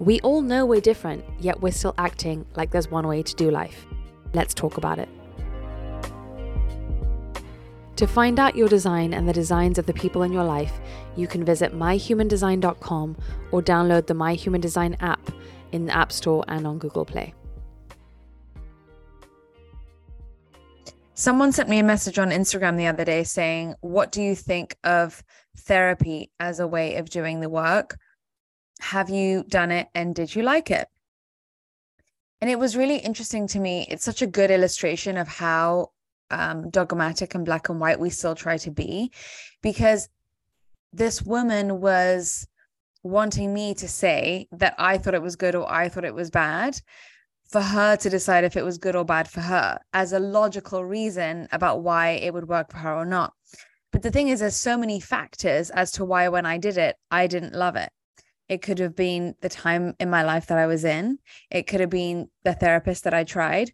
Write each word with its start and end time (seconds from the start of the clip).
We 0.00 0.20
all 0.20 0.42
know 0.42 0.64
we're 0.64 0.80
different, 0.80 1.24
yet 1.40 1.60
we're 1.60 1.72
still 1.72 1.94
acting 1.98 2.46
like 2.54 2.70
there's 2.70 2.90
one 2.90 3.08
way 3.08 3.22
to 3.22 3.34
do 3.34 3.50
life. 3.50 3.86
Let's 4.32 4.54
talk 4.54 4.76
about 4.76 4.98
it. 4.98 5.08
To 7.96 8.06
find 8.06 8.38
out 8.38 8.54
your 8.54 8.68
design 8.68 9.12
and 9.12 9.28
the 9.28 9.32
designs 9.32 9.76
of 9.76 9.86
the 9.86 9.92
people 9.92 10.22
in 10.22 10.32
your 10.32 10.44
life, 10.44 10.80
you 11.16 11.26
can 11.26 11.44
visit 11.44 11.74
myhumandesign.com 11.74 13.16
or 13.50 13.60
download 13.60 14.06
the 14.06 14.14
My 14.14 14.34
Human 14.34 14.60
Design 14.60 14.96
app 15.00 15.32
in 15.72 15.86
the 15.86 15.96
App 15.96 16.12
Store 16.12 16.44
and 16.46 16.64
on 16.64 16.78
Google 16.78 17.04
Play. 17.04 17.34
Someone 21.14 21.50
sent 21.50 21.68
me 21.68 21.80
a 21.80 21.82
message 21.82 22.20
on 22.20 22.30
Instagram 22.30 22.76
the 22.76 22.86
other 22.86 23.04
day 23.04 23.24
saying, 23.24 23.74
What 23.80 24.12
do 24.12 24.22
you 24.22 24.36
think 24.36 24.76
of 24.84 25.24
therapy 25.56 26.30
as 26.38 26.60
a 26.60 26.68
way 26.68 26.94
of 26.94 27.10
doing 27.10 27.40
the 27.40 27.48
work? 27.48 27.98
Have 28.80 29.10
you 29.10 29.44
done 29.48 29.70
it 29.70 29.88
and 29.94 30.14
did 30.14 30.34
you 30.34 30.42
like 30.42 30.70
it? 30.70 30.88
And 32.40 32.48
it 32.48 32.58
was 32.58 32.76
really 32.76 32.98
interesting 32.98 33.46
to 33.48 33.58
me. 33.58 33.86
It's 33.90 34.04
such 34.04 34.22
a 34.22 34.26
good 34.26 34.50
illustration 34.50 35.16
of 35.16 35.26
how 35.26 35.90
um, 36.30 36.70
dogmatic 36.70 37.34
and 37.34 37.44
black 37.44 37.68
and 37.68 37.80
white 37.80 37.98
we 37.98 38.10
still 38.10 38.34
try 38.34 38.58
to 38.58 38.70
be 38.70 39.10
because 39.62 40.08
this 40.92 41.22
woman 41.22 41.80
was 41.80 42.46
wanting 43.02 43.52
me 43.54 43.74
to 43.74 43.88
say 43.88 44.48
that 44.52 44.74
I 44.78 44.98
thought 44.98 45.14
it 45.14 45.22
was 45.22 45.36
good 45.36 45.54
or 45.54 45.70
I 45.70 45.88
thought 45.88 46.04
it 46.04 46.14
was 46.14 46.30
bad 46.30 46.80
for 47.50 47.60
her 47.60 47.96
to 47.96 48.10
decide 48.10 48.44
if 48.44 48.56
it 48.56 48.64
was 48.64 48.78
good 48.78 48.94
or 48.94 49.04
bad 49.04 49.28
for 49.28 49.40
her 49.40 49.78
as 49.92 50.12
a 50.12 50.18
logical 50.18 50.84
reason 50.84 51.48
about 51.50 51.82
why 51.82 52.10
it 52.10 52.34
would 52.34 52.48
work 52.48 52.70
for 52.70 52.78
her 52.78 52.94
or 52.94 53.06
not. 53.06 53.32
But 53.90 54.02
the 54.02 54.10
thing 54.10 54.28
is, 54.28 54.40
there's 54.40 54.56
so 54.56 54.76
many 54.76 55.00
factors 55.00 55.70
as 55.70 55.90
to 55.92 56.04
why 56.04 56.28
when 56.28 56.44
I 56.44 56.58
did 56.58 56.76
it, 56.76 56.96
I 57.10 57.26
didn't 57.26 57.54
love 57.54 57.74
it. 57.74 57.90
It 58.48 58.62
could 58.62 58.78
have 58.78 58.96
been 58.96 59.34
the 59.40 59.48
time 59.48 59.94
in 60.00 60.08
my 60.10 60.22
life 60.22 60.46
that 60.46 60.58
I 60.58 60.66
was 60.66 60.84
in, 60.84 61.18
it 61.50 61.66
could 61.66 61.80
have 61.80 61.90
been 61.90 62.28
the 62.44 62.54
therapist 62.54 63.04
that 63.04 63.14
I 63.14 63.24
tried, 63.24 63.72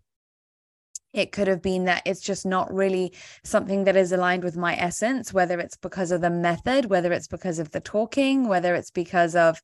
it 1.14 1.30
could 1.30 1.46
have 1.46 1.62
been 1.62 1.84
that 1.84 2.02
it's 2.04 2.20
just 2.20 2.44
not 2.44 2.74
really 2.74 3.14
something 3.44 3.84
that 3.84 3.96
is 3.96 4.10
aligned 4.10 4.42
with 4.42 4.56
my 4.56 4.74
essence, 4.76 5.32
whether 5.32 5.60
it's 5.60 5.76
because 5.76 6.10
of 6.10 6.20
the 6.20 6.28
method, 6.28 6.86
whether 6.86 7.12
it's 7.12 7.28
because 7.28 7.60
of 7.60 7.70
the 7.70 7.80
talking, 7.80 8.48
whether 8.48 8.74
it's 8.74 8.90
because 8.90 9.36
of, 9.36 9.62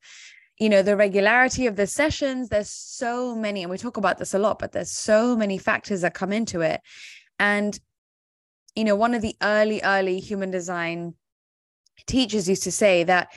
you 0.60 0.68
know, 0.68 0.80
the 0.80 0.96
regularity 0.96 1.66
of 1.66 1.74
the 1.74 1.88
sessions. 1.88 2.48
There's 2.48 2.70
so 2.70 3.34
many, 3.34 3.62
and 3.62 3.70
we 3.70 3.78
talk 3.78 3.96
about 3.96 4.18
this 4.18 4.32
a 4.32 4.38
lot, 4.38 4.60
but 4.60 4.70
there's 4.70 4.92
so 4.92 5.36
many 5.36 5.58
factors 5.58 6.02
that 6.02 6.14
come 6.14 6.32
into 6.32 6.60
it. 6.60 6.80
And, 7.40 7.78
you 8.76 8.84
know, 8.84 8.94
one 8.94 9.14
of 9.14 9.22
the 9.22 9.34
early, 9.42 9.80
early 9.82 10.20
human 10.20 10.52
design 10.52 11.14
teachers 12.06 12.48
used 12.48 12.62
to 12.62 12.72
say 12.72 13.02
that 13.02 13.28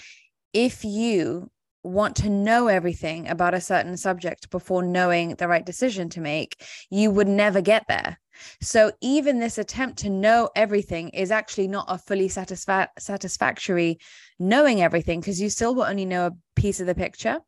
if 0.54 0.86
you 0.86 1.50
want 1.84 2.16
to 2.18 2.30
know 2.30 2.68
everything 2.68 3.28
about 3.28 3.54
a 3.54 3.62
certain 3.62 3.98
subject 3.98 4.50
before 4.50 4.84
knowing 4.84 5.36
the 5.36 5.48
right 5.48 5.66
decision 5.66 6.10
to 6.10 6.22
make, 6.22 6.64
you 6.90 7.12
would 7.12 7.28
never 7.28 7.62
get 7.62 7.86
there. 7.88 8.20
So 8.62 8.92
even 9.02 9.40
this 9.40 9.58
attempt 9.58 10.00
to 10.00 10.10
know 10.10 10.50
everything 10.56 11.10
is 11.10 11.32
actually 11.32 11.68
not 11.68 11.86
a 11.88 11.98
fully 11.98 12.30
satisfa- 12.30 12.88
satisfactory 12.98 14.00
knowing 14.40 14.82
everything 14.82 15.20
because 15.20 15.42
you 15.42 15.50
still 15.50 15.76
will 15.76 15.84
only 15.84 16.06
know 16.06 16.28
a 16.28 16.32
piece 16.56 16.80
of 16.80 16.88
the 16.88 16.96
picture. 16.96 17.40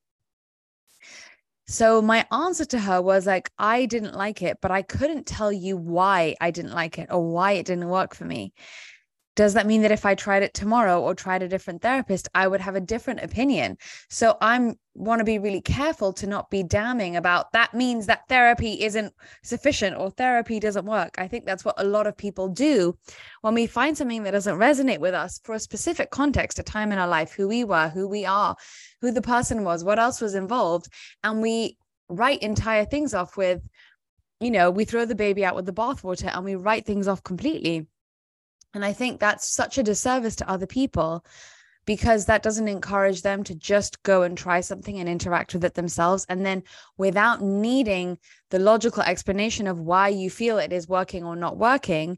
So 1.67 2.01
my 2.01 2.27
answer 2.31 2.65
to 2.65 2.79
her 2.79 3.01
was 3.01 3.25
like, 3.25 3.49
I 3.57 3.87
didn't 3.87 4.13
like 4.13 4.43
it, 4.43 4.59
but 4.61 4.69
I 4.69 4.83
couldn't 4.83 5.25
tell 5.25 5.51
you 5.51 5.77
why 5.77 6.35
I 6.39 6.51
didn't 6.51 6.73
like 6.73 6.99
it 6.99 7.07
or 7.09 7.27
why 7.27 7.53
it 7.53 7.65
didn't 7.65 7.89
work 7.89 8.13
for 8.13 8.25
me 8.25 8.53
does 9.35 9.53
that 9.53 9.67
mean 9.67 9.81
that 9.81 9.91
if 9.91 10.05
I 10.05 10.15
tried 10.15 10.43
it 10.43 10.53
tomorrow 10.53 11.01
or 11.01 11.13
tried 11.13 11.43
a 11.43 11.47
different 11.47 11.81
therapist, 11.81 12.29
I 12.33 12.47
would 12.47 12.61
have 12.61 12.75
a 12.75 12.81
different 12.81 13.21
opinion? 13.21 13.77
So 14.09 14.37
I'm 14.41 14.75
want 14.95 15.19
to 15.19 15.25
be 15.25 15.37
really 15.37 15.59
careful 15.59 16.13
to 16.13 16.25
not 16.25 16.49
be 16.49 16.63
damning 16.63 17.17
about 17.17 17.51
that 17.51 17.73
means 17.73 18.05
that 18.05 18.27
therapy 18.29 18.81
isn't 18.81 19.13
sufficient 19.43 19.97
or 19.97 20.09
therapy 20.09 20.57
doesn't 20.57 20.85
work. 20.85 21.15
I 21.17 21.27
think 21.27 21.45
that's 21.45 21.65
what 21.65 21.75
a 21.77 21.83
lot 21.83 22.07
of 22.07 22.15
people 22.15 22.47
do 22.47 22.97
when 23.41 23.53
we 23.53 23.67
find 23.67 23.97
something 23.97 24.23
that 24.23 24.31
doesn't 24.31 24.57
resonate 24.57 24.99
with 24.99 25.13
us 25.13 25.41
for 25.43 25.53
a 25.53 25.59
specific 25.59 26.11
context, 26.11 26.59
a 26.59 26.63
time 26.63 26.93
in 26.93 26.97
our 26.97 27.09
life, 27.09 27.33
who 27.33 27.49
we 27.49 27.65
were, 27.65 27.89
who 27.89 28.07
we 28.07 28.25
are, 28.25 28.55
who 29.01 29.11
the 29.11 29.21
person 29.21 29.65
was, 29.65 29.83
what 29.83 29.99
else 29.99 30.21
was 30.21 30.33
involved, 30.33 30.87
and 31.25 31.41
we 31.41 31.77
write 32.07 32.41
entire 32.41 32.85
things 32.85 33.13
off 33.13 33.35
with, 33.35 33.61
you 34.39 34.51
know, 34.51 34.71
we 34.71 34.85
throw 34.85 35.03
the 35.03 35.15
baby 35.15 35.43
out 35.43 35.55
with 35.55 35.65
the 35.65 35.73
bathwater 35.73 36.33
and 36.33 36.45
we 36.45 36.55
write 36.55 36.85
things 36.85 37.07
off 37.07 37.21
completely 37.23 37.85
and 38.75 38.83
I 38.83 38.91
think 38.91 39.19
that's 39.19 39.49
such 39.49 39.77
a 39.77 39.83
disservice 39.83 40.35
to 40.37 40.49
other 40.49 40.67
people 40.67 41.25
because 41.85 42.25
that 42.25 42.43
doesn't 42.43 42.67
encourage 42.67 43.21
them 43.21 43.43
to 43.45 43.55
just 43.55 44.01
go 44.03 44.23
and 44.23 44.37
try 44.37 44.59
something 44.59 44.99
and 44.99 45.07
interact 45.07 45.53
with 45.53 45.63
it 45.63 45.75
themselves. 45.75 46.25
And 46.27 46.45
then 46.45 46.63
without 46.97 47.41
needing 47.41 48.17
the 48.49 48.59
logical 48.59 49.03
explanation 49.03 49.67
of 49.67 49.79
why 49.79 50.09
you 50.09 50.29
feel 50.29 50.57
it 50.57 50.73
is 50.73 50.89
working 50.89 51.23
or 51.23 51.35
not 51.35 51.57
working, 51.57 52.17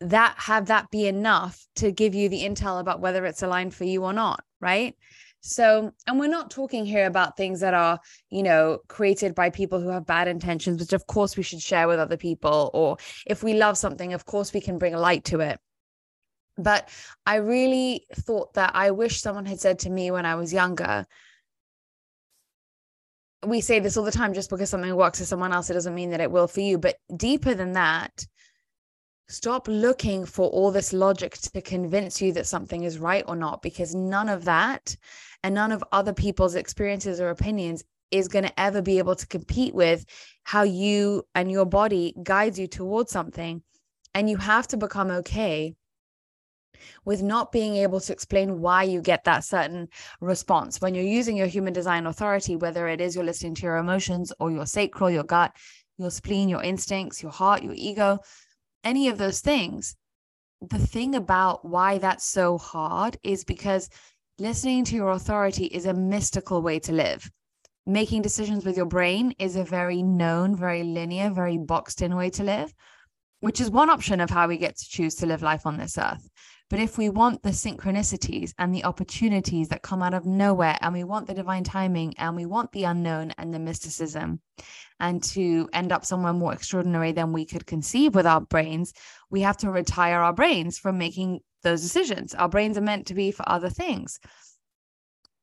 that 0.00 0.34
have 0.38 0.66
that 0.66 0.90
be 0.90 1.06
enough 1.06 1.66
to 1.76 1.90
give 1.90 2.14
you 2.14 2.28
the 2.28 2.42
intel 2.42 2.78
about 2.78 3.00
whether 3.00 3.24
it's 3.24 3.42
aligned 3.42 3.74
for 3.74 3.84
you 3.84 4.04
or 4.04 4.12
not. 4.12 4.44
Right. 4.60 4.94
So, 5.40 5.92
and 6.06 6.18
we're 6.18 6.28
not 6.28 6.50
talking 6.50 6.84
here 6.84 7.06
about 7.06 7.36
things 7.36 7.60
that 7.60 7.72
are, 7.72 8.00
you 8.30 8.42
know, 8.42 8.78
created 8.88 9.34
by 9.34 9.50
people 9.50 9.80
who 9.80 9.88
have 9.88 10.04
bad 10.04 10.28
intentions, 10.28 10.80
which 10.80 10.92
of 10.92 11.06
course 11.06 11.36
we 11.36 11.42
should 11.42 11.62
share 11.62 11.88
with 11.88 12.00
other 12.00 12.16
people. 12.16 12.70
Or 12.74 12.96
if 13.26 13.42
we 13.42 13.54
love 13.54 13.78
something, 13.78 14.12
of 14.12 14.26
course 14.26 14.52
we 14.52 14.60
can 14.60 14.78
bring 14.78 14.94
light 14.94 15.24
to 15.26 15.40
it 15.40 15.58
but 16.58 16.88
I 17.26 17.36
really 17.36 18.06
thought 18.14 18.54
that 18.54 18.72
I 18.74 18.90
wish 18.90 19.20
someone 19.20 19.46
had 19.46 19.60
said 19.60 19.78
to 19.80 19.90
me 19.90 20.10
when 20.10 20.26
I 20.26 20.34
was 20.36 20.52
younger, 20.52 21.06
we 23.44 23.60
say 23.60 23.78
this 23.78 23.96
all 23.96 24.04
the 24.04 24.10
time 24.10 24.34
just 24.34 24.50
because 24.50 24.70
something 24.70 24.94
works 24.96 25.18
for 25.18 25.24
someone 25.24 25.52
else, 25.52 25.70
it 25.70 25.74
doesn't 25.74 25.94
mean 25.94 26.10
that 26.10 26.20
it 26.20 26.30
will 26.30 26.48
for 26.48 26.60
you. 26.60 26.78
But 26.78 26.96
deeper 27.16 27.54
than 27.54 27.72
that, 27.72 28.26
stop 29.28 29.68
looking 29.68 30.24
for 30.24 30.48
all 30.48 30.70
this 30.70 30.92
logic 30.92 31.34
to 31.38 31.60
convince 31.60 32.20
you 32.22 32.32
that 32.32 32.46
something 32.46 32.84
is 32.84 32.98
right 32.98 33.24
or 33.28 33.36
not, 33.36 33.62
because 33.62 33.94
none 33.94 34.28
of 34.28 34.44
that 34.46 34.96
and 35.42 35.54
none 35.54 35.72
of 35.72 35.84
other 35.92 36.12
people's 36.12 36.54
experiences 36.54 37.20
or 37.20 37.30
opinions 37.30 37.84
is 38.10 38.28
going 38.28 38.44
to 38.44 38.60
ever 38.60 38.80
be 38.80 38.98
able 38.98 39.16
to 39.16 39.26
compete 39.26 39.74
with 39.74 40.04
how 40.44 40.62
you 40.62 41.24
and 41.34 41.50
your 41.50 41.66
body 41.66 42.14
guides 42.22 42.58
you 42.58 42.66
towards 42.66 43.10
something. 43.10 43.62
And 44.14 44.30
you 44.30 44.38
have 44.38 44.66
to 44.68 44.76
become 44.76 45.10
okay 45.10 45.74
with 47.04 47.22
not 47.22 47.52
being 47.52 47.76
able 47.76 48.00
to 48.00 48.12
explain 48.12 48.60
why 48.60 48.82
you 48.82 49.00
get 49.00 49.24
that 49.24 49.44
certain 49.44 49.88
response. 50.20 50.80
When 50.80 50.94
you're 50.94 51.04
using 51.04 51.36
your 51.36 51.46
human 51.46 51.72
design 51.72 52.06
authority, 52.06 52.56
whether 52.56 52.88
it 52.88 53.00
is 53.00 53.14
you're 53.14 53.24
listening 53.24 53.54
to 53.56 53.62
your 53.62 53.76
emotions 53.76 54.32
or 54.40 54.50
your 54.50 54.66
sacral, 54.66 55.10
your 55.10 55.24
gut, 55.24 55.54
your 55.98 56.10
spleen, 56.10 56.48
your 56.48 56.62
instincts, 56.62 57.22
your 57.22 57.32
heart, 57.32 57.62
your 57.62 57.74
ego, 57.74 58.18
any 58.84 59.08
of 59.08 59.18
those 59.18 59.40
things, 59.40 59.96
the 60.60 60.78
thing 60.78 61.14
about 61.14 61.64
why 61.64 61.98
that's 61.98 62.24
so 62.24 62.58
hard 62.58 63.18
is 63.22 63.44
because 63.44 63.88
listening 64.38 64.84
to 64.84 64.94
your 64.94 65.10
authority 65.10 65.66
is 65.66 65.86
a 65.86 65.94
mystical 65.94 66.62
way 66.62 66.78
to 66.80 66.92
live. 66.92 67.30
Making 67.86 68.22
decisions 68.22 68.64
with 68.64 68.76
your 68.76 68.86
brain 68.86 69.34
is 69.38 69.56
a 69.56 69.64
very 69.64 70.02
known, 70.02 70.56
very 70.56 70.82
linear, 70.82 71.30
very 71.30 71.56
boxed 71.56 72.02
in 72.02 72.16
way 72.16 72.30
to 72.30 72.42
live, 72.42 72.74
which 73.40 73.60
is 73.60 73.70
one 73.70 73.90
option 73.90 74.20
of 74.20 74.30
how 74.30 74.48
we 74.48 74.56
get 74.56 74.76
to 74.76 74.88
choose 74.88 75.14
to 75.16 75.26
live 75.26 75.42
life 75.42 75.66
on 75.66 75.76
this 75.76 75.96
earth. 75.96 76.28
But 76.68 76.80
if 76.80 76.98
we 76.98 77.10
want 77.10 77.44
the 77.44 77.50
synchronicities 77.50 78.52
and 78.58 78.74
the 78.74 78.84
opportunities 78.84 79.68
that 79.68 79.82
come 79.82 80.02
out 80.02 80.14
of 80.14 80.26
nowhere, 80.26 80.76
and 80.80 80.92
we 80.92 81.04
want 81.04 81.28
the 81.28 81.34
divine 81.34 81.62
timing, 81.62 82.14
and 82.18 82.34
we 82.34 82.44
want 82.44 82.72
the 82.72 82.84
unknown 82.84 83.30
and 83.38 83.54
the 83.54 83.60
mysticism, 83.60 84.40
and 84.98 85.22
to 85.22 85.68
end 85.72 85.92
up 85.92 86.04
somewhere 86.04 86.32
more 86.32 86.52
extraordinary 86.52 87.12
than 87.12 87.32
we 87.32 87.46
could 87.46 87.66
conceive 87.66 88.16
with 88.16 88.26
our 88.26 88.40
brains, 88.40 88.92
we 89.30 89.42
have 89.42 89.56
to 89.58 89.70
retire 89.70 90.18
our 90.18 90.32
brains 90.32 90.76
from 90.76 90.98
making 90.98 91.38
those 91.62 91.82
decisions. 91.82 92.34
Our 92.34 92.48
brains 92.48 92.76
are 92.76 92.80
meant 92.80 93.06
to 93.06 93.14
be 93.14 93.30
for 93.30 93.48
other 93.48 93.70
things, 93.70 94.18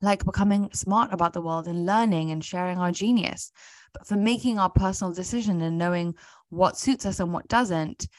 like 0.01 0.25
becoming 0.25 0.71
smart 0.73 1.13
about 1.13 1.31
the 1.31 1.41
world 1.41 1.69
and 1.69 1.85
learning 1.85 2.31
and 2.31 2.43
sharing 2.43 2.79
our 2.79 2.91
genius. 2.91 3.49
But 3.93 4.07
for 4.07 4.17
making 4.17 4.59
our 4.59 4.69
personal 4.69 5.13
decision 5.13 5.61
and 5.61 5.77
knowing 5.77 6.15
what 6.49 6.77
suits 6.77 7.05
us 7.05 7.21
and 7.21 7.31
what 7.31 7.47
doesn't, 7.47 8.09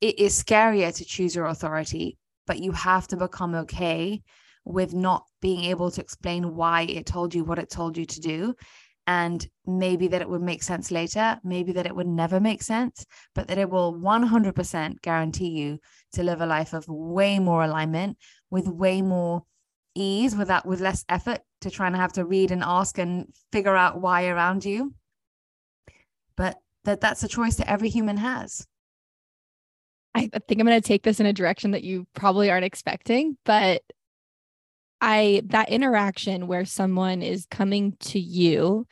it 0.00 0.20
is 0.20 0.40
scarier 0.40 0.94
to 0.94 1.04
choose 1.04 1.34
your 1.34 1.46
authority 1.46 2.16
but 2.48 2.58
you 2.58 2.72
have 2.72 3.06
to 3.06 3.16
become 3.16 3.54
okay 3.54 4.22
with 4.64 4.92
not 4.92 5.24
being 5.40 5.64
able 5.64 5.90
to 5.92 6.00
explain 6.00 6.56
why 6.56 6.82
it 6.82 7.06
told 7.06 7.34
you 7.34 7.44
what 7.44 7.58
it 7.58 7.70
told 7.70 7.96
you 7.96 8.06
to 8.06 8.20
do. 8.20 8.54
And 9.06 9.46
maybe 9.66 10.08
that 10.08 10.20
it 10.20 10.28
would 10.28 10.42
make 10.42 10.62
sense 10.62 10.90
later, 10.90 11.38
maybe 11.44 11.72
that 11.72 11.86
it 11.86 11.94
would 11.94 12.06
never 12.06 12.40
make 12.40 12.62
sense, 12.62 13.06
but 13.34 13.48
that 13.48 13.56
it 13.56 13.70
will 13.70 13.94
100% 13.94 15.00
guarantee 15.00 15.48
you 15.48 15.78
to 16.12 16.22
live 16.22 16.40
a 16.40 16.46
life 16.46 16.72
of 16.74 16.84
way 16.88 17.38
more 17.38 17.62
alignment 17.62 18.18
with 18.50 18.66
way 18.66 19.00
more 19.00 19.44
ease 19.94 20.36
without 20.36 20.66
with 20.66 20.80
less 20.80 21.04
effort 21.08 21.40
to 21.62 21.70
try 21.70 21.86
and 21.86 21.96
have 21.96 22.12
to 22.12 22.24
read 22.24 22.50
and 22.50 22.62
ask 22.62 22.98
and 22.98 23.26
figure 23.52 23.76
out 23.76 24.00
why 24.00 24.26
around 24.26 24.64
you. 24.64 24.94
But 26.36 26.56
that 26.84 27.00
that's 27.00 27.24
a 27.24 27.28
choice 27.28 27.56
that 27.56 27.70
every 27.70 27.88
human 27.88 28.18
has 28.18 28.66
i 30.14 30.22
think 30.26 30.60
i'm 30.60 30.66
going 30.66 30.80
to 30.80 30.86
take 30.86 31.02
this 31.02 31.20
in 31.20 31.26
a 31.26 31.32
direction 31.32 31.72
that 31.72 31.84
you 31.84 32.06
probably 32.14 32.50
aren't 32.50 32.64
expecting 32.64 33.36
but 33.44 33.82
I 35.00 35.42
that 35.46 35.70
interaction 35.70 36.46
where 36.46 36.64
someone 36.64 37.22
is 37.22 37.46
coming 37.46 37.96
to 38.00 38.18
you 38.18 38.86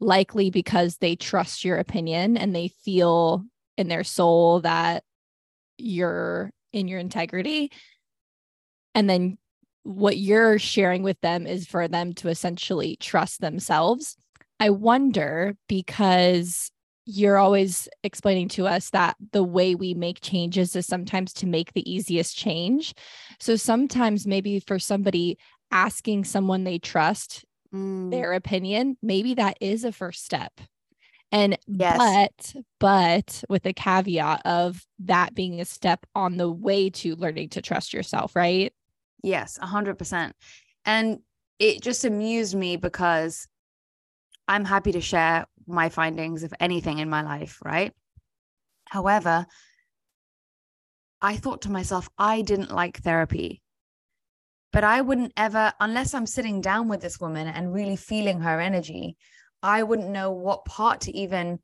likely 0.00 0.50
because 0.50 0.98
they 0.98 1.16
trust 1.16 1.64
your 1.64 1.78
opinion 1.78 2.36
and 2.36 2.54
they 2.54 2.68
feel 2.68 3.44
in 3.78 3.88
their 3.88 4.04
soul 4.04 4.60
that 4.60 5.02
you're 5.78 6.50
in 6.72 6.88
your 6.88 7.00
integrity 7.00 7.70
and 8.94 9.08
then 9.08 9.38
what 9.82 10.16
you're 10.16 10.58
sharing 10.58 11.02
with 11.02 11.20
them 11.20 11.46
is 11.46 11.66
for 11.66 11.86
them 11.86 12.12
to 12.14 12.28
essentially 12.28 12.96
trust 12.96 13.40
themselves. 13.40 14.16
I 14.58 14.70
wonder 14.70 15.56
because 15.68 16.70
you're 17.06 17.38
always 17.38 17.88
explaining 18.02 18.48
to 18.48 18.66
us 18.66 18.90
that 18.90 19.16
the 19.32 19.44
way 19.44 19.76
we 19.76 19.94
make 19.94 20.20
changes 20.20 20.74
is 20.74 20.86
sometimes 20.86 21.32
to 21.34 21.46
make 21.46 21.72
the 21.72 21.88
easiest 21.90 22.36
change. 22.36 22.94
So 23.38 23.54
sometimes, 23.54 24.26
maybe 24.26 24.58
for 24.58 24.80
somebody 24.80 25.38
asking 25.70 26.24
someone 26.24 26.64
they 26.64 26.78
trust 26.78 27.44
mm. 27.72 28.10
their 28.10 28.32
opinion, 28.32 28.98
maybe 29.02 29.34
that 29.34 29.56
is 29.60 29.84
a 29.84 29.92
first 29.92 30.24
step. 30.24 30.52
And 31.32 31.58
yes. 31.66 31.96
but 31.96 32.62
but 32.78 33.44
with 33.48 33.62
the 33.62 33.72
caveat 33.72 34.42
of 34.44 34.84
that 35.00 35.34
being 35.34 35.60
a 35.60 35.64
step 35.64 36.06
on 36.14 36.36
the 36.36 36.50
way 36.50 36.90
to 36.90 37.16
learning 37.16 37.50
to 37.50 37.62
trust 37.62 37.92
yourself, 37.92 38.34
right? 38.36 38.72
Yes, 39.22 39.58
a 39.62 39.66
hundred 39.66 39.98
percent. 39.98 40.34
And 40.84 41.20
it 41.58 41.82
just 41.82 42.04
amused 42.04 42.54
me 42.54 42.76
because 42.76 43.48
I'm 44.48 44.64
happy 44.64 44.92
to 44.92 45.00
share 45.00 45.46
my 45.66 45.88
findings 45.88 46.42
of 46.42 46.54
anything 46.60 46.98
in 46.98 47.10
my 47.10 47.22
life, 47.22 47.58
right? 47.64 47.92
However, 48.88 49.46
I 51.20 51.36
thought 51.36 51.62
to 51.62 51.70
myself, 51.70 52.08
I 52.18 52.42
didn't 52.42 52.70
like 52.70 52.98
therapy. 52.98 53.62
But 54.72 54.84
I 54.84 55.00
wouldn't 55.00 55.32
ever, 55.36 55.72
unless 55.80 56.14
I'm 56.14 56.26
sitting 56.26 56.60
down 56.60 56.88
with 56.88 57.00
this 57.00 57.18
woman 57.18 57.46
and 57.48 57.72
really 57.72 57.96
feeling 57.96 58.40
her 58.40 58.60
energy, 58.60 59.16
I 59.62 59.82
wouldn't 59.82 60.10
know 60.10 60.30
what 60.30 60.64
part 60.64 61.00
to 61.02 61.16
even. 61.16 61.58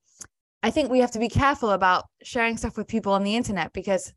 I 0.63 0.71
think 0.71 0.91
we 0.91 1.01
have 1.01 1.11
to 1.13 1.19
be 1.19 1.29
careful 1.29 1.71
about 1.71 2.07
sharing 2.23 2.57
stuff 2.57 2.77
with 2.77 2.89
people 2.89 3.13
on 3.13 3.23
the 3.23 3.37
internet 3.37 3.73
because 3.73 4.13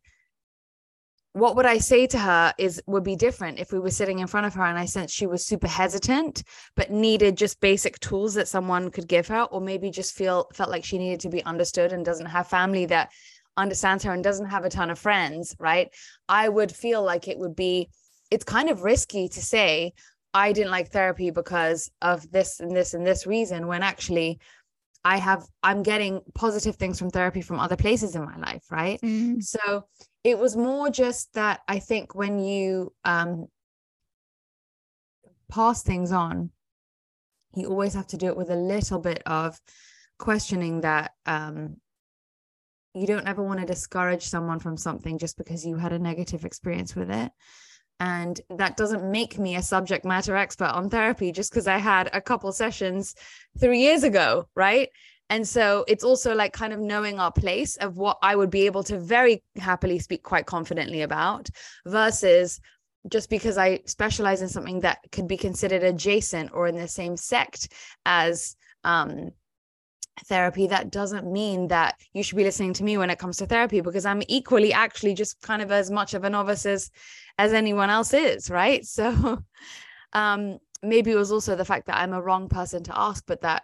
what 1.36 1.58
would 1.58 1.66
I 1.66 1.80
say 1.80 2.08
to 2.08 2.18
her 2.18 2.54
is 2.58 2.82
would 2.88 3.04
be 3.04 3.18
different 3.18 3.60
if 3.60 3.74
we 3.74 3.80
were 3.80 3.92
sitting 3.92 4.20
in 4.20 4.28
front 4.28 4.46
of 4.46 4.54
her 4.54 4.64
and 4.64 4.80
I 4.80 4.86
sensed 4.86 5.14
she 5.14 5.28
was 5.28 5.46
super 5.46 5.68
hesitant, 5.68 6.44
but 6.78 6.92
needed 6.92 7.36
just 7.36 7.60
basic 7.60 8.00
tools 8.00 8.36
that 8.36 8.48
someone 8.48 8.90
could 8.90 9.10
give 9.10 9.28
her, 9.28 9.42
or 9.42 9.60
maybe 9.60 9.92
just 9.92 10.16
feel 10.16 10.48
felt 10.54 10.70
like 10.70 10.86
she 10.86 10.98
needed 10.98 11.20
to 11.20 11.30
be 11.30 11.44
understood 11.44 11.92
and 11.92 12.06
doesn't 12.06 12.28
have 12.28 12.48
family 12.48 12.86
that 12.86 13.12
understands 13.58 14.02
her 14.06 14.14
and 14.14 14.24
doesn't 14.24 14.46
have 14.46 14.64
a 14.64 14.70
ton 14.70 14.90
of 14.90 14.98
friends, 14.98 15.58
right? 15.60 15.94
I 16.30 16.48
would 16.48 16.72
feel 16.72 17.04
like 17.04 17.28
it 17.28 17.38
would 17.38 17.54
be, 17.54 17.90
it's 18.32 18.46
kind 18.46 18.70
of 18.70 18.84
risky 18.84 19.28
to 19.28 19.42
say, 19.42 19.92
I 20.34 20.54
didn't 20.54 20.72
like 20.72 20.90
therapy 20.90 21.32
because 21.32 21.92
of 22.02 22.32
this 22.32 22.62
and 22.62 22.74
this 22.74 22.94
and 22.94 23.06
this 23.06 23.28
reason, 23.28 23.68
when 23.68 23.84
actually 23.84 24.40
I 25.06 25.18
have, 25.18 25.46
I'm 25.62 25.84
getting 25.84 26.22
positive 26.34 26.78
things 26.78 26.98
from 26.98 27.12
therapy 27.12 27.42
from 27.42 27.60
other 27.60 27.76
places 27.76 28.16
in 28.16 28.26
my 28.26 28.38
life, 28.38 28.64
right? 28.72 29.00
Mm-hmm. 29.02 29.40
So 29.40 29.86
it 30.24 30.40
was 30.40 30.58
more 30.58 30.90
just 30.90 31.32
that 31.36 31.62
I 31.68 31.78
think 31.78 32.16
when 32.16 32.40
you 32.40 32.92
um, 33.04 33.46
pass 35.48 35.84
things 35.84 36.12
on, 36.12 36.50
you 37.56 37.68
always 37.68 37.94
have 37.94 38.08
to 38.08 38.18
do 38.18 38.26
it 38.28 38.36
with 38.36 38.50
a 38.50 38.56
little 38.56 39.00
bit 39.00 39.22
of 39.28 39.60
questioning 40.18 40.82
that 40.82 41.12
um, 41.28 41.78
you 42.96 43.06
don't 43.06 43.28
ever 43.28 43.44
want 43.44 43.60
to 43.60 43.66
discourage 43.66 44.24
someone 44.24 44.58
from 44.58 44.76
something 44.76 45.20
just 45.20 45.38
because 45.38 45.64
you 45.64 45.78
had 45.78 45.94
a 45.94 46.00
negative 46.00 46.46
experience 46.46 46.96
with 46.96 47.12
it. 47.12 47.32
And 48.00 48.40
that 48.50 48.76
doesn't 48.76 49.10
make 49.10 49.40
me 49.40 49.56
a 49.56 49.62
subject 49.62 50.06
matter 50.06 50.36
expert 50.36 50.66
on 50.66 50.90
therapy 50.90 51.32
just 51.32 51.52
because 51.52 51.68
I 51.68 51.78
had 51.78 52.10
a 52.12 52.22
couple 52.22 52.52
sessions 52.52 53.16
three 53.60 53.80
years 53.80 54.04
ago, 54.04 54.50
right? 54.56 54.90
And 55.30 55.48
so 55.48 55.86
it's 55.88 56.04
also 56.04 56.36
like 56.36 56.54
kind 56.54 56.74
of 56.74 56.80
knowing 56.80 57.20
our 57.20 57.32
place 57.32 57.78
of 57.78 57.98
what 57.98 58.18
I 58.22 58.36
would 58.36 58.50
be 58.50 58.66
able 58.66 58.84
to 58.84 59.00
very 59.00 59.44
happily 59.58 60.00
speak 60.00 60.24
quite 60.24 60.46
confidently 60.46 61.02
about 61.02 61.50
versus 61.86 62.60
just 63.10 63.30
because 63.30 63.58
I 63.58 63.82
specialize 63.86 64.42
in 64.42 64.50
something 64.50 64.82
that 64.82 65.00
could 65.12 65.28
be 65.28 65.38
considered 65.38 65.84
adjacent 65.84 66.52
or 66.54 66.68
in 66.68 66.76
the 66.76 66.88
same 66.88 67.18
sect 67.18 67.72
as 68.06 68.56
um, 68.84 69.32
therapy, 70.26 70.68
that 70.68 70.92
doesn't 70.92 71.32
mean 71.32 71.68
that 71.68 72.00
you 72.14 72.24
should 72.24 72.38
be 72.38 72.44
listening 72.44 72.74
to 72.74 72.84
me 72.84 72.98
when 72.98 73.10
it 73.10 73.20
comes 73.20 73.38
to 73.38 73.46
therapy 73.46 73.82
because 73.82 74.06
I'm 74.06 74.24
equally 74.28 74.74
actually 74.74 75.14
just 75.14 75.42
kind 75.42 75.62
of 75.62 75.72
as 75.72 75.92
much 75.92 76.14
of 76.14 76.24
a 76.24 76.30
novice 76.30 76.66
as, 76.66 76.92
as 77.38 77.54
anyone 77.54 77.90
else 77.90 78.14
is, 78.14 78.50
right? 78.50 78.86
So 78.96 79.44
um, 80.14 80.60
maybe 80.82 81.12
it 81.12 81.18
was 81.18 81.32
also 81.32 81.56
the 81.56 81.66
fact 81.66 81.88
that 81.88 81.98
I'm 81.98 82.14
a 82.14 82.22
wrong 82.22 82.48
person 82.48 82.84
to 82.84 82.98
ask, 82.98 83.24
but 83.26 83.42
that 83.42 83.64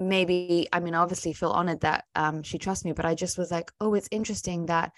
maybe 0.00 0.68
i 0.72 0.80
mean 0.80 0.94
obviously 0.94 1.32
feel 1.32 1.50
honored 1.50 1.80
that 1.80 2.04
um 2.16 2.42
she 2.42 2.58
trusts 2.58 2.84
me 2.84 2.92
but 2.92 3.06
i 3.06 3.14
just 3.14 3.38
was 3.38 3.50
like 3.50 3.70
oh 3.80 3.94
it's 3.94 4.08
interesting 4.10 4.66
that 4.66 4.92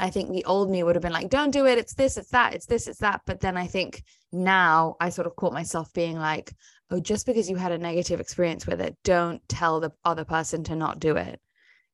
i 0.00 0.10
think 0.10 0.30
the 0.30 0.44
old 0.44 0.70
me 0.70 0.82
would 0.82 0.96
have 0.96 1.02
been 1.02 1.12
like 1.12 1.28
don't 1.28 1.50
do 1.50 1.66
it 1.66 1.78
it's 1.78 1.94
this 1.94 2.16
it's 2.16 2.30
that 2.30 2.54
it's 2.54 2.66
this 2.66 2.86
it's 2.86 3.00
that 3.00 3.20
but 3.26 3.40
then 3.40 3.56
i 3.56 3.66
think 3.66 4.02
now 4.32 4.96
i 5.00 5.08
sort 5.08 5.26
of 5.26 5.36
caught 5.36 5.52
myself 5.52 5.92
being 5.92 6.18
like 6.18 6.52
oh 6.90 7.00
just 7.00 7.26
because 7.26 7.48
you 7.48 7.56
had 7.56 7.72
a 7.72 7.78
negative 7.78 8.20
experience 8.20 8.66
with 8.66 8.80
it 8.80 8.96
don't 9.04 9.46
tell 9.48 9.80
the 9.80 9.92
other 10.04 10.24
person 10.24 10.64
to 10.64 10.74
not 10.74 10.98
do 10.98 11.16
it 11.16 11.40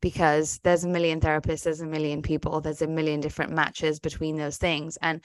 because 0.01 0.59
there's 0.63 0.85
a 0.85 0.89
million 0.89 1.21
therapists 1.21 1.65
there's 1.65 1.81
a 1.81 1.87
million 1.87 2.23
people 2.23 2.61
there's 2.61 2.83
a 2.83 2.87
million 2.87 3.21
different 3.21 3.53
matches 3.53 3.99
between 4.01 4.37
those 4.37 4.57
things 4.57 4.97
and 5.03 5.23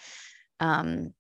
um 0.60 1.14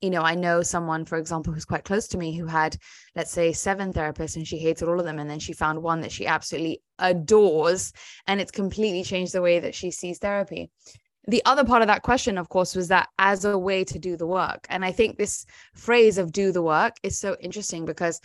you 0.00 0.10
know, 0.10 0.22
I 0.22 0.34
know 0.34 0.62
someone, 0.62 1.04
for 1.04 1.16
example, 1.16 1.52
who's 1.52 1.64
quite 1.64 1.84
close 1.84 2.06
to 2.08 2.18
me 2.18 2.36
who 2.36 2.46
had, 2.46 2.76
let's 3.14 3.30
say, 3.30 3.52
seven 3.52 3.92
therapists 3.92 4.36
and 4.36 4.46
she 4.46 4.58
hated 4.58 4.88
all 4.88 4.98
of 4.98 5.06
them. 5.06 5.18
And 5.18 5.28
then 5.28 5.38
she 5.38 5.52
found 5.52 5.82
one 5.82 6.02
that 6.02 6.12
she 6.12 6.26
absolutely 6.26 6.82
adores. 6.98 7.92
And 8.26 8.40
it's 8.40 8.50
completely 8.50 9.02
changed 9.04 9.32
the 9.32 9.42
way 9.42 9.58
that 9.58 9.74
she 9.74 9.90
sees 9.90 10.18
therapy. 10.18 10.70
The 11.26 11.42
other 11.44 11.64
part 11.64 11.82
of 11.82 11.88
that 11.88 12.02
question, 12.02 12.38
of 12.38 12.48
course, 12.48 12.76
was 12.76 12.88
that 12.88 13.08
as 13.18 13.44
a 13.44 13.58
way 13.58 13.84
to 13.84 13.98
do 13.98 14.16
the 14.16 14.26
work. 14.26 14.66
And 14.70 14.84
I 14.84 14.92
think 14.92 15.16
this 15.16 15.44
phrase 15.74 16.18
of 16.18 16.32
do 16.32 16.52
the 16.52 16.62
work 16.62 16.94
is 17.02 17.18
so 17.18 17.36
interesting 17.40 17.84
because 17.84 18.20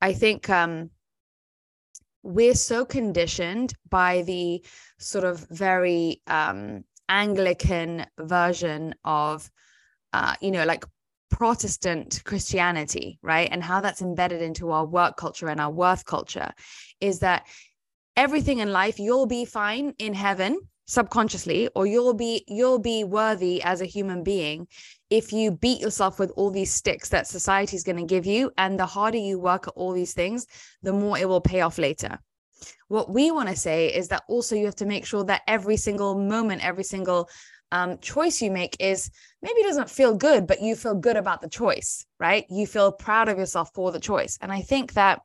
I 0.00 0.12
think 0.12 0.50
um, 0.50 0.90
we're 2.22 2.54
so 2.54 2.84
conditioned 2.84 3.72
by 3.88 4.22
the 4.22 4.62
sort 4.98 5.24
of 5.24 5.46
very 5.50 6.20
um, 6.26 6.84
Anglican 7.08 8.06
version 8.18 8.94
of 9.04 9.50
uh, 10.12 10.34
you 10.40 10.50
know, 10.50 10.64
like 10.64 10.84
Protestant 11.30 12.22
Christianity, 12.24 13.18
right? 13.22 13.48
And 13.50 13.62
how 13.62 13.80
that's 13.80 14.02
embedded 14.02 14.42
into 14.42 14.70
our 14.70 14.84
work 14.84 15.16
culture 15.16 15.48
and 15.48 15.60
our 15.60 15.70
worth 15.70 16.04
culture 16.04 16.52
is 17.00 17.20
that 17.20 17.46
everything 18.16 18.58
in 18.58 18.72
life 18.72 18.98
you'll 18.98 19.26
be 19.26 19.44
fine 19.44 19.94
in 19.98 20.12
heaven 20.12 20.58
subconsciously 20.86 21.68
or 21.74 21.86
you'll 21.86 22.14
be 22.14 22.44
you'll 22.48 22.78
be 22.78 23.04
worthy 23.04 23.62
as 23.62 23.80
a 23.80 23.86
human 23.86 24.22
being 24.22 24.66
if 25.10 25.32
you 25.32 25.50
beat 25.50 25.80
yourself 25.80 26.18
with 26.18 26.32
all 26.36 26.50
these 26.50 26.72
sticks 26.72 27.08
that 27.08 27.26
society 27.26 27.76
is 27.76 27.84
going 27.84 27.96
to 27.96 28.04
give 28.04 28.26
you 28.26 28.50
and 28.58 28.78
the 28.78 28.86
harder 28.86 29.18
you 29.18 29.38
work 29.38 29.68
at 29.68 29.74
all 29.76 29.92
these 29.92 30.12
things 30.12 30.46
the 30.82 30.92
more 30.92 31.16
it 31.16 31.28
will 31.28 31.40
pay 31.40 31.60
off 31.60 31.78
later 31.78 32.18
what 32.88 33.10
we 33.10 33.30
want 33.30 33.48
to 33.48 33.56
say 33.56 33.86
is 33.86 34.08
that 34.08 34.22
also 34.28 34.56
you 34.56 34.64
have 34.64 34.74
to 34.74 34.86
make 34.86 35.06
sure 35.06 35.24
that 35.24 35.42
every 35.46 35.76
single 35.76 36.18
moment 36.18 36.64
every 36.64 36.84
single 36.84 37.28
um, 37.72 37.98
choice 37.98 38.42
you 38.42 38.50
make 38.50 38.76
is 38.78 39.10
maybe 39.40 39.62
doesn't 39.62 39.90
feel 39.90 40.14
good, 40.14 40.46
but 40.46 40.60
you 40.60 40.76
feel 40.76 40.94
good 40.94 41.16
about 41.16 41.40
the 41.40 41.48
choice, 41.48 42.04
right? 42.20 42.44
You 42.50 42.66
feel 42.66 42.92
proud 42.92 43.28
of 43.28 43.38
yourself 43.38 43.70
for 43.74 43.90
the 43.90 43.98
choice. 43.98 44.38
And 44.42 44.52
I 44.52 44.60
think 44.60 44.92
that 44.92 45.20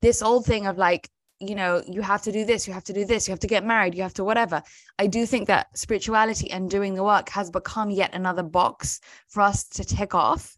this 0.00 0.22
old 0.22 0.46
thing 0.46 0.66
of 0.66 0.78
like, 0.78 1.08
you 1.48 1.54
know, 1.54 1.82
you 1.86 2.02
have 2.02 2.22
to 2.22 2.32
do 2.32 2.44
this, 2.44 2.66
you 2.66 2.74
have 2.74 2.84
to 2.84 2.92
do 2.92 3.04
this, 3.04 3.26
you 3.26 3.32
have 3.32 3.40
to 3.40 3.46
get 3.46 3.64
married, 3.64 3.94
you 3.94 4.02
have 4.02 4.14
to 4.14 4.24
whatever. 4.24 4.62
I 4.98 5.06
do 5.06 5.26
think 5.26 5.46
that 5.48 5.76
spirituality 5.76 6.50
and 6.50 6.70
doing 6.70 6.94
the 6.94 7.04
work 7.04 7.28
has 7.30 7.50
become 7.50 7.90
yet 7.90 8.14
another 8.14 8.42
box 8.42 9.00
for 9.28 9.40
us 9.40 9.64
to 9.68 9.84
tick 9.84 10.14
off. 10.14 10.56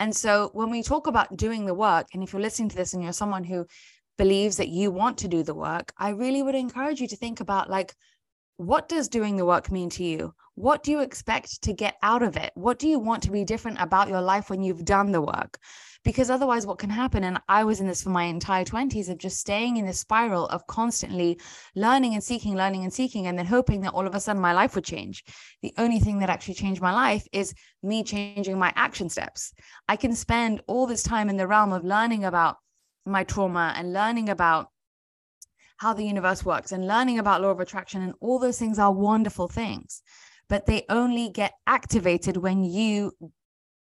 And 0.00 0.14
so 0.14 0.50
when 0.54 0.70
we 0.70 0.82
talk 0.82 1.06
about 1.06 1.36
doing 1.36 1.66
the 1.66 1.74
work, 1.74 2.08
and 2.12 2.22
if 2.22 2.32
you're 2.32 2.42
listening 2.42 2.68
to 2.70 2.76
this 2.76 2.94
and 2.94 3.02
you're 3.02 3.12
someone 3.12 3.44
who 3.44 3.66
believes 4.18 4.56
that 4.56 4.68
you 4.68 4.90
want 4.90 5.18
to 5.18 5.28
do 5.28 5.42
the 5.42 5.54
work, 5.54 5.92
I 5.98 6.10
really 6.10 6.42
would 6.42 6.54
encourage 6.54 7.00
you 7.00 7.08
to 7.08 7.16
think 7.16 7.40
about 7.40 7.70
like, 7.70 7.94
what 8.56 8.88
does 8.88 9.08
doing 9.08 9.36
the 9.36 9.44
work 9.44 9.70
mean 9.70 9.90
to 9.90 10.04
you? 10.04 10.32
What 10.54 10.84
do 10.84 10.92
you 10.92 11.00
expect 11.00 11.62
to 11.62 11.72
get 11.72 11.96
out 12.02 12.22
of 12.22 12.36
it? 12.36 12.52
What 12.54 12.78
do 12.78 12.88
you 12.88 13.00
want 13.00 13.24
to 13.24 13.32
be 13.32 13.44
different 13.44 13.80
about 13.80 14.08
your 14.08 14.20
life 14.20 14.48
when 14.48 14.62
you've 14.62 14.84
done 14.84 15.10
the 15.10 15.20
work? 15.20 15.58
Because 16.04 16.30
otherwise, 16.30 16.66
what 16.66 16.78
can 16.78 16.90
happen, 16.90 17.24
and 17.24 17.40
I 17.48 17.64
was 17.64 17.80
in 17.80 17.88
this 17.88 18.02
for 18.02 18.10
my 18.10 18.24
entire 18.24 18.64
20s 18.64 19.08
of 19.08 19.18
just 19.18 19.38
staying 19.38 19.78
in 19.78 19.86
this 19.86 19.98
spiral 19.98 20.46
of 20.48 20.66
constantly 20.66 21.40
learning 21.74 22.12
and 22.12 22.22
seeking, 22.22 22.54
learning 22.54 22.84
and 22.84 22.92
seeking, 22.92 23.26
and 23.26 23.38
then 23.38 23.46
hoping 23.46 23.80
that 23.80 23.94
all 23.94 24.06
of 24.06 24.14
a 24.14 24.20
sudden 24.20 24.40
my 24.40 24.52
life 24.52 24.74
would 24.74 24.84
change. 24.84 25.24
The 25.62 25.72
only 25.78 25.98
thing 25.98 26.18
that 26.18 26.30
actually 26.30 26.54
changed 26.54 26.82
my 26.82 26.92
life 26.92 27.26
is 27.32 27.54
me 27.82 28.04
changing 28.04 28.58
my 28.58 28.72
action 28.76 29.08
steps. 29.08 29.52
I 29.88 29.96
can 29.96 30.14
spend 30.14 30.62
all 30.68 30.86
this 30.86 31.02
time 31.02 31.30
in 31.30 31.38
the 31.38 31.48
realm 31.48 31.72
of 31.72 31.84
learning 31.84 32.24
about 32.24 32.58
my 33.06 33.24
trauma 33.24 33.74
and 33.76 33.92
learning 33.92 34.28
about 34.28 34.68
how 35.76 35.92
the 35.92 36.04
universe 36.04 36.44
works 36.44 36.72
and 36.72 36.86
learning 36.86 37.18
about 37.18 37.42
law 37.42 37.50
of 37.50 37.60
attraction 37.60 38.02
and 38.02 38.14
all 38.20 38.38
those 38.38 38.58
things 38.58 38.78
are 38.78 38.92
wonderful 38.92 39.48
things 39.48 40.02
but 40.48 40.66
they 40.66 40.84
only 40.88 41.28
get 41.30 41.52
activated 41.66 42.36
when 42.36 42.64
you 42.64 43.12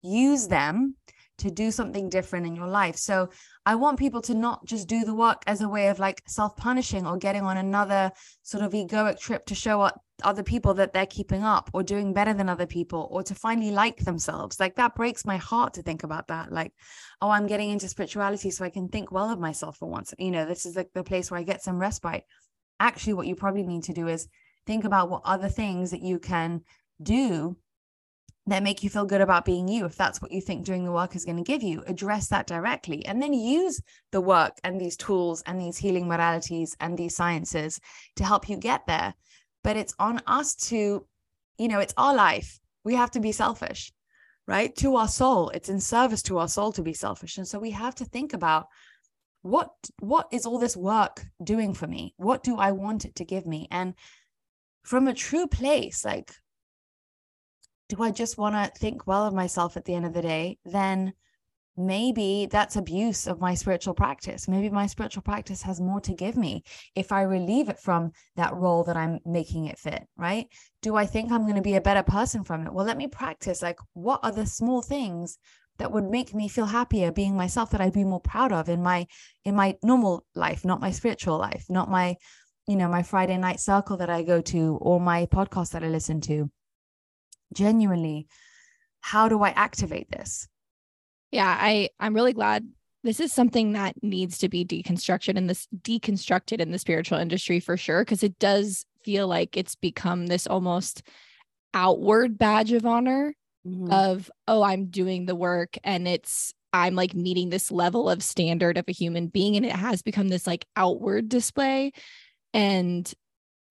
use 0.03 0.49
them 0.49 0.95
to 1.39 1.51
do 1.51 1.71
something 1.71 2.09
different 2.09 2.47
in 2.47 2.57
your 2.57 2.67
life. 2.67 2.97
So 2.97 3.31
I 3.65 3.77
want 3.77 3.99
people 3.99 4.21
to 4.23 4.35
not 4.35 4.65
just 4.67 4.89
do 4.89 5.05
the 5.05 5.15
work 5.15 5.43
as 5.47 5.61
a 5.61 5.69
way 5.69 5.89
of 5.89 5.99
like 5.99 6.23
self 6.27 6.57
punishing 6.57 7.07
or 7.07 7.17
getting 7.17 7.43
on 7.43 7.57
another 7.57 8.11
sort 8.43 8.65
of 8.65 8.73
egoic 8.73 9.21
trip 9.21 9.47
to 9.47 9.55
show 9.55 9.81
up 9.81 10.03
other 10.23 10.43
people 10.43 10.75
that 10.75 10.93
they're 10.93 11.07
keeping 11.07 11.45
up 11.45 11.71
or 11.73 11.83
doing 11.83 12.13
better 12.13 12.35
than 12.35 12.49
other 12.49 12.67
people 12.67 13.09
or 13.11 13.23
to 13.23 13.35
finally 13.35 13.71
like 13.71 13.99
themselves. 13.99 14.59
Like 14.59 14.77
that 14.77 14.95
breaks 14.95 15.25
my 15.25 15.37
heart 15.37 15.75
to 15.75 15.83
think 15.83 16.03
about 16.03 16.29
that. 16.29 16.53
Like, 16.53 16.73
oh, 17.21 17.31
I'm 17.31 17.47
getting 17.47 17.71
into 17.71 17.89
spirituality 17.89 18.51
so 18.51 18.65
I 18.65 18.71
can 18.71 18.89
think 18.89 19.13
well 19.13 19.31
of 19.31 19.39
myself 19.39 19.77
for 19.79 19.89
once. 19.89 20.13
You 20.19 20.31
know, 20.31 20.45
this 20.45 20.67
is 20.67 20.77
like 20.77 20.91
the 20.93 21.05
place 21.05 21.31
where 21.31 21.39
I 21.39 21.45
get 21.45 21.63
some 21.63 21.79
respite. 21.79 22.25
Actually, 22.81 23.15
what 23.15 23.27
you 23.27 23.37
probably 23.37 23.65
need 23.65 23.85
to 23.85 23.93
do 23.93 24.09
is 24.09 24.29
think 24.67 24.85
about 24.85 25.09
what 25.09 25.23
other 25.25 25.49
things 25.49 25.93
that 25.93 26.03
you 26.03 26.19
can 26.19 26.63
do 27.01 27.57
that 28.49 28.63
make 28.63 28.83
you 28.83 28.89
feel 28.89 29.05
good 29.05 29.21
about 29.21 29.45
being 29.45 29.69
you 29.69 29.85
if 29.85 29.95
that's 29.95 30.23
what 30.23 30.33
you 30.33 30.41
think 30.41 30.65
doing 30.65 30.85
the 30.85 30.93
work 30.93 31.15
is 31.15 31.25
going 31.25 31.37
to 31.37 31.43
give 31.43 31.63
you 31.63 31.83
address 31.87 32.29
that 32.29 32.47
directly 32.47 33.05
and 33.05 33.21
then 33.21 33.35
use 33.35 33.81
the 34.11 34.21
work 34.21 34.55
and 34.65 34.81
these 34.81 34.97
tools 34.97 35.43
and 35.47 35.61
these 35.61 35.77
healing 35.77 36.07
modalities 36.07 36.75
and 36.81 36.97
these 36.97 37.15
sciences 37.15 37.79
to 38.17 38.25
help 38.25 38.49
you 38.49 38.57
get 38.57 38.87
there 38.87 39.15
but 39.65 39.77
it's 39.77 39.95
on 39.99 40.21
us 40.27 40.55
to 40.55 41.07
you 41.59 41.69
know 41.69 41.81
it's 41.81 41.95
our 41.97 42.15
life. 42.15 42.61
We 42.85 42.95
have 42.95 43.11
to 43.13 43.21
be 43.21 43.33
selfish 43.33 43.93
right? 44.49 44.75
To 44.77 44.97
our 44.97 45.07
soul. 45.07 45.51
It's 45.51 45.69
in 45.69 45.79
service 45.79 46.23
to 46.23 46.39
our 46.39 46.49
soul 46.49 46.73
to 46.73 46.83
be 46.83 46.95
selfish. 46.95 47.37
And 47.37 47.47
so 47.47 47.59
we 47.59 47.71
have 47.73 47.95
to 47.97 48.07
think 48.07 48.33
about 48.33 48.67
what 49.43 49.71
what 50.01 50.27
is 50.33 50.47
all 50.47 50.59
this 50.59 50.77
work 50.77 51.25
doing 51.45 51.75
for 51.75 51.87
me? 51.87 52.15
What 52.17 52.43
do 52.43 52.57
i 52.57 52.73
want 52.73 53.05
it 53.05 53.15
to 53.17 53.25
give 53.25 53.47
me? 53.47 53.69
And 53.71 53.95
from 54.83 55.07
a 55.07 55.15
true 55.15 55.47
place, 55.47 56.05
like, 56.05 56.33
do 57.89 58.03
I 58.03 58.11
just 58.11 58.39
want 58.39 58.55
to 58.55 58.81
think 58.81 59.07
well 59.07 59.27
of 59.27 59.35
myself 59.35 59.77
at 59.77 59.85
the 59.85 59.95
end 59.95 60.07
of 60.07 60.15
the 60.15 60.23
day? 60.23 60.59
Then 60.65 61.13
maybe 61.79 62.49
that's 62.51 62.77
abuse 62.77 63.27
of 63.27 63.41
my 63.41 63.55
spiritual 63.55 63.95
practice. 63.95 64.49
Maybe 64.49 64.69
my 64.71 64.87
spiritual 64.87 65.23
practice 65.23 65.63
has 65.63 65.81
more 65.81 66.01
to 66.03 66.15
give 66.15 66.37
me 66.37 66.65
if 66.95 67.13
I 67.13 67.23
relieve 67.23 67.69
it 67.69 67.79
from 67.79 68.13
that 68.37 68.55
role 68.55 68.85
that 68.85 68.97
I'm 68.97 69.21
making 69.25 69.67
it 69.67 69.79
fit, 69.79 70.05
right? 70.17 70.47
Do 70.83 70.97
I 70.97 71.07
think 71.07 71.31
I'm 71.31 71.45
going 71.45 71.57
to 71.57 71.63
be 71.63 71.77
a 71.77 71.81
better 71.81 72.03
person 72.03 72.45
from 72.45 72.67
it? 72.67 72.73
Well, 72.73 72.87
let 72.87 72.99
me 72.99 73.07
practice 73.07 73.63
like 73.63 73.79
what 73.95 74.21
are 74.23 74.33
the 74.33 74.47
small 74.47 74.83
things 74.83 75.39
that 75.79 75.93
would 75.93 76.05
make 76.05 76.35
me 76.35 76.49
feel 76.49 76.67
happier 76.67 77.13
being 77.13 77.37
myself 77.37 77.71
that 77.71 77.81
I'd 77.81 77.93
be 77.93 78.05
more 78.05 78.21
proud 78.21 78.53
of 78.53 78.69
in 78.69 78.83
my 78.83 79.07
in 79.45 79.55
my 79.55 79.77
normal 79.83 80.25
life, 80.35 80.65
not 80.65 80.81
my 80.81 80.91
spiritual 80.91 81.39
life, 81.39 81.65
not 81.69 81.89
my 81.89 82.17
you 82.69 82.77
know 82.77 82.87
my 82.87 83.03
friday 83.03 83.37
night 83.39 83.59
circle 83.59 83.97
that 83.97 84.11
i 84.11 84.23
go 84.23 84.41
to 84.43 84.79
or 84.83 85.01
my 85.01 85.27
podcast 85.27 85.73
that 85.73 85.83
i 85.83 85.89
listen 85.89 86.21
to 86.21 86.51
genuinely 87.53 88.29
how 89.01 89.27
do 89.29 89.43
i 89.43 89.49
activate 89.51 90.11
this 90.11 90.47
yeah 91.31 91.57
i 91.61 91.89
i'm 92.01 92.15
really 92.15 92.33
glad 92.33 92.67
this 93.05 93.21
is 93.21 93.33
something 93.33 93.73
that 93.73 93.95
needs 94.03 94.39
to 94.39 94.49
be 94.49 94.65
deconstructed 94.65 95.37
in 95.37 95.47
this 95.47 95.69
deconstructed 95.83 96.61
in 96.61 96.71
the 96.71 96.79
spiritual 96.79 97.19
industry 97.19 97.61
for 97.61 97.77
sure 97.77 98.05
because 98.05 98.23
it 98.23 98.39
does 98.39 98.85
feel 99.05 99.29
like 99.29 99.57
it's 99.57 99.75
become 99.75 100.27
this 100.27 100.47
almost 100.47 101.03
outward 101.75 102.39
badge 102.39 102.73
of 102.73 102.85
honor 102.85 103.35
mm-hmm. 103.67 103.91
of 103.93 104.31
oh 104.47 104.63
i'm 104.63 104.87
doing 104.87 105.27
the 105.27 105.37
work 105.37 105.77
and 105.85 106.09
it's 106.09 106.53
i'm 106.73 106.95
like 106.95 107.15
meeting 107.15 107.51
this 107.51 107.71
level 107.71 108.11
of 108.11 108.23
standard 108.23 108.77
of 108.77 108.85
a 108.89 108.93
human 108.93 109.29
being 109.29 109.57
and 109.57 109.65
it 109.65 109.73
has 109.73 110.03
become 110.03 110.29
this 110.29 110.47
like 110.47 110.67
outward 110.77 111.29
display 111.29 111.93
and 112.53 113.15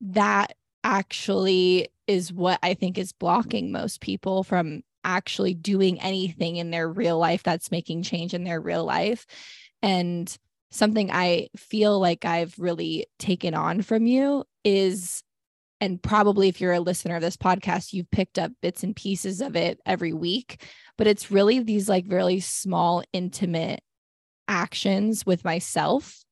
that 0.01 0.53
actually 0.83 1.89
is 2.07 2.31
what 2.31 2.59
I 2.63 2.73
think 2.73 2.97
is 2.97 3.11
blocking 3.11 3.71
most 3.71 4.01
people 4.01 4.43
from 4.43 4.81
actually 5.07 5.55
doing 5.55 5.99
anything 6.01 6.57
in 6.57 6.69
their 6.69 6.87
real 6.87 7.17
life 7.17 7.41
that's 7.41 7.71
making 7.71 8.03
change 8.03 8.33
in 8.33 8.43
their 8.43 8.61
real 8.61 8.83
life. 8.83 9.25
And 9.81 10.35
something 10.69 11.09
I 11.09 11.47
feel 11.55 11.99
like 11.99 12.25
I've 12.25 12.53
really 12.59 13.07
taken 13.17 13.53
on 13.55 13.81
from 13.81 14.05
you 14.05 14.43
is, 14.63 15.23
and 15.79 16.01
probably 16.01 16.49
if 16.49 16.59
you're 16.59 16.73
a 16.73 16.81
listener 16.81 17.15
of 17.15 17.21
this 17.21 17.37
podcast, 17.37 17.93
you've 17.93 18.11
picked 18.11 18.37
up 18.37 18.51
bits 18.61 18.83
and 18.83 18.95
pieces 18.95 19.39
of 19.39 19.55
it 19.55 19.79
every 19.85 20.11
week, 20.11 20.63
but 20.97 21.07
it's 21.07 21.31
really 21.31 21.59
these 21.59 21.87
like 21.87 22.05
really 22.09 22.41
small, 22.41 23.01
intimate 23.13 23.81
actions 24.49 25.25
with 25.25 25.45
myself 25.45 26.23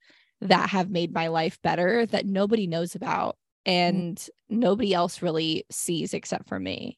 that 0.41 0.70
have 0.70 0.89
made 0.89 1.13
my 1.13 1.27
life 1.27 1.60
better 1.62 2.05
that 2.08 2.25
nobody 2.25 2.67
knows 2.67 2.94
about 2.94 3.38
mm. 3.65 3.72
and 3.72 4.29
nobody 4.50 4.94
else 4.94 5.22
really 5.22 5.65
sees 5.72 6.13
except 6.13 6.50
for 6.50 6.60
me. 6.60 6.98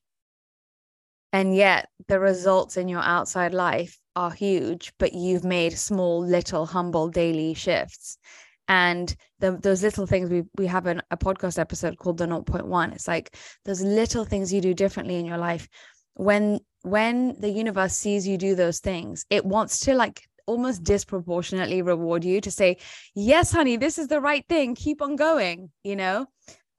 And 1.34 1.56
yet 1.56 1.90
the 2.08 2.20
results 2.20 2.78
in 2.78 2.88
your 2.88 3.02
outside 3.02 3.54
life 3.54 4.00
are 4.16 4.32
huge, 4.32 4.94
but 4.98 5.14
you've 5.14 5.44
made 5.44 5.78
small, 5.78 6.26
little, 6.26 6.66
humble 6.66 7.10
daily 7.10 7.54
shifts. 7.54 8.18
And 8.68 9.14
the, 9.40 9.58
those 9.62 9.84
little 9.84 10.06
things 10.06 10.30
we 10.30 10.44
we 10.58 10.68
have 10.68 10.88
an, 10.88 11.02
a 11.12 11.18
podcast 11.18 11.60
episode 11.60 11.98
called 11.98 12.18
the 12.18 12.26
0.1. 12.26 12.94
It's 12.94 13.08
like 13.08 13.36
those 13.66 13.82
little 13.82 14.26
things 14.26 14.52
you 14.52 14.62
do 14.62 14.74
differently 14.74 15.16
in 15.16 15.26
your 15.26 15.38
life. 15.38 15.68
When 16.16 16.60
when 16.82 17.40
the 17.40 17.50
universe 17.50 17.94
sees 17.94 18.28
you 18.28 18.38
do 18.38 18.56
those 18.56 18.80
things, 18.80 19.26
it 19.30 19.46
wants 19.46 19.80
to 19.82 19.94
like 19.94 20.22
almost 20.48 20.84
disproportionately 20.84 21.82
reward 21.82 22.24
you 22.24 22.42
to 22.42 22.50
say, 22.50 22.78
yes, 23.14 23.52
honey, 23.52 23.78
this 23.78 23.98
is 23.98 24.08
the 24.08 24.22
right 24.22 24.46
thing. 24.48 24.74
Keep 24.76 25.02
on 25.02 25.16
going, 25.16 25.70
you 25.84 25.96
know? 25.96 26.26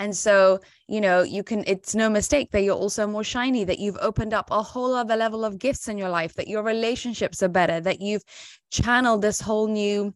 And 0.01 0.17
so, 0.17 0.61
you 0.87 1.01
know, 1.01 1.23
you 1.23 1.43
can, 1.43 1.65
it's 1.67 1.95
no 1.95 2.09
mistake 2.09 2.53
that 2.53 2.63
you're 2.63 2.77
also 2.77 3.07
more 3.07 3.25
shiny, 3.25 3.65
that 3.65 3.81
you've 3.81 3.99
opened 4.01 4.33
up 4.33 4.51
a 4.51 4.63
whole 4.63 4.95
other 4.95 5.17
level 5.17 5.45
of 5.45 5.59
gifts 5.59 5.89
in 5.89 5.99
your 5.99 6.09
life, 6.09 6.35
that 6.35 6.49
your 6.49 6.63
relationships 6.63 7.43
are 7.43 7.49
better, 7.49 7.81
that 7.81 8.01
you've 8.01 8.23
channeled 8.71 9.23
this 9.23 9.41
whole 9.41 9.67
new 9.67 10.15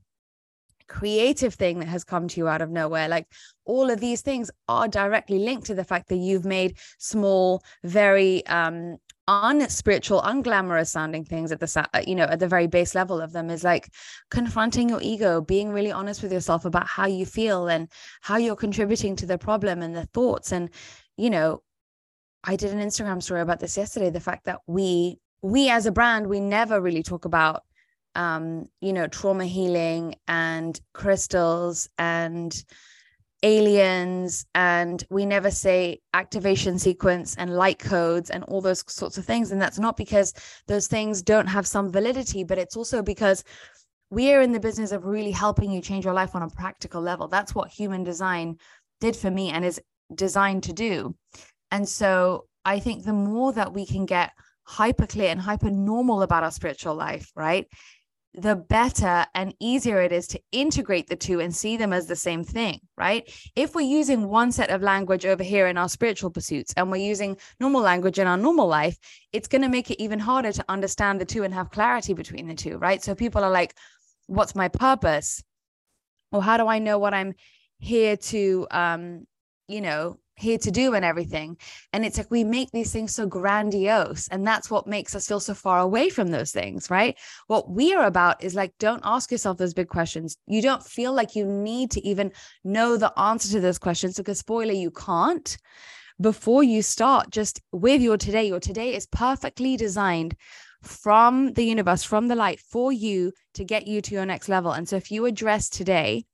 creative 0.86 1.54
thing 1.54 1.78
that 1.80 1.88
has 1.88 2.04
come 2.04 2.28
to 2.28 2.38
you 2.38 2.46
out 2.46 2.62
of 2.62 2.70
nowhere. 2.70 3.08
Like 3.08 3.26
all 3.64 3.90
of 3.90 3.98
these 3.98 4.20
things 4.20 4.50
are 4.68 4.86
directly 4.86 5.38
linked 5.38 5.66
to 5.66 5.74
the 5.74 5.84
fact 5.84 6.08
that 6.10 6.16
you've 6.16 6.44
made 6.44 6.76
small, 6.98 7.62
very 7.82 8.46
um, 8.46 8.98
unspiritual, 9.28 10.22
unglamorous 10.22 10.88
sounding 10.88 11.24
things 11.24 11.52
at 11.52 11.60
the 11.60 11.88
uh, 11.94 12.00
you 12.06 12.14
know 12.14 12.24
at 12.24 12.40
the 12.40 12.48
very 12.48 12.66
base 12.66 12.94
level 12.94 13.20
of 13.20 13.32
them 13.32 13.50
is 13.50 13.64
like 13.64 13.88
confronting 14.30 14.88
your 14.88 15.00
ego, 15.02 15.40
being 15.40 15.70
really 15.70 15.92
honest 15.92 16.22
with 16.22 16.32
yourself 16.32 16.64
about 16.64 16.86
how 16.86 17.06
you 17.06 17.24
feel 17.24 17.68
and 17.68 17.88
how 18.20 18.36
you're 18.36 18.56
contributing 18.56 19.16
to 19.16 19.26
the 19.26 19.38
problem 19.38 19.82
and 19.82 19.94
the 19.94 20.06
thoughts. 20.06 20.52
And 20.52 20.70
you 21.16 21.30
know, 21.30 21.62
I 22.44 22.56
did 22.56 22.72
an 22.72 22.80
Instagram 22.80 23.22
story 23.22 23.40
about 23.40 23.60
this 23.60 23.76
yesterday. 23.76 24.10
The 24.10 24.20
fact 24.20 24.44
that 24.46 24.60
we 24.66 25.18
we 25.42 25.68
as 25.68 25.86
a 25.86 25.92
brand 25.92 26.28
we 26.28 26.40
never 26.40 26.80
really 26.80 27.02
talk 27.02 27.24
about 27.24 27.62
um 28.14 28.66
you 28.80 28.92
know 28.92 29.06
trauma 29.08 29.44
healing 29.44 30.14
and 30.28 30.80
crystals 30.92 31.88
and 31.98 32.64
aliens 33.42 34.46
and 34.54 35.04
we 35.10 35.26
never 35.26 35.50
say 35.50 36.00
activation 36.14 36.78
sequence 36.78 37.34
and 37.36 37.56
light 37.56 37.78
codes 37.78 38.30
and 38.30 38.44
all 38.44 38.60
those 38.60 38.84
sorts 38.86 39.18
of 39.18 39.24
things. 39.24 39.50
And 39.50 39.60
that's 39.60 39.78
not 39.78 39.96
because 39.96 40.32
those 40.66 40.86
things 40.86 41.22
don't 41.22 41.48
have 41.48 41.66
some 41.66 41.90
validity 41.90 42.44
but 42.44 42.58
it's 42.58 42.76
also 42.76 43.02
because 43.02 43.44
we 44.10 44.32
are 44.32 44.42
in 44.42 44.52
the 44.52 44.60
business 44.60 44.92
of 44.92 45.06
really 45.06 45.30
helping 45.30 45.70
you 45.70 45.80
change 45.80 46.04
your 46.04 46.14
life 46.14 46.34
on 46.34 46.42
a 46.42 46.50
practical 46.50 47.00
level. 47.00 47.28
That's 47.28 47.54
what 47.54 47.70
human 47.70 48.04
design 48.04 48.58
did 49.00 49.16
for 49.16 49.30
me 49.30 49.50
and 49.50 49.64
is 49.64 49.80
designed 50.14 50.62
to 50.64 50.72
do. 50.72 51.14
And 51.70 51.88
so 51.88 52.46
i 52.64 52.78
think 52.78 53.04
the 53.04 53.12
more 53.12 53.52
that 53.52 53.72
we 53.72 53.86
can 53.86 54.06
get 54.06 54.30
hyper 54.64 55.06
clear 55.06 55.30
and 55.30 55.40
hyper 55.40 55.70
normal 55.70 56.22
about 56.22 56.44
our 56.44 56.50
spiritual 56.50 56.94
life 56.94 57.30
right 57.34 57.66
the 58.34 58.56
better 58.56 59.26
and 59.34 59.54
easier 59.60 60.00
it 60.00 60.10
is 60.10 60.26
to 60.28 60.40
integrate 60.52 61.06
the 61.06 61.16
two 61.16 61.40
and 61.40 61.54
see 61.54 61.76
them 61.76 61.92
as 61.92 62.06
the 62.06 62.16
same 62.16 62.42
thing, 62.42 62.80
right? 62.96 63.30
If 63.54 63.74
we're 63.74 63.82
using 63.82 64.28
one 64.28 64.52
set 64.52 64.70
of 64.70 64.80
language 64.80 65.26
over 65.26 65.42
here 65.42 65.66
in 65.66 65.76
our 65.76 65.88
spiritual 65.88 66.30
pursuits 66.30 66.72
and 66.76 66.90
we're 66.90 66.96
using 67.06 67.36
normal 67.60 67.82
language 67.82 68.18
in 68.18 68.26
our 68.26 68.38
normal 68.38 68.66
life, 68.66 68.96
it's 69.32 69.48
going 69.48 69.62
to 69.62 69.68
make 69.68 69.90
it 69.90 70.02
even 70.02 70.18
harder 70.18 70.50
to 70.52 70.64
understand 70.68 71.20
the 71.20 71.26
two 71.26 71.42
and 71.42 71.52
have 71.52 71.70
clarity 71.70 72.14
between 72.14 72.48
the 72.48 72.54
two, 72.54 72.78
right? 72.78 73.02
So 73.02 73.14
people 73.14 73.44
are 73.44 73.50
like, 73.50 73.76
what's 74.28 74.54
my 74.54 74.68
purpose? 74.68 75.42
Or 76.30 76.42
how 76.42 76.56
do 76.56 76.66
I 76.68 76.78
know 76.78 76.98
what 76.98 77.12
I'm 77.12 77.34
here 77.78 78.16
to, 78.16 78.66
um, 78.70 79.26
you 79.68 79.82
know, 79.82 80.16
here 80.36 80.58
to 80.58 80.70
do 80.70 80.94
and 80.94 81.04
everything. 81.04 81.56
And 81.92 82.04
it's 82.04 82.18
like 82.18 82.30
we 82.30 82.44
make 82.44 82.70
these 82.70 82.92
things 82.92 83.14
so 83.14 83.26
grandiose. 83.26 84.28
And 84.28 84.46
that's 84.46 84.70
what 84.70 84.86
makes 84.86 85.14
us 85.14 85.26
feel 85.26 85.40
so 85.40 85.54
far 85.54 85.78
away 85.78 86.08
from 86.08 86.28
those 86.28 86.52
things, 86.52 86.90
right? 86.90 87.18
What 87.46 87.70
we 87.70 87.94
are 87.94 88.06
about 88.06 88.42
is 88.42 88.54
like, 88.54 88.72
don't 88.78 89.02
ask 89.04 89.30
yourself 89.30 89.58
those 89.58 89.74
big 89.74 89.88
questions. 89.88 90.36
You 90.46 90.62
don't 90.62 90.84
feel 90.84 91.12
like 91.12 91.36
you 91.36 91.44
need 91.44 91.90
to 91.92 92.06
even 92.06 92.32
know 92.64 92.96
the 92.96 93.16
answer 93.18 93.48
to 93.52 93.60
those 93.60 93.78
questions 93.78 94.16
because, 94.16 94.38
spoiler, 94.38 94.72
you 94.72 94.90
can't. 94.90 95.56
Before 96.20 96.62
you 96.62 96.82
start, 96.82 97.30
just 97.30 97.60
with 97.72 98.00
your 98.00 98.16
today, 98.16 98.46
your 98.46 98.60
today 98.60 98.94
is 98.94 99.06
perfectly 99.06 99.76
designed 99.76 100.36
from 100.82 101.52
the 101.54 101.64
universe, 101.64 102.02
from 102.02 102.28
the 102.28 102.34
light 102.34 102.60
for 102.60 102.92
you 102.92 103.32
to 103.54 103.64
get 103.64 103.86
you 103.86 104.00
to 104.02 104.14
your 104.14 104.26
next 104.26 104.48
level. 104.48 104.72
And 104.72 104.88
so 104.88 104.96
if 104.96 105.10
you 105.10 105.26
address 105.26 105.68
today, 105.68 106.24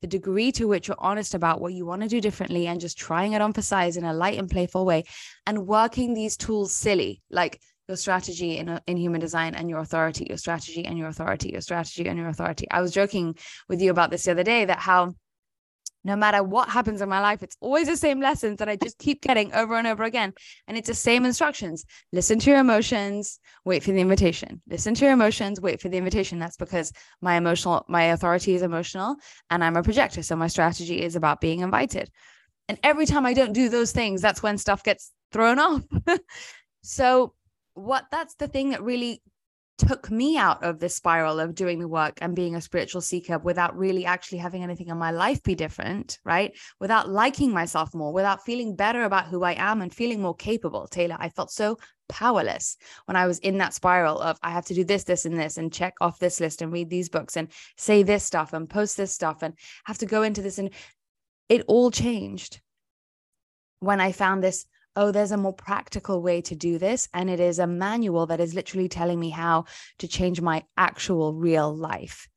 the 0.00 0.06
degree 0.06 0.52
to 0.52 0.66
which 0.66 0.88
you're 0.88 0.96
honest 0.98 1.34
about 1.34 1.60
what 1.60 1.72
you 1.72 1.86
want 1.86 2.02
to 2.02 2.08
do 2.08 2.20
differently 2.20 2.66
and 2.66 2.80
just 2.80 2.98
trying 2.98 3.32
it 3.32 3.40
on 3.40 3.52
for 3.52 3.62
size 3.62 3.96
in 3.96 4.04
a 4.04 4.12
light 4.12 4.38
and 4.38 4.50
playful 4.50 4.84
way 4.84 5.04
and 5.46 5.66
working 5.66 6.14
these 6.14 6.36
tools 6.36 6.72
silly, 6.72 7.22
like 7.30 7.60
your 7.88 7.96
strategy 7.96 8.58
in, 8.58 8.68
uh, 8.68 8.80
in 8.86 8.96
human 8.96 9.20
design 9.20 9.54
and 9.54 9.70
your 9.70 9.78
authority, 9.78 10.26
your 10.28 10.38
strategy 10.38 10.84
and 10.84 10.98
your 10.98 11.08
authority, 11.08 11.50
your 11.50 11.60
strategy 11.60 12.08
and 12.08 12.18
your 12.18 12.28
authority. 12.28 12.66
I 12.70 12.80
was 12.80 12.92
joking 12.92 13.36
with 13.68 13.80
you 13.80 13.90
about 13.90 14.10
this 14.10 14.24
the 14.24 14.32
other 14.32 14.42
day 14.42 14.64
that 14.64 14.80
how 14.80 15.14
no 16.06 16.14
matter 16.14 16.42
what 16.42 16.68
happens 16.68 17.02
in 17.02 17.08
my 17.08 17.20
life, 17.20 17.42
it's 17.42 17.56
always 17.60 17.88
the 17.88 17.96
same 17.96 18.20
lessons 18.20 18.58
that 18.58 18.68
I 18.68 18.76
just 18.76 18.96
keep 18.98 19.22
getting 19.22 19.52
over 19.52 19.74
and 19.74 19.88
over 19.88 20.04
again. 20.04 20.32
And 20.68 20.78
it's 20.78 20.86
the 20.86 20.94
same 20.94 21.24
instructions 21.24 21.84
listen 22.12 22.38
to 22.38 22.50
your 22.50 22.60
emotions, 22.60 23.40
wait 23.64 23.82
for 23.82 23.90
the 23.90 24.00
invitation. 24.00 24.62
Listen 24.68 24.94
to 24.94 25.04
your 25.04 25.14
emotions, 25.14 25.60
wait 25.60 25.80
for 25.80 25.88
the 25.88 25.96
invitation. 25.96 26.38
That's 26.38 26.56
because 26.56 26.92
my 27.20 27.36
emotional, 27.36 27.84
my 27.88 28.04
authority 28.04 28.54
is 28.54 28.62
emotional 28.62 29.16
and 29.50 29.64
I'm 29.64 29.76
a 29.76 29.82
projector. 29.82 30.22
So 30.22 30.36
my 30.36 30.46
strategy 30.46 31.02
is 31.02 31.16
about 31.16 31.40
being 31.40 31.58
invited. 31.60 32.08
And 32.68 32.78
every 32.84 33.06
time 33.06 33.26
I 33.26 33.34
don't 33.34 33.52
do 33.52 33.68
those 33.68 33.90
things, 33.90 34.22
that's 34.22 34.42
when 34.42 34.58
stuff 34.58 34.84
gets 34.84 35.10
thrown 35.32 35.58
off. 35.58 35.82
so, 36.82 37.34
what 37.74 38.06
that's 38.10 38.34
the 38.36 38.48
thing 38.48 38.70
that 38.70 38.82
really 38.82 39.22
took 39.78 40.10
me 40.10 40.38
out 40.38 40.62
of 40.62 40.78
this 40.78 40.94
spiral 40.94 41.38
of 41.38 41.54
doing 41.54 41.78
the 41.78 41.88
work 41.88 42.18
and 42.22 42.34
being 42.34 42.54
a 42.54 42.60
spiritual 42.60 43.00
seeker 43.00 43.38
without 43.38 43.76
really 43.76 44.06
actually 44.06 44.38
having 44.38 44.62
anything 44.62 44.88
in 44.88 44.96
my 44.96 45.10
life 45.10 45.42
be 45.42 45.54
different, 45.54 46.18
right? 46.24 46.56
Without 46.80 47.10
liking 47.10 47.52
myself 47.52 47.94
more, 47.94 48.12
without 48.12 48.44
feeling 48.44 48.74
better 48.74 49.04
about 49.04 49.26
who 49.26 49.42
I 49.42 49.52
am 49.52 49.82
and 49.82 49.92
feeling 49.92 50.20
more 50.20 50.34
capable. 50.34 50.86
Taylor, 50.86 51.16
I 51.18 51.28
felt 51.28 51.50
so 51.50 51.78
powerless 52.08 52.76
when 53.04 53.16
I 53.16 53.26
was 53.26 53.38
in 53.40 53.58
that 53.58 53.74
spiral 53.74 54.18
of 54.20 54.38
I 54.42 54.50
have 54.50 54.64
to 54.66 54.74
do 54.74 54.84
this, 54.84 55.04
this, 55.04 55.26
and 55.26 55.38
this, 55.38 55.58
and 55.58 55.72
check 55.72 55.94
off 56.00 56.18
this 56.18 56.40
list 56.40 56.62
and 56.62 56.72
read 56.72 56.88
these 56.88 57.08
books 57.08 57.36
and 57.36 57.48
say 57.76 58.02
this 58.02 58.24
stuff 58.24 58.52
and 58.52 58.70
post 58.70 58.96
this 58.96 59.12
stuff 59.12 59.42
and 59.42 59.54
have 59.84 59.98
to 59.98 60.06
go 60.06 60.22
into 60.22 60.40
this. 60.40 60.58
And 60.58 60.70
it 61.48 61.64
all 61.68 61.90
changed 61.90 62.60
when 63.80 64.00
I 64.00 64.12
found 64.12 64.42
this 64.42 64.66
oh, 64.96 65.12
there's 65.12 65.32
a 65.32 65.36
more 65.36 65.52
practical 65.52 66.22
way 66.22 66.40
to 66.42 66.54
do 66.54 66.78
this. 66.78 67.08
And 67.14 67.30
it 67.30 67.38
is 67.38 67.58
a 67.58 67.66
manual 67.66 68.26
that 68.26 68.40
is 68.40 68.54
literally 68.54 68.88
telling 68.88 69.20
me 69.20 69.30
how 69.30 69.66
to 69.98 70.08
change 70.08 70.40
my 70.40 70.64
actual 70.76 71.34
real 71.34 71.74
life. 71.74 72.28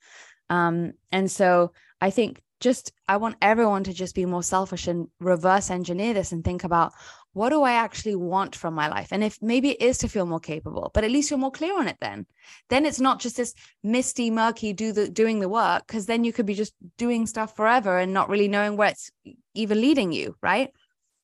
Um, 0.50 0.94
and 1.12 1.32
so 1.32 1.72
I 2.01 2.10
think 2.10 2.42
just, 2.60 2.92
I 3.08 3.18
want 3.18 3.38
everyone 3.42 3.86
to 3.86 3.94
just 3.94 4.16
be 4.16 4.25
more 4.25 4.44
selfish 4.44 4.88
and 4.88 5.08
reverse 5.20 5.70
engineer 5.70 6.13
this 6.13 6.34
and 6.34 6.44
think 6.44 6.63
about 6.66 6.92
what 7.34 7.50
do 7.50 7.62
I 7.62 7.74
actually 7.74 8.16
want 8.16 8.56
from 8.56 8.74
my 8.74 8.89
life? 8.89 9.10
And 9.12 9.24
if 9.24 9.38
maybe 9.42 9.70
it 9.70 9.82
is 9.82 10.00
to 10.00 10.10
feel 10.10 10.25
more 10.25 10.39
capable, 10.39 10.92
but 10.94 11.04
at 11.04 11.12
least 11.12 11.30
you're 11.30 11.39
more 11.39 11.51
clear 11.51 11.78
on 11.80 11.88
it 11.88 11.98
then. 12.01 12.25
Then 12.70 12.86
it's 12.86 13.00
not 13.00 13.20
just 13.20 13.38
this 13.38 13.54
misty, 13.84 14.32
murky 14.32 14.74
do 14.74 14.92
the 14.92 15.08
doing 15.08 15.39
the 15.39 15.48
work, 15.48 15.86
because 15.88 16.06
then 16.08 16.24
you 16.24 16.34
could 16.34 16.48
be 16.48 16.56
just 16.56 16.74
doing 16.98 17.28
stuff 17.28 17.56
forever 17.56 17.98
and 17.98 18.13
not 18.13 18.30
really 18.30 18.48
knowing 18.48 18.75
where 18.75 18.89
it's 18.89 19.12
even 19.54 19.80
leading 19.80 20.12
you, 20.12 20.36
right? 20.42 20.72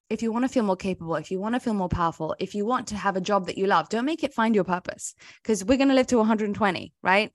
If 0.10 0.22
you 0.22 0.32
want 0.32 0.44
to 0.46 0.50
feel 0.50 0.64
more 0.64 0.76
capable, 0.76 1.16
if 1.16 1.32
you 1.32 1.40
want 1.40 1.56
to 1.56 1.60
feel 1.60 1.74
more 1.74 1.90
powerful, 1.90 2.36
if 2.40 2.54
you 2.54 2.66
want 2.66 2.88
to 2.88 2.96
have 2.96 3.16
a 3.16 3.22
job 3.22 3.48
that 3.48 3.58
you 3.58 3.66
love, 3.66 3.90
don't 3.90 4.06
make 4.06 4.24
it 4.24 4.34
find 4.34 4.54
your 4.54 4.64
purpose 4.64 5.16
because 5.42 5.66
we're 5.66 5.78
going 5.78 5.90
to 5.90 5.96
live 5.96 6.08
to 6.08 6.18
120, 6.18 6.94
right? 7.02 7.32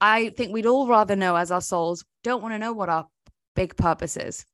I 0.00 0.30
think 0.30 0.52
we'd 0.52 0.66
all 0.66 0.88
rather 0.88 1.14
know 1.14 1.36
as 1.36 1.52
our 1.52 1.60
souls 1.60 2.04
don't 2.24 2.42
want 2.42 2.54
to 2.54 2.58
know 2.58 2.72
what 2.72 2.88
our 2.88 3.06
big 3.54 3.76
purpose 3.76 4.16
is. 4.16 4.44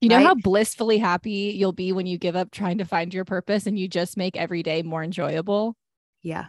You 0.00 0.08
know 0.08 0.16
right? 0.16 0.26
how 0.26 0.34
blissfully 0.34 0.98
happy 0.98 1.52
you'll 1.56 1.72
be 1.72 1.90
when 1.90 2.06
you 2.06 2.18
give 2.18 2.36
up 2.36 2.52
trying 2.52 2.78
to 2.78 2.84
find 2.84 3.12
your 3.12 3.24
purpose 3.24 3.66
and 3.66 3.76
you 3.76 3.88
just 3.88 4.16
make 4.16 4.36
every 4.36 4.62
day 4.62 4.82
more 4.82 5.02
enjoyable? 5.02 5.74
Yeah. 6.22 6.46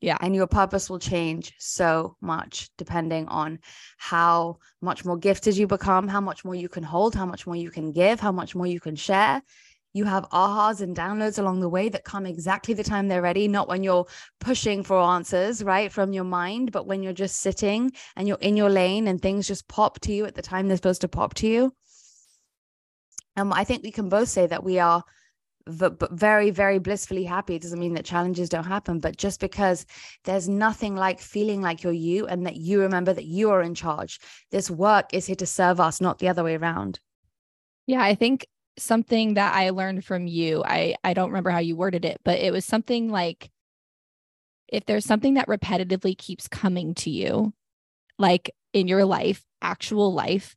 Yeah. 0.00 0.16
And 0.20 0.34
your 0.34 0.46
purpose 0.46 0.88
will 0.88 0.98
change 0.98 1.52
so 1.58 2.16
much 2.20 2.70
depending 2.78 3.28
on 3.28 3.58
how 3.98 4.58
much 4.80 5.04
more 5.04 5.18
gifted 5.18 5.56
you 5.56 5.66
become, 5.66 6.08
how 6.08 6.22
much 6.22 6.44
more 6.44 6.54
you 6.54 6.70
can 6.70 6.82
hold, 6.82 7.14
how 7.14 7.26
much 7.26 7.46
more 7.46 7.56
you 7.56 7.70
can 7.70 7.92
give, 7.92 8.18
how 8.18 8.32
much 8.32 8.54
more 8.54 8.66
you 8.66 8.80
can 8.80 8.96
share. 8.96 9.42
You 9.92 10.04
have 10.04 10.28
ahas 10.30 10.80
and 10.80 10.96
downloads 10.96 11.38
along 11.38 11.60
the 11.60 11.68
way 11.68 11.88
that 11.88 12.04
come 12.04 12.24
exactly 12.24 12.74
the 12.74 12.84
time 12.84 13.08
they're 13.08 13.20
ready, 13.20 13.48
not 13.48 13.68
when 13.68 13.82
you're 13.82 14.06
pushing 14.38 14.84
for 14.84 14.98
answers, 15.00 15.64
right, 15.64 15.90
from 15.92 16.12
your 16.12 16.24
mind, 16.24 16.70
but 16.70 16.86
when 16.86 17.02
you're 17.02 17.12
just 17.12 17.40
sitting 17.40 17.92
and 18.16 18.28
you're 18.28 18.38
in 18.40 18.56
your 18.56 18.70
lane 18.70 19.08
and 19.08 19.20
things 19.20 19.48
just 19.48 19.66
pop 19.66 19.98
to 20.00 20.12
you 20.12 20.24
at 20.26 20.36
the 20.36 20.42
time 20.42 20.68
they're 20.68 20.76
supposed 20.76 21.00
to 21.00 21.08
pop 21.08 21.34
to 21.34 21.48
you. 21.48 21.74
Um, 23.36 23.52
I 23.52 23.64
think 23.64 23.82
we 23.82 23.90
can 23.90 24.08
both 24.08 24.28
say 24.28 24.46
that 24.46 24.64
we 24.64 24.78
are 24.78 25.04
very 25.66 26.50
very 26.50 26.78
blissfully 26.78 27.24
happy 27.24 27.54
it 27.54 27.62
doesn't 27.62 27.78
mean 27.78 27.94
that 27.94 28.04
challenges 28.04 28.48
don't 28.48 28.64
happen 28.64 28.98
but 28.98 29.16
just 29.16 29.40
because 29.40 29.84
there's 30.24 30.48
nothing 30.48 30.96
like 30.96 31.20
feeling 31.20 31.60
like 31.60 31.82
you're 31.82 31.92
you 31.92 32.26
and 32.26 32.46
that 32.46 32.56
you 32.56 32.80
remember 32.80 33.12
that 33.12 33.26
you 33.26 33.50
are 33.50 33.62
in 33.62 33.74
charge 33.74 34.18
this 34.50 34.70
work 34.70 35.06
is 35.12 35.26
here 35.26 35.36
to 35.36 35.46
serve 35.46 35.78
us 35.78 36.00
not 36.00 36.18
the 36.18 36.28
other 36.28 36.42
way 36.42 36.56
around. 36.56 36.98
Yeah 37.86 38.02
i 38.02 38.14
think 38.14 38.46
something 38.78 39.34
that 39.34 39.54
i 39.54 39.70
learned 39.70 40.04
from 40.04 40.26
you 40.26 40.62
i 40.64 40.94
i 41.04 41.12
don't 41.12 41.28
remember 41.30 41.50
how 41.50 41.58
you 41.58 41.76
worded 41.76 42.04
it 42.04 42.18
but 42.24 42.38
it 42.38 42.52
was 42.52 42.64
something 42.64 43.10
like 43.10 43.50
if 44.68 44.86
there's 44.86 45.04
something 45.04 45.34
that 45.34 45.48
repetitively 45.48 46.16
keeps 46.16 46.48
coming 46.48 46.94
to 46.94 47.10
you 47.10 47.52
like 48.18 48.54
in 48.72 48.88
your 48.88 49.04
life 49.04 49.44
actual 49.60 50.14
life 50.14 50.56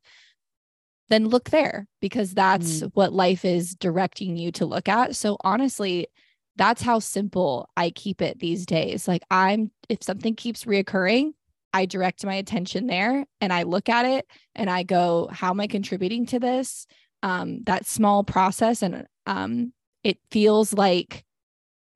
then 1.10 1.28
look 1.28 1.50
there 1.50 1.86
because 2.00 2.34
that's 2.34 2.80
mm. 2.80 2.90
what 2.94 3.12
life 3.12 3.44
is 3.44 3.74
directing 3.74 4.36
you 4.36 4.50
to 4.52 4.66
look 4.66 4.88
at. 4.88 5.16
So 5.16 5.36
honestly, 5.42 6.08
that's 6.56 6.82
how 6.82 6.98
simple 6.98 7.68
I 7.76 7.90
keep 7.90 8.22
it 8.22 8.38
these 8.38 8.64
days. 8.64 9.06
Like 9.08 9.22
I'm 9.30 9.70
if 9.88 10.02
something 10.02 10.34
keeps 10.34 10.64
reoccurring, 10.64 11.32
I 11.72 11.86
direct 11.86 12.24
my 12.24 12.34
attention 12.34 12.86
there 12.86 13.26
and 13.40 13.52
I 13.52 13.64
look 13.64 13.88
at 13.88 14.06
it 14.06 14.26
and 14.54 14.70
I 14.70 14.84
go, 14.84 15.28
how 15.32 15.50
am 15.50 15.60
I 15.60 15.66
contributing 15.66 16.26
to 16.26 16.38
this? 16.38 16.86
Um, 17.22 17.62
that 17.64 17.86
small 17.86 18.22
process 18.22 18.82
and 18.82 19.06
um, 19.26 19.72
it 20.02 20.18
feels 20.30 20.72
like 20.72 21.24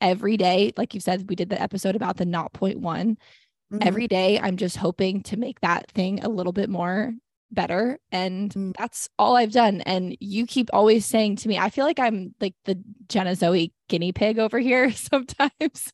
every 0.01 0.37
day, 0.37 0.73
like 0.77 0.95
you 0.95 1.01
said, 1.01 1.29
we 1.29 1.37
did 1.37 1.51
the 1.51 1.61
episode 1.61 1.97
about 1.97 2.17
the 2.17 2.25
not 2.25 2.53
point 2.53 2.81
one. 2.81 3.19
Mm-hmm. 3.73 3.87
Every 3.87 4.09
day, 4.09 4.41
I'm 4.41 4.57
just 4.57 4.79
hoping 4.79 5.23
to 5.25 5.37
make 5.37 5.61
that 5.61 5.91
thing 5.91 6.25
a 6.25 6.29
little 6.29 6.55
bit 6.55 6.71
more 6.71 7.13
better 7.51 7.99
and 8.13 8.53
mm. 8.53 8.77
that's 8.77 9.09
all 9.19 9.37
I've 9.37 9.53
done 9.53 9.81
and 9.83 10.17
you 10.21 10.47
keep 10.47 10.69
always 10.73 11.07
saying 11.07 11.37
to 11.37 11.49
me 11.49 11.59
I 11.59 11.71
feel 11.71 11.85
like 11.85 11.99
I'm 11.99 12.35
like 12.41 12.55
the 12.65 12.83
Jenna 13.09 13.35
Zoe 13.35 13.73
guinea 13.89 14.13
pig 14.13 14.39
over 14.39 14.59
here 14.59 14.91
sometimes 14.93 15.93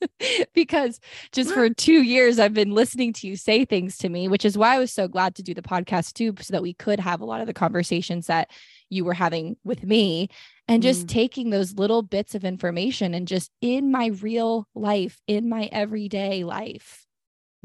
because 0.53 0.99
just 1.33 1.53
for 1.53 1.69
2 1.75 2.03
years 2.03 2.39
I've 2.39 2.55
been 2.55 2.73
listening 2.73 3.13
to 3.15 3.29
you 3.29 3.37
say 3.37 3.65
things 3.65 3.97
to 3.99 4.09
me 4.09 4.27
which 4.27 4.45
is 4.45 4.59
why 4.59 4.75
I 4.75 4.79
was 4.79 4.93
so 4.93 5.07
glad 5.07 5.37
to 5.37 5.43
do 5.43 5.55
the 5.55 5.63
podcast 5.63 6.15
too 6.15 6.35
so 6.41 6.53
that 6.53 6.63
we 6.63 6.75
could 6.75 6.99
have 6.99 7.21
a 7.21 7.27
lot 7.27 7.41
of 7.41 7.47
the 7.47 7.55
conversations 7.55 8.27
that 8.27 8.51
you 8.91 9.05
were 9.05 9.15
having 9.15 9.57
with 9.65 9.85
me 9.85 10.29
and 10.67 10.83
just 10.83 11.07
mm. 11.07 11.09
taking 11.09 11.51
those 11.51 11.75
little 11.75 12.03
bits 12.03 12.35
of 12.35 12.45
information 12.45 13.15
and 13.15 13.29
just 13.29 13.51
in 13.61 13.93
my 13.93 14.07
real 14.07 14.67
life 14.75 15.21
in 15.27 15.49
my 15.49 15.69
everyday 15.73 16.43
life 16.43 17.04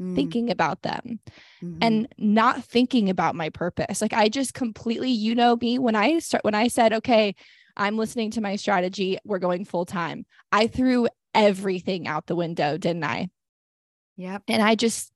mm. 0.00 0.14
thinking 0.14 0.50
about 0.50 0.82
them 0.82 1.20
mm-hmm. 1.62 1.78
and 1.80 2.08
not 2.18 2.64
thinking 2.64 3.10
about 3.10 3.34
my 3.34 3.50
purpose. 3.50 4.00
Like 4.00 4.12
I 4.12 4.28
just 4.28 4.54
completely, 4.54 5.10
you 5.10 5.34
know 5.34 5.56
me, 5.56 5.78
when 5.78 5.94
I 5.94 6.18
start 6.18 6.44
when 6.44 6.54
I 6.54 6.68
said, 6.68 6.92
okay, 6.92 7.34
I'm 7.76 7.96
listening 7.96 8.30
to 8.32 8.40
my 8.40 8.56
strategy, 8.56 9.18
we're 9.24 9.38
going 9.38 9.64
full 9.64 9.86
time. 9.86 10.26
I 10.50 10.66
threw 10.66 11.08
everything 11.34 12.08
out 12.08 12.26
the 12.26 12.36
window, 12.36 12.76
didn't 12.76 13.04
I? 13.04 13.28
Yep. 14.16 14.42
And 14.48 14.62
I 14.62 14.74
just 14.74 15.12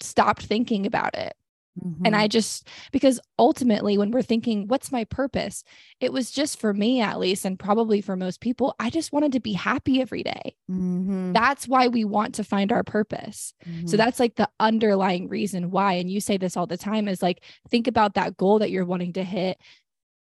stopped 0.00 0.42
thinking 0.44 0.86
about 0.86 1.14
it. 1.14 1.34
Mm-hmm. 1.82 2.06
And 2.06 2.14
I 2.14 2.28
just, 2.28 2.68
because 2.92 3.18
ultimately, 3.38 3.98
when 3.98 4.12
we're 4.12 4.22
thinking, 4.22 4.68
what's 4.68 4.92
my 4.92 5.04
purpose? 5.04 5.64
It 6.00 6.12
was 6.12 6.30
just 6.30 6.60
for 6.60 6.72
me, 6.72 7.00
at 7.00 7.18
least, 7.18 7.44
and 7.44 7.58
probably 7.58 8.00
for 8.00 8.16
most 8.16 8.40
people, 8.40 8.76
I 8.78 8.90
just 8.90 9.12
wanted 9.12 9.32
to 9.32 9.40
be 9.40 9.54
happy 9.54 10.00
every 10.00 10.22
day. 10.22 10.56
Mm-hmm. 10.70 11.32
That's 11.32 11.66
why 11.66 11.88
we 11.88 12.04
want 12.04 12.36
to 12.36 12.44
find 12.44 12.70
our 12.70 12.84
purpose. 12.84 13.54
Mm-hmm. 13.66 13.88
So 13.88 13.96
that's 13.96 14.20
like 14.20 14.36
the 14.36 14.48
underlying 14.60 15.28
reason 15.28 15.70
why. 15.70 15.94
And 15.94 16.10
you 16.10 16.20
say 16.20 16.36
this 16.36 16.56
all 16.56 16.66
the 16.66 16.76
time 16.76 17.08
is 17.08 17.22
like, 17.22 17.42
think 17.68 17.88
about 17.88 18.14
that 18.14 18.36
goal 18.36 18.60
that 18.60 18.70
you're 18.70 18.84
wanting 18.84 19.14
to 19.14 19.24
hit. 19.24 19.58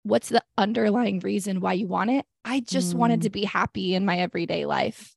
What's 0.05 0.31
the 0.31 0.43
underlying 0.57 1.21
reason 1.21 1.61
why 1.61 1.75
you 1.75 1.87
want 1.87 2.11
it? 2.11 2.25
I 2.45 2.61
just 2.61 2.95
wanted 2.95 3.23
to 3.23 3.29
mm. 3.29 3.33
be 3.33 3.45
happy 3.45 3.95
in 3.95 4.07
my 4.07 4.19
everyday 4.19 4.65
life. 4.65 5.15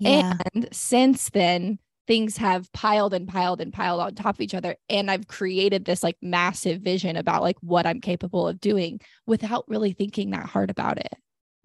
Yeah. 0.00 0.34
And 0.52 0.68
since 0.72 1.30
then, 1.30 1.78
things 2.06 2.36
have 2.36 2.72
piled 2.72 3.12
and 3.14 3.28
piled 3.28 3.60
and 3.60 3.72
piled 3.72 4.00
on 4.00 4.14
top 4.14 4.36
of 4.36 4.40
each 4.40 4.54
other. 4.54 4.76
And 4.88 5.10
i've 5.10 5.28
created 5.28 5.84
this 5.84 6.02
like 6.02 6.16
massive 6.22 6.80
vision 6.80 7.16
about 7.16 7.42
like 7.42 7.56
what 7.60 7.86
i'm 7.86 8.00
capable 8.00 8.48
of 8.48 8.60
doing 8.60 9.00
without 9.26 9.64
really 9.68 9.92
thinking 9.92 10.30
that 10.30 10.46
hard 10.46 10.70
about 10.70 10.98
it. 10.98 11.14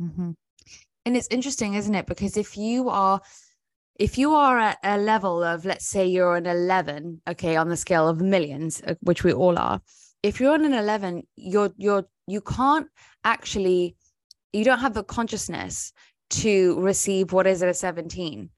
Mm-hmm. 0.02 0.32
and 1.06 1.18
it's 1.18 1.28
interesting 1.30 1.76
isn't 1.76 1.94
it? 1.94 2.08
Because 2.08 2.38
if 2.38 2.58
you 2.58 2.90
are 2.90 3.22
if 4.00 4.18
you 4.18 4.34
are 4.34 4.58
at 4.58 4.80
a 4.84 4.98
level 4.98 5.44
of 5.44 5.64
let's 5.64 5.86
say 5.86 6.08
you're 6.08 6.36
an 6.36 6.48
11 6.48 7.22
okay 7.28 7.56
on 7.56 7.70
the 7.70 7.78
scale 7.78 8.08
of 8.08 8.20
millions 8.20 8.82
uh, 8.88 8.96
which 9.02 9.24
we 9.24 9.32
all 9.32 9.60
are 9.60 9.80
if 10.24 10.40
you're 10.40 10.54
on 10.54 10.66
an 10.66 10.74
11 10.74 11.24
you're 11.36 11.72
you're 11.78 12.06
you 12.28 12.42
can't 12.42 12.88
actually 13.24 13.96
you 14.54 14.64
don't 14.64 14.80
have 14.80 14.94
the 14.94 15.04
consciousness 15.04 15.94
to 16.30 16.80
receive 16.80 17.32
what 17.32 17.46
is 17.46 17.62
at 17.62 17.70
a 17.70 17.74
17 17.74 18.50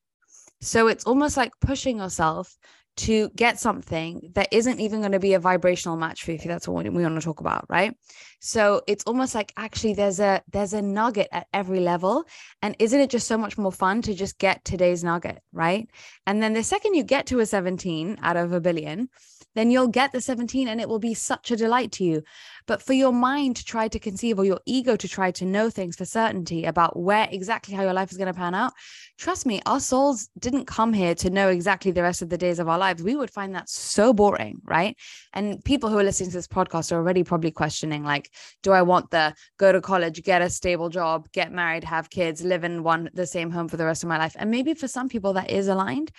so 0.63 0.87
it's 0.87 1.03
almost 1.05 1.37
like 1.37 1.51
pushing 1.59 1.97
yourself 1.97 2.57
to 2.95 3.29
get 3.35 3.59
something 3.59 4.31
that 4.35 4.47
isn't 4.51 4.79
even 4.79 4.99
going 4.99 5.13
to 5.13 5.19
be 5.19 5.33
a 5.33 5.39
vibrational 5.39 5.97
match 5.97 6.23
for 6.23 6.31
you 6.31 6.37
if 6.37 6.43
that's 6.43 6.67
what 6.67 6.83
we 6.83 7.03
want 7.03 7.19
to 7.19 7.25
talk 7.25 7.39
about 7.39 7.65
right 7.67 7.97
so 8.39 8.81
it's 8.87 9.03
almost 9.05 9.33
like 9.33 9.51
actually 9.57 9.95
there's 9.95 10.19
a 10.19 10.43
there's 10.51 10.73
a 10.73 10.81
nugget 10.81 11.27
at 11.31 11.47
every 11.53 11.79
level 11.79 12.23
and 12.61 12.75
isn't 12.77 12.99
it 12.99 13.09
just 13.09 13.27
so 13.27 13.37
much 13.37 13.57
more 13.57 13.71
fun 13.71 14.01
to 14.01 14.13
just 14.13 14.37
get 14.37 14.63
today's 14.63 15.03
nugget 15.03 15.41
right 15.51 15.89
and 16.27 16.41
then 16.41 16.53
the 16.53 16.63
second 16.63 16.93
you 16.93 17.03
get 17.03 17.25
to 17.25 17.39
a 17.39 17.45
17 17.47 18.19
out 18.21 18.37
of 18.37 18.53
a 18.53 18.61
billion 18.61 19.09
then 19.55 19.71
you'll 19.71 19.87
get 19.87 20.11
the 20.11 20.21
17 20.21 20.67
and 20.67 20.81
it 20.81 20.89
will 20.89 20.99
be 20.99 21.13
such 21.13 21.51
a 21.51 21.55
delight 21.55 21.91
to 21.93 22.03
you. 22.03 22.23
But 22.65 22.81
for 22.81 22.93
your 22.93 23.11
mind 23.11 23.55
to 23.57 23.65
try 23.65 23.87
to 23.87 23.99
conceive 23.99 24.39
or 24.39 24.45
your 24.45 24.59
ego 24.65 24.95
to 24.95 25.07
try 25.07 25.31
to 25.31 25.45
know 25.45 25.69
things 25.69 25.95
for 25.95 26.05
certainty 26.05 26.65
about 26.65 26.97
where 26.97 27.27
exactly 27.31 27.73
how 27.73 27.83
your 27.83 27.93
life 27.93 28.11
is 28.11 28.17
going 28.17 28.27
to 28.27 28.33
pan 28.33 28.55
out, 28.55 28.73
trust 29.17 29.45
me, 29.45 29.61
our 29.65 29.79
souls 29.79 30.29
didn't 30.39 30.65
come 30.65 30.93
here 30.93 31.15
to 31.15 31.29
know 31.29 31.49
exactly 31.49 31.91
the 31.91 32.01
rest 32.01 32.21
of 32.21 32.29
the 32.29 32.37
days 32.37 32.59
of 32.59 32.69
our 32.69 32.77
lives. 32.77 33.03
We 33.03 33.15
would 33.15 33.31
find 33.31 33.53
that 33.55 33.69
so 33.69 34.13
boring, 34.13 34.61
right? 34.63 34.97
And 35.33 35.63
people 35.63 35.89
who 35.89 35.97
are 35.97 36.03
listening 36.03 36.29
to 36.29 36.37
this 36.37 36.47
podcast 36.47 36.91
are 36.91 36.95
already 36.95 37.23
probably 37.23 37.51
questioning, 37.51 38.03
like, 38.03 38.31
do 38.61 38.71
I 38.71 38.81
want 38.81 39.11
the 39.11 39.33
go 39.57 39.71
to 39.71 39.81
college, 39.81 40.23
get 40.23 40.41
a 40.41 40.49
stable 40.49 40.89
job, 40.89 41.27
get 41.31 41.51
married, 41.51 41.83
have 41.83 42.09
kids, 42.09 42.43
live 42.43 42.63
in 42.63 42.83
one 42.83 43.09
the 43.13 43.27
same 43.27 43.51
home 43.51 43.67
for 43.67 43.77
the 43.77 43.85
rest 43.85 44.03
of 44.03 44.09
my 44.09 44.17
life? 44.17 44.35
And 44.37 44.51
maybe 44.51 44.73
for 44.73 44.87
some 44.87 45.09
people 45.09 45.33
that 45.33 45.49
is 45.49 45.67
aligned, 45.67 46.11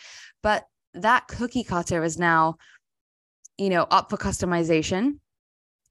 but 0.43 0.67
that 0.95 1.27
cookie 1.27 1.65
cutter 1.65 2.05
is 2.05 2.19
now 2.19 2.57
you 3.59 3.71
know, 3.71 3.87
up 3.91 4.11
for 4.11 4.17
customization. 4.17 5.19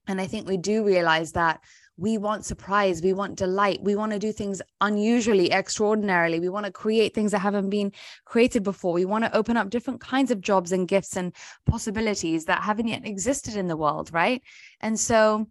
And 0.06 0.20
I 0.20 0.26
think 0.26 0.46
we 0.46 0.56
do 0.56 0.84
realize 0.84 1.32
that 1.32 1.60
we 1.96 2.18
want 2.18 2.44
surprise, 2.44 3.02
we 3.02 3.12
want 3.12 3.36
delight, 3.36 3.80
we 3.82 3.94
want 3.94 4.12
to 4.12 4.18
do 4.18 4.32
things 4.32 4.60
unusually, 4.80 5.52
extraordinarily. 5.52 6.40
We 6.40 6.48
want 6.48 6.66
to 6.66 6.72
create 6.72 7.14
things 7.14 7.30
that 7.30 7.38
haven't 7.38 7.70
been 7.70 7.92
created 8.24 8.64
before. 8.64 8.92
We 8.92 9.04
want 9.04 9.24
to 9.24 9.36
open 9.36 9.56
up 9.56 9.70
different 9.70 10.00
kinds 10.00 10.30
of 10.30 10.40
jobs 10.40 10.72
and 10.72 10.88
gifts 10.88 11.16
and 11.16 11.32
possibilities 11.66 12.46
that 12.46 12.62
haven't 12.62 12.88
yet 12.88 13.06
existed 13.06 13.56
in 13.56 13.68
the 13.68 13.76
world, 13.76 14.12
right? 14.12 14.42
And 14.80 14.98
so 14.98 15.46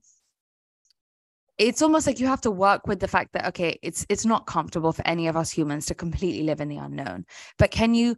it's 1.57 1.81
almost 1.81 2.07
like 2.07 2.19
you 2.19 2.27
have 2.27 2.41
to 2.41 2.51
work 2.51 2.87
with 2.87 2.99
the 2.99 3.07
fact 3.07 3.33
that 3.33 3.47
okay, 3.47 3.79
it's 3.81 4.05
it's 4.09 4.25
not 4.25 4.45
comfortable 4.45 4.91
for 4.91 5.07
any 5.07 5.27
of 5.27 5.37
us 5.37 5.51
humans 5.51 5.85
to 5.85 5.95
completely 5.95 6.43
live 6.43 6.59
in 6.59 6.67
the 6.67 6.77
unknown. 6.77 7.25
But 7.57 7.71
can 7.71 7.93
you 7.93 8.17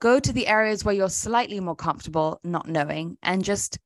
go 0.00 0.18
to 0.18 0.32
the 0.32 0.48
areas 0.48 0.84
where 0.84 0.94
you're 0.94 1.08
slightly 1.08 1.60
more 1.60 1.76
comfortable 1.76 2.40
not 2.42 2.68
knowing 2.68 3.18
and 3.22 3.44
just 3.44 3.78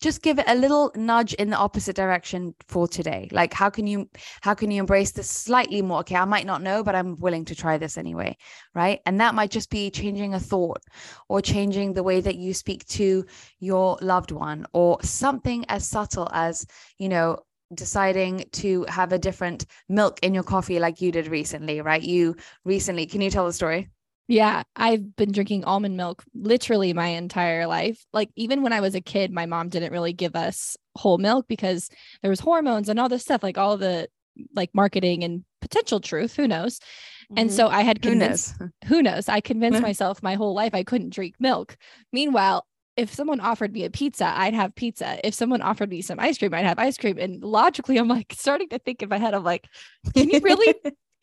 just 0.00 0.22
give 0.22 0.38
it 0.38 0.44
a 0.48 0.54
little 0.54 0.92
nudge 0.96 1.34
in 1.34 1.50
the 1.50 1.56
opposite 1.56 1.96
direction 1.96 2.54
for 2.68 2.86
today. 2.86 3.28
Like 3.32 3.52
how 3.52 3.70
can 3.70 3.86
you 3.86 4.08
how 4.42 4.54
can 4.54 4.70
you 4.70 4.80
embrace 4.80 5.12
this 5.12 5.30
slightly 5.30 5.82
more? 5.82 6.00
Okay 6.00 6.16
i 6.16 6.24
might 6.24 6.46
not 6.46 6.62
know 6.62 6.82
but 6.82 6.94
i'm 6.94 7.16
willing 7.16 7.44
to 7.46 7.54
try 7.54 7.78
this 7.78 7.96
anyway 7.96 8.36
right? 8.74 9.00
And 9.06 9.20
that 9.20 9.34
might 9.34 9.50
just 9.50 9.70
be 9.70 9.90
changing 9.90 10.34
a 10.34 10.40
thought 10.40 10.82
or 11.28 11.40
changing 11.40 11.92
the 11.92 12.02
way 12.02 12.20
that 12.20 12.36
you 12.36 12.54
speak 12.54 12.86
to 12.88 13.24
your 13.60 13.98
loved 14.02 14.30
one 14.30 14.66
or 14.72 15.02
something 15.02 15.64
as 15.68 15.88
subtle 15.88 16.28
as 16.32 16.66
you 16.98 17.08
know 17.08 17.38
deciding 17.72 18.44
to 18.52 18.84
have 18.88 19.12
a 19.12 19.18
different 19.18 19.66
milk 19.88 20.18
in 20.22 20.34
your 20.34 20.44
coffee 20.44 20.78
like 20.78 21.00
you 21.00 21.10
did 21.12 21.28
recently 21.28 21.80
right? 21.80 22.02
You 22.02 22.36
recently 22.64 23.06
can 23.06 23.20
you 23.20 23.30
tell 23.30 23.46
the 23.46 23.52
story 23.52 23.88
yeah, 24.26 24.62
I've 24.74 25.16
been 25.16 25.32
drinking 25.32 25.64
almond 25.64 25.96
milk 25.96 26.24
literally 26.34 26.92
my 26.92 27.08
entire 27.08 27.66
life. 27.66 28.04
Like 28.12 28.30
even 28.36 28.62
when 28.62 28.72
I 28.72 28.80
was 28.80 28.94
a 28.94 29.00
kid, 29.00 29.30
my 29.30 29.46
mom 29.46 29.68
didn't 29.68 29.92
really 29.92 30.12
give 30.12 30.34
us 30.34 30.76
whole 30.96 31.18
milk 31.18 31.46
because 31.48 31.90
there 32.22 32.30
was 32.30 32.40
hormones 32.40 32.88
and 32.88 32.98
all 32.98 33.08
this 33.08 33.22
stuff, 33.22 33.42
like 33.42 33.58
all 33.58 33.76
the 33.76 34.08
like 34.54 34.70
marketing 34.74 35.24
and 35.24 35.44
potential 35.60 36.00
truth, 36.00 36.34
who 36.36 36.48
knows. 36.48 36.78
Mm-hmm. 36.78 37.38
And 37.38 37.52
so 37.52 37.68
I 37.68 37.82
had 37.82 38.02
convinced 38.02 38.54
who 38.58 38.64
knows, 38.64 38.72
who 38.86 39.02
knows? 39.02 39.28
I 39.28 39.40
convinced 39.40 39.82
myself 39.82 40.22
my 40.22 40.34
whole 40.34 40.54
life 40.54 40.74
I 40.74 40.84
couldn't 40.84 41.12
drink 41.12 41.34
milk. 41.38 41.76
Meanwhile, 42.12 42.66
if 42.96 43.12
someone 43.12 43.40
offered 43.40 43.72
me 43.72 43.84
a 43.84 43.90
pizza, 43.90 44.26
I'd 44.26 44.54
have 44.54 44.74
pizza. 44.74 45.18
If 45.26 45.34
someone 45.34 45.62
offered 45.62 45.90
me 45.90 46.00
some 46.00 46.20
ice 46.20 46.38
cream, 46.38 46.54
I'd 46.54 46.64
have 46.64 46.78
ice 46.78 46.96
cream. 46.96 47.18
And 47.18 47.42
logically, 47.42 47.98
I'm 47.98 48.08
like 48.08 48.32
starting 48.38 48.68
to 48.68 48.78
think 48.78 49.02
in 49.02 49.08
my 49.08 49.18
head, 49.18 49.34
I'm 49.34 49.44
like, 49.44 49.68
can 50.14 50.30
you 50.30 50.40
really 50.40 50.74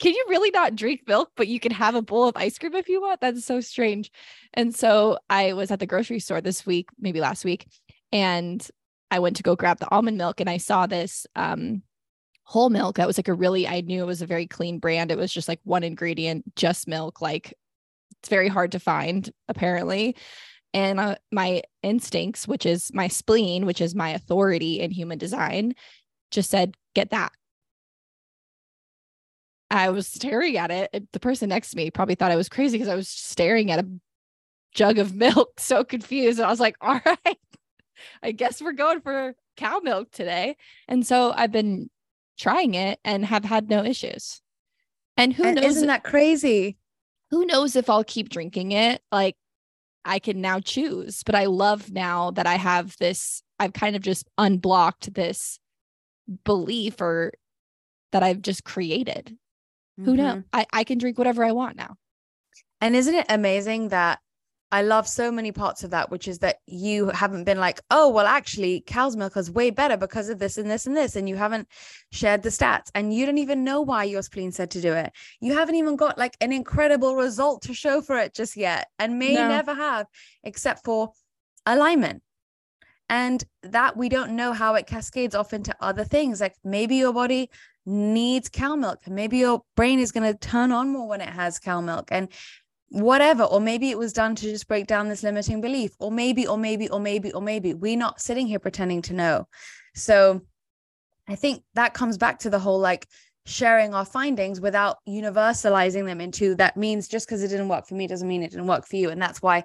can 0.01 0.15
you 0.15 0.25
really 0.29 0.49
not 0.49 0.75
drink 0.75 1.01
milk, 1.07 1.29
but 1.37 1.47
you 1.47 1.59
can 1.59 1.71
have 1.71 1.93
a 1.93 2.01
bowl 2.01 2.27
of 2.27 2.35
ice 2.35 2.57
cream 2.57 2.73
if 2.73 2.89
you 2.89 2.99
want? 2.99 3.21
That's 3.21 3.45
so 3.45 3.61
strange. 3.61 4.11
And 4.55 4.75
so 4.75 5.19
I 5.29 5.53
was 5.53 5.69
at 5.69 5.79
the 5.79 5.85
grocery 5.85 6.19
store 6.19 6.41
this 6.41 6.65
week, 6.65 6.89
maybe 6.99 7.21
last 7.21 7.45
week, 7.45 7.67
and 8.11 8.67
I 9.11 9.19
went 9.19 9.35
to 9.35 9.43
go 9.43 9.55
grab 9.55 9.77
the 9.77 9.91
almond 9.91 10.17
milk 10.17 10.39
and 10.39 10.49
I 10.49 10.57
saw 10.57 10.87
this 10.87 11.27
um, 11.35 11.83
whole 12.45 12.71
milk 12.71 12.95
that 12.95 13.05
was 13.05 13.19
like 13.19 13.27
a 13.27 13.33
really, 13.33 13.67
I 13.67 13.81
knew 13.81 14.01
it 14.01 14.07
was 14.07 14.23
a 14.23 14.27
very 14.27 14.47
clean 14.47 14.79
brand. 14.79 15.11
It 15.11 15.19
was 15.19 15.31
just 15.31 15.47
like 15.47 15.59
one 15.65 15.83
ingredient, 15.83 16.55
just 16.55 16.87
milk. 16.87 17.21
Like 17.21 17.53
it's 18.19 18.29
very 18.29 18.47
hard 18.47 18.71
to 18.71 18.79
find, 18.79 19.29
apparently. 19.47 20.15
And 20.73 20.99
uh, 20.99 21.15
my 21.31 21.61
instincts, 21.83 22.47
which 22.47 22.65
is 22.65 22.91
my 22.91 23.07
spleen, 23.07 23.67
which 23.67 23.81
is 23.81 23.93
my 23.93 24.09
authority 24.09 24.79
in 24.79 24.89
human 24.89 25.19
design, 25.19 25.75
just 26.31 26.49
said, 26.49 26.75
get 26.95 27.11
that 27.11 27.33
I 29.71 29.89
was 29.89 30.05
staring 30.05 30.57
at 30.57 30.69
it. 30.69 31.07
The 31.13 31.19
person 31.19 31.49
next 31.49 31.71
to 31.71 31.77
me 31.77 31.89
probably 31.89 32.15
thought 32.15 32.31
I 32.31 32.36
was 32.36 32.49
crazy 32.49 32.77
because 32.77 32.89
I 32.89 32.95
was 32.95 33.07
staring 33.07 33.71
at 33.71 33.79
a 33.79 33.88
jug 34.75 34.99
of 34.99 35.15
milk, 35.15 35.60
so 35.60 35.84
confused. 35.84 36.39
And 36.39 36.45
I 36.45 36.49
was 36.49 36.60
like, 36.60 36.75
all 36.81 36.99
right, 37.05 37.38
I 38.23 38.34
guess 38.34 38.62
we're 38.62 38.73
going 38.73 39.01
for 39.01 39.34
cow 39.55 39.79
milk 39.81 40.12
today. 40.12 40.57
And 40.88 41.07
so 41.07 41.34
I've 41.36 41.51
been 41.51 41.89
trying 42.38 42.73
it 42.73 42.99
and 43.05 43.25
have 43.25 43.45
had 43.45 43.69
no 43.69 43.84
issues. 43.84 44.41
And 45.15 45.31
who 45.31 45.43
and 45.43 45.55
knows? 45.55 45.77
Isn't 45.77 45.88
that 45.88 46.03
crazy? 46.03 46.77
Who 47.29 47.45
knows 47.45 47.75
if 47.77 47.89
I'll 47.89 48.03
keep 48.03 48.27
drinking 48.27 48.73
it? 48.73 49.01
Like 49.10 49.38
I 50.03 50.19
can 50.19 50.41
now 50.41 50.60
choose, 50.60 51.23
but 51.23 51.36
I 51.36 51.45
love 51.45 51.91
now 51.91 52.31
that 52.31 52.47
I 52.47 52.55
have 52.55 52.97
this, 52.97 53.41
I've 53.57 53.73
kind 53.73 53.95
of 53.95 54.01
just 54.01 54.27
unblocked 54.38 55.13
this 55.13 55.60
belief 56.43 56.99
or 56.99 57.31
that 58.12 58.23
I've 58.23 58.41
just 58.41 58.65
created 58.65 59.38
who 59.97 60.13
mm-hmm. 60.13 60.15
knows? 60.15 60.43
I, 60.54 60.65
I 60.71 60.84
can 60.84 60.97
drink 60.97 61.17
whatever 61.17 61.43
I 61.43 61.51
want 61.51 61.75
now. 61.75 61.95
And 62.80 62.95
isn't 62.95 63.13
it 63.13 63.25
amazing 63.30 63.89
that 63.89 64.19
I 64.73 64.84
love 64.84 65.06
so 65.06 65.32
many 65.32 65.51
parts 65.51 65.84
of 65.84 65.91
that, 65.91 66.10
which 66.10 66.30
is 66.30 66.39
that 66.39 66.58
you 66.65 67.10
haven't 67.10 67.43
been 67.43 67.60
like, 67.60 67.82
oh, 67.91 68.08
well, 68.08 68.25
actually, 68.25 68.82
cow's 68.88 69.17
milk 69.17 69.36
is 69.36 69.51
way 69.51 69.69
better 69.69 69.97
because 69.97 70.30
of 70.30 70.39
this 70.39 70.58
and 70.58 70.71
this 70.71 70.88
and 70.88 70.95
this. 70.95 71.17
And 71.17 71.27
you 71.27 71.36
haven't 71.36 71.67
shared 72.12 72.41
the 72.41 72.49
stats 72.49 72.89
and 72.95 73.13
you 73.13 73.25
don't 73.25 73.38
even 73.38 73.65
know 73.65 73.82
why 73.82 74.06
your 74.06 74.21
spleen 74.21 74.54
said 74.54 74.71
to 74.71 74.82
do 74.82 74.93
it. 74.93 75.12
You 75.41 75.54
haven't 75.54 75.75
even 75.75 75.97
got 75.97 76.17
like 76.17 76.38
an 76.39 76.54
incredible 76.54 77.17
result 77.17 77.63
to 77.63 77.73
show 77.73 78.01
for 78.01 78.17
it 78.17 78.34
just 78.34 78.56
yet 78.56 78.88
and 78.97 79.19
may 79.19 79.34
no. 79.36 79.49
never 79.49 79.73
have, 79.73 80.08
except 80.43 80.86
for 80.86 81.12
alignment. 81.65 82.23
And 83.10 83.43
that 83.63 83.97
we 83.97 84.08
don't 84.08 84.38
know 84.38 84.54
how 84.54 84.75
it 84.75 84.88
cascades 84.88 85.36
off 85.36 85.51
into 85.51 85.75
other 85.82 86.06
things. 86.06 86.39
Like 86.39 86.56
maybe 86.63 86.95
your 86.95 87.12
body 87.12 87.49
needs 87.86 88.50
cow 88.50 88.76
milk. 88.76 89.08
Maybe 89.08 89.38
your 89.39 89.63
brain 89.76 90.00
is 90.00 90.12
going 90.12 90.32
to 90.32 90.38
turn 90.38 90.72
on 90.72 90.89
more 90.89 91.08
when 91.08 91.22
it 91.22 91.30
has 91.30 91.60
cow 91.60 91.82
milk 91.82 92.10
and 92.12 92.30
whatever 92.89 93.44
or 93.44 93.62
maybe 93.62 93.89
it 93.89 93.98
was 93.98 94.12
done 94.12 94.36
to 94.36 94.46
just 94.46 94.67
break 94.67 94.86
down 94.86 95.08
this 95.08 95.24
limiting 95.24 95.62
belief 95.62 95.91
or 96.00 96.12
maybe 96.12 96.46
or 96.46 96.58
maybe 96.58 96.89
or 96.89 97.00
maybe 97.00 97.32
or 97.32 97.41
maybe. 97.41 97.74
We're 97.74 97.98
not 97.98 98.22
sitting 98.22 98.48
here 98.48 98.60
pretending 98.60 99.02
to 99.04 99.13
know. 99.13 99.48
So 99.96 100.41
i 101.28 101.36
think 101.36 101.63
that 101.76 101.94
comes 101.94 102.17
back 102.17 102.39
to 102.39 102.50
the 102.50 102.58
whole 102.58 102.80
like 102.80 103.08
sharing 103.46 103.94
our 103.94 104.06
findings 104.06 104.62
without 104.62 104.98
universalizing 105.08 106.06
them 106.06 106.22
into 106.22 106.56
that 106.56 106.78
means 106.78 107.08
just 107.08 107.28
because 107.28 107.41
it 107.44 107.48
didn't 107.48 107.70
work 107.70 107.88
for 107.88 107.96
me 107.96 108.08
doesn't 108.08 108.28
mean 108.28 108.44
it 108.44 108.52
didn't 108.52 108.67
work 108.67 108.86
for 108.86 108.96
you. 108.96 109.10
And 109.10 109.22
that's 109.22 109.41
why 109.41 109.63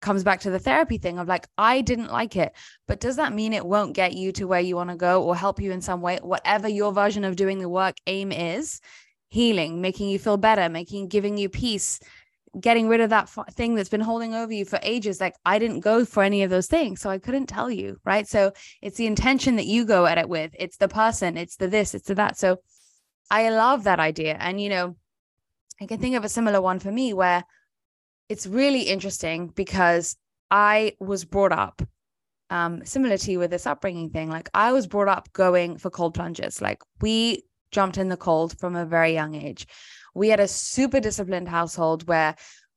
comes 0.00 0.22
back 0.22 0.40
to 0.40 0.50
the 0.50 0.58
therapy 0.58 0.98
thing 0.98 1.18
of 1.18 1.28
like, 1.28 1.48
I 1.58 1.80
didn't 1.80 2.12
like 2.12 2.36
it, 2.36 2.52
but 2.86 3.00
does 3.00 3.16
that 3.16 3.32
mean 3.32 3.52
it 3.52 3.66
won't 3.66 3.94
get 3.94 4.14
you 4.14 4.32
to 4.32 4.46
where 4.46 4.60
you 4.60 4.76
want 4.76 4.90
to 4.90 4.96
go 4.96 5.22
or 5.24 5.34
help 5.34 5.60
you 5.60 5.72
in 5.72 5.80
some 5.80 6.00
way? 6.00 6.18
Whatever 6.22 6.68
your 6.68 6.92
version 6.92 7.24
of 7.24 7.36
doing 7.36 7.58
the 7.58 7.68
work 7.68 7.96
aim 8.06 8.30
is, 8.32 8.80
healing, 9.28 9.80
making 9.80 10.08
you 10.08 10.18
feel 10.18 10.36
better, 10.36 10.68
making, 10.68 11.08
giving 11.08 11.36
you 11.36 11.48
peace, 11.48 12.00
getting 12.58 12.88
rid 12.88 13.00
of 13.00 13.10
that 13.10 13.28
thing 13.52 13.74
that's 13.74 13.90
been 13.90 14.00
holding 14.00 14.34
over 14.34 14.52
you 14.52 14.64
for 14.64 14.78
ages. 14.82 15.20
Like, 15.20 15.34
I 15.44 15.58
didn't 15.58 15.80
go 15.80 16.04
for 16.04 16.22
any 16.22 16.42
of 16.42 16.50
those 16.50 16.66
things. 16.66 17.00
So 17.00 17.10
I 17.10 17.18
couldn't 17.18 17.46
tell 17.46 17.70
you. 17.70 17.98
Right. 18.04 18.26
So 18.26 18.52
it's 18.80 18.96
the 18.96 19.06
intention 19.06 19.56
that 19.56 19.66
you 19.66 19.84
go 19.84 20.06
at 20.06 20.18
it 20.18 20.28
with, 20.28 20.52
it's 20.58 20.78
the 20.78 20.88
person, 20.88 21.36
it's 21.36 21.56
the 21.56 21.68
this, 21.68 21.94
it's 21.94 22.08
the 22.08 22.14
that. 22.14 22.38
So 22.38 22.58
I 23.30 23.50
love 23.50 23.84
that 23.84 24.00
idea. 24.00 24.36
And, 24.40 24.60
you 24.60 24.70
know, 24.70 24.96
I 25.80 25.86
can 25.86 26.00
think 26.00 26.16
of 26.16 26.24
a 26.24 26.28
similar 26.28 26.60
one 26.60 26.78
for 26.78 26.90
me 26.90 27.12
where 27.12 27.44
it's 28.28 28.46
really 28.46 28.82
interesting 28.82 29.48
because 29.48 30.16
I 30.50 30.94
was 31.00 31.24
brought 31.24 31.52
up 31.52 31.82
um, 32.50 32.84
similar 32.84 33.18
to 33.18 33.32
you 33.32 33.38
with 33.38 33.50
this 33.50 33.66
upbringing 33.66 34.10
thing. 34.10 34.30
Like 34.30 34.48
I 34.54 34.72
was 34.72 34.86
brought 34.86 35.08
up 35.08 35.32
going 35.32 35.78
for 35.78 35.90
cold 35.90 36.14
plunges. 36.14 36.62
Like 36.62 36.82
we 37.00 37.44
jumped 37.72 37.98
in 37.98 38.08
the 38.08 38.16
cold 38.16 38.58
from 38.58 38.76
a 38.76 38.86
very 38.86 39.12
young 39.12 39.34
age. 39.34 39.66
We 40.14 40.28
had 40.28 40.40
a 40.40 40.48
super 40.48 41.00
disciplined 41.00 41.48
household 41.48 42.08
where 42.08 42.34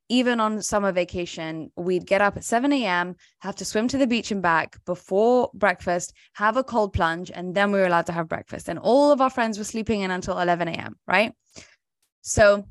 even 0.10 0.42
on 0.42 0.62
summer 0.62 0.92
vacation, 0.92 1.72
we'd 1.78 2.06
get 2.06 2.20
up 2.20 2.36
at 2.36 2.44
7 2.44 2.74
a.m., 2.74 3.16
have 3.40 3.56
to 3.56 3.66
swim 3.66 3.88
to 3.88 3.98
the 3.98 4.06
beach 4.06 4.30
and 4.30 4.42
back 4.42 4.78
before 4.86 5.50
breakfast, 5.54 6.12
have 6.34 6.58
a 6.58 6.66
cold 6.66 6.92
plunge, 6.92 7.32
and 7.34 7.56
then 7.56 7.72
we 7.72 7.80
were 7.80 7.86
allowed 7.86 8.08
to 8.08 8.12
have 8.12 8.28
breakfast. 8.28 8.68
And 8.68 8.78
all 8.78 9.14
of 9.14 9.22
our 9.22 9.30
friends 9.30 9.58
were 9.58 9.64
sleeping 9.64 10.02
in 10.02 10.12
until 10.12 10.38
11 10.38 10.68
a.m., 10.68 10.98
right? 11.08 11.34
So 12.24 12.68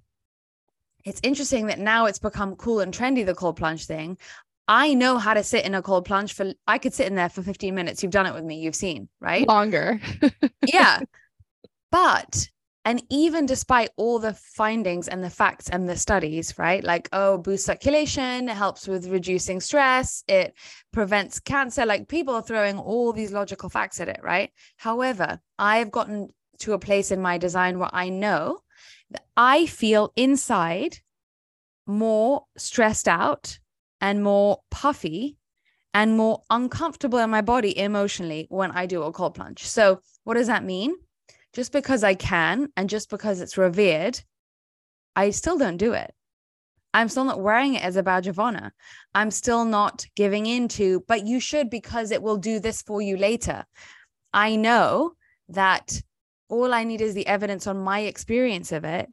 it's 1.05 1.21
interesting 1.23 1.67
that 1.67 1.79
now 1.79 2.07
it's 2.07 2.19
become 2.19 2.57
cool 2.57 2.81
and 2.81 2.93
trendy, 2.93 3.25
the 3.25 3.35
cold 3.35 3.57
plunge 3.57 3.87
thing. 3.87 4.19
I 4.69 4.95
know 4.95 5.19
how 5.19 5.35
to 5.35 5.43
sit 5.43 5.65
in 5.65 5.75
a 5.75 5.83
cold 5.83 6.05
plunge 6.05 6.33
for, 6.33 6.53
I 6.67 6.79
could 6.79 6.95
sit 6.95 7.09
in 7.09 7.17
there 7.17 7.29
for 7.29 7.43
15 7.43 7.75
minutes. 7.75 8.03
You've 8.03 8.13
done 8.13 8.27
it 8.27 8.35
with 8.35 8.45
me, 8.45 8.61
you've 8.61 8.77
seen, 8.77 9.09
right? 9.21 9.47
Longer. 9.47 10.01
yeah. 10.67 11.01
But 11.91 12.49
and 12.85 13.03
even 13.11 13.45
despite 13.45 13.91
all 13.97 14.19
the 14.19 14.33
findings 14.33 15.07
and 15.07 15.23
the 15.23 15.31
facts 15.31 15.69
and 15.69 15.89
the 15.89 15.97
studies, 15.97 16.59
right? 16.59 16.83
Like, 16.83 17.09
oh, 17.13 17.37
boost 17.37 17.67
circulation, 17.67 18.49
it 18.49 18.57
helps 18.57 18.89
with 18.89 19.07
reducing 19.09 19.61
stress, 19.61 20.25
it 20.27 20.55
prevents 20.93 21.41
cancer. 21.41 21.85
Like, 21.85 22.09
people 22.09 22.35
are 22.35 22.43
throwing 22.43 22.79
all 22.79 23.13
these 23.13 23.33
logical 23.33 23.69
facts 23.69 24.01
at 24.01 24.09
it, 24.09 24.21
right? 24.23 24.51
However, 24.79 25.41
I've 25.59 25.91
gotten 25.91 26.31
to 26.61 26.73
a 26.73 26.79
place 26.79 27.11
in 27.11 27.21
my 27.21 27.37
design 27.37 27.79
where 27.79 27.91
I 27.93 28.09
know 28.09 28.61
I 29.37 29.67
feel 29.67 30.13
inside 30.17 30.99
more 31.87 32.45
stressed 32.57 33.09
out 33.09 33.59
and 34.01 34.23
more 34.23 34.61
puffy 34.71 35.37
and 35.93 36.17
more 36.17 36.43
uncomfortable 36.51 37.19
in 37.19 37.31
my 37.31 37.41
body 37.41 37.77
emotionally 37.77 38.47
when 38.49 38.71
I 38.71 38.87
do 38.87 39.03
a 39.03 39.13
cold 39.13 39.35
plunge. 39.35 39.67
So, 39.67 40.01
what 40.25 40.35
does 40.35 40.47
that 40.47 40.65
mean? 40.65 40.95
just 41.53 41.73
because 41.73 42.05
I 42.05 42.15
can 42.15 42.69
and 42.77 42.89
just 42.89 43.11
because 43.11 43.41
it's 43.41 43.59
revered, 43.59 44.21
I 45.17 45.31
still 45.31 45.59
don't 45.59 45.77
do 45.77 45.93
it. 45.93 46.13
I'm 46.93 47.09
still 47.09 47.25
not 47.25 47.41
wearing 47.41 47.75
it 47.75 47.85
as 47.85 47.97
a 47.97 48.03
badge 48.03 48.27
of 48.27 48.39
honor. 48.39 48.73
I'm 49.15 49.31
still 49.31 49.65
not 49.65 50.07
giving 50.17 50.47
in 50.47 50.69
to, 50.69 51.05
but 51.07 51.27
you 51.27 51.39
should 51.39 51.71
because 51.71 52.11
it 52.11 52.23
will 52.23 52.37
do 52.37 52.59
this 52.59 52.83
for 52.83 53.01
you 53.01 53.17
later. 53.17 53.65
I 54.33 54.57
know 54.57 55.13
that 55.49 56.03
all 56.51 56.75
I 56.75 56.85
need 56.85 57.01
is 57.01 57.15
the 57.15 57.27
evidence 57.27 57.67
on 57.67 57.79
my 57.79 58.01
experience 58.01 58.73
of 58.73 58.85
it 58.85 59.09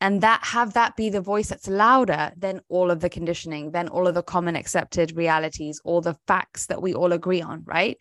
and 0.00 0.20
that 0.20 0.40
have 0.44 0.74
that 0.74 0.96
be 0.96 1.08
the 1.08 1.20
voice 1.20 1.48
that's 1.48 1.68
louder 1.68 2.32
than 2.36 2.60
all 2.68 2.90
of 2.90 3.00
the 3.00 3.08
conditioning, 3.08 3.70
than 3.70 3.88
all 3.88 4.06
of 4.06 4.14
the 4.14 4.22
common 4.22 4.54
accepted 4.54 5.16
realities, 5.16 5.80
all 5.84 6.00
the 6.00 6.16
facts 6.26 6.66
that 6.66 6.82
we 6.82 6.94
all 6.94 7.12
agree 7.12 7.40
on, 7.40 7.62
right? 7.64 7.96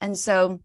And 0.00 0.16
so 0.16 0.60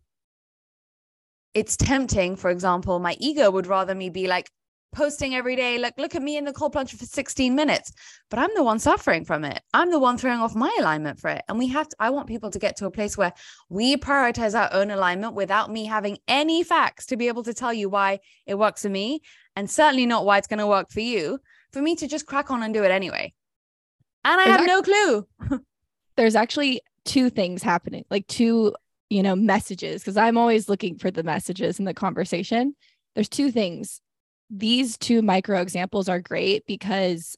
it's 1.53 1.75
tempting, 1.75 2.37
for 2.37 2.49
example, 2.49 2.99
my 2.99 3.17
ego 3.19 3.51
would 3.51 3.67
rather 3.67 3.93
me 3.93 4.09
be 4.09 4.27
like 4.27 4.49
posting 4.91 5.35
every 5.35 5.55
day, 5.55 5.77
like, 5.77 5.97
look 5.97 6.15
at 6.15 6.21
me 6.21 6.37
in 6.37 6.45
the 6.45 6.53
cold 6.53 6.71
plunge 6.71 6.95
for 6.95 7.05
16 7.05 7.55
minutes. 7.55 7.91
But 8.29 8.39
I'm 8.39 8.49
the 8.55 8.63
one 8.63 8.79
suffering 8.79 9.25
from 9.25 9.43
it. 9.45 9.61
I'm 9.73 9.91
the 9.91 9.99
one 9.99 10.17
throwing 10.17 10.39
off 10.39 10.55
my 10.55 10.75
alignment 10.79 11.19
for 11.19 11.29
it. 11.29 11.43
And 11.47 11.57
we 11.57 11.67
have 11.67 11.87
to, 11.89 11.95
I 11.99 12.09
want 12.09 12.27
people 12.27 12.51
to 12.51 12.59
get 12.59 12.77
to 12.77 12.85
a 12.85 12.91
place 12.91 13.17
where 13.17 13.33
we 13.69 13.97
prioritize 13.97 14.59
our 14.59 14.69
own 14.73 14.91
alignment 14.91 15.33
without 15.33 15.71
me 15.71 15.85
having 15.85 16.17
any 16.27 16.63
facts 16.63 17.05
to 17.07 17.17
be 17.17 17.27
able 17.27 17.43
to 17.43 17.53
tell 17.53 17.73
you 17.73 17.89
why 17.89 18.19
it 18.45 18.55
works 18.55 18.81
for 18.81 18.89
me 18.89 19.21
and 19.55 19.69
certainly 19.69 20.05
not 20.05 20.25
why 20.25 20.37
it's 20.37 20.47
going 20.47 20.59
to 20.59 20.67
work 20.67 20.89
for 20.91 21.01
you, 21.01 21.39
for 21.71 21.81
me 21.81 21.95
to 21.95 22.07
just 22.07 22.25
crack 22.25 22.51
on 22.51 22.63
and 22.63 22.73
do 22.73 22.83
it 22.83 22.91
anyway. 22.91 23.33
And 24.25 24.39
I 24.39 24.45
there's 24.45 24.57
have 24.57 24.67
no 24.67 24.81
clue. 24.81 25.59
there's 26.17 26.35
actually 26.35 26.81
two 27.05 27.29
things 27.29 27.63
happening, 27.63 28.05
like 28.09 28.27
two 28.27 28.73
you 29.09 29.23
know, 29.23 29.35
messages, 29.35 30.01
because 30.01 30.17
I'm 30.17 30.37
always 30.37 30.69
looking 30.69 30.97
for 30.97 31.11
the 31.11 31.23
messages 31.23 31.79
in 31.79 31.85
the 31.85 31.93
conversation. 31.93 32.75
There's 33.15 33.29
two 33.29 33.51
things. 33.51 34.01
These 34.49 34.97
two 34.97 35.21
micro 35.21 35.61
examples 35.61 36.09
are 36.09 36.19
great 36.19 36.65
because 36.65 37.35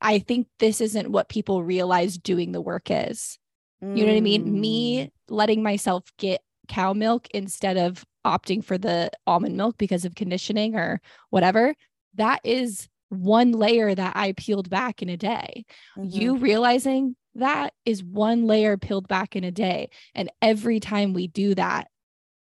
I 0.00 0.18
think 0.18 0.46
this 0.58 0.80
isn't 0.80 1.10
what 1.10 1.28
people 1.28 1.62
realize 1.62 2.18
doing 2.18 2.52
the 2.52 2.60
work 2.60 2.90
is. 2.90 3.38
Mm. 3.82 3.96
You 3.96 4.04
know 4.04 4.12
what 4.12 4.18
I 4.18 4.22
mean? 4.22 4.60
Me 4.60 5.04
mm. 5.04 5.10
letting 5.28 5.62
myself 5.62 6.04
get 6.18 6.42
cow 6.68 6.92
milk 6.92 7.26
instead 7.32 7.76
of 7.76 8.04
opting 8.24 8.62
for 8.62 8.78
the 8.78 9.10
almond 9.26 9.56
milk 9.56 9.76
because 9.78 10.04
of 10.04 10.14
conditioning 10.14 10.76
or 10.76 11.00
whatever, 11.30 11.74
that 12.14 12.40
is 12.44 12.88
one 13.08 13.52
layer 13.52 13.94
that 13.94 14.16
I 14.16 14.32
peeled 14.32 14.70
back 14.70 15.02
in 15.02 15.08
a 15.08 15.16
day. 15.16 15.64
Mm-hmm. 15.96 16.18
You 16.18 16.36
realizing 16.36 17.16
that 17.34 17.74
is 17.84 18.04
one 18.04 18.46
layer 18.46 18.76
peeled 18.76 19.08
back 19.08 19.36
in 19.36 19.44
a 19.44 19.50
day. 19.50 19.90
And 20.14 20.30
every 20.40 20.80
time 20.80 21.12
we 21.12 21.26
do 21.26 21.54
that, 21.54 21.88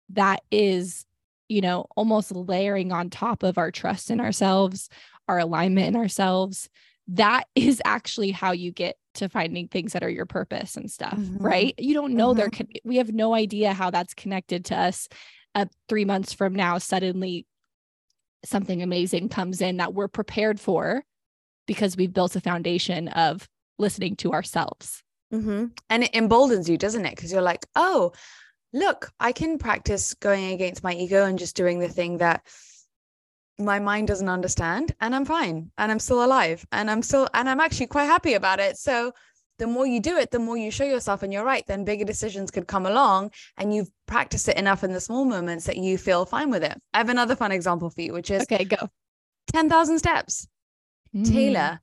that 0.09 0.41
is, 0.51 1.05
you 1.47 1.61
know, 1.61 1.85
almost 1.95 2.31
layering 2.31 2.91
on 2.91 3.09
top 3.09 3.43
of 3.43 3.57
our 3.57 3.71
trust 3.71 4.11
in 4.11 4.19
ourselves, 4.19 4.89
our 5.27 5.39
alignment 5.39 5.87
in 5.87 5.95
ourselves. 5.95 6.69
That 7.07 7.45
is 7.55 7.81
actually 7.85 8.31
how 8.31 8.51
you 8.51 8.71
get 8.71 8.97
to 9.15 9.29
finding 9.29 9.67
things 9.67 9.93
that 9.93 10.03
are 10.03 10.09
your 10.09 10.25
purpose 10.25 10.75
and 10.75 10.91
stuff, 10.91 11.17
mm-hmm. 11.17 11.43
right? 11.43 11.73
You 11.77 11.93
don't 11.93 12.15
know 12.15 12.33
mm-hmm. 12.33 12.49
they're, 12.57 12.81
we 12.83 12.97
have 12.97 13.13
no 13.13 13.33
idea 13.33 13.73
how 13.73 13.89
that's 13.89 14.13
connected 14.13 14.65
to 14.65 14.75
us. 14.75 15.07
Uh, 15.53 15.65
three 15.87 16.03
months 16.03 16.33
from 16.33 16.53
now, 16.53 16.77
suddenly 16.77 17.45
something 18.43 18.81
amazing 18.83 19.29
comes 19.29 19.61
in 19.61 19.77
that 19.77 19.93
we're 19.93 20.09
prepared 20.09 20.59
for 20.59 21.03
because 21.65 21.97
we've 21.97 22.13
built 22.13 22.35
a 22.35 22.41
foundation 22.41 23.07
of 23.09 23.47
listening 23.77 24.15
to 24.17 24.33
ourselves. 24.33 25.01
Mm-hmm. 25.33 25.65
And 25.89 26.03
it 26.03 26.13
emboldens 26.13 26.69
you, 26.69 26.77
doesn't 26.77 27.05
it? 27.05 27.15
Because 27.15 27.31
you're 27.31 27.41
like, 27.41 27.65
oh, 27.75 28.13
look, 28.75 29.11
I 29.19 29.31
can 29.31 29.57
practice 29.57 30.13
going 30.15 30.51
against 30.51 30.83
my 30.83 30.93
ego 30.93 31.25
and 31.25 31.39
just 31.39 31.55
doing 31.55 31.79
the 31.79 31.87
thing 31.87 32.17
that 32.17 32.45
my 33.57 33.79
mind 33.79 34.09
doesn't 34.09 34.27
understand. 34.27 34.93
And 34.99 35.15
I'm 35.15 35.25
fine. 35.25 35.71
And 35.77 35.91
I'm 35.91 35.99
still 35.99 36.23
alive. 36.23 36.65
And 36.71 36.91
I'm 36.91 37.01
still, 37.01 37.27
and 37.33 37.49
I'm 37.49 37.61
actually 37.61 37.87
quite 37.87 38.05
happy 38.05 38.33
about 38.33 38.59
it. 38.59 38.77
So 38.77 39.13
the 39.59 39.67
more 39.67 39.87
you 39.87 40.01
do 40.01 40.17
it, 40.17 40.31
the 40.31 40.39
more 40.39 40.57
you 40.57 40.71
show 40.71 40.83
yourself. 40.83 41.23
And 41.23 41.31
you're 41.31 41.45
right, 41.45 41.65
then 41.65 41.85
bigger 41.85 42.03
decisions 42.03 42.51
could 42.51 42.67
come 42.67 42.85
along 42.85 43.31
and 43.57 43.73
you've 43.73 43.89
practiced 44.07 44.49
it 44.49 44.57
enough 44.57 44.83
in 44.83 44.91
the 44.91 44.99
small 44.99 45.23
moments 45.23 45.65
that 45.65 45.77
you 45.77 45.97
feel 45.97 46.25
fine 46.25 46.49
with 46.51 46.63
it. 46.63 46.77
I 46.93 46.97
have 46.97 47.09
another 47.09 47.37
fun 47.37 47.53
example 47.53 47.89
for 47.89 48.01
you, 48.01 48.11
which 48.11 48.29
is 48.29 48.43
okay, 48.43 48.65
go 48.65 48.89
10,000 49.53 49.99
steps. 49.99 50.47
Mm. 51.15 51.31
Taylor, 51.31 51.79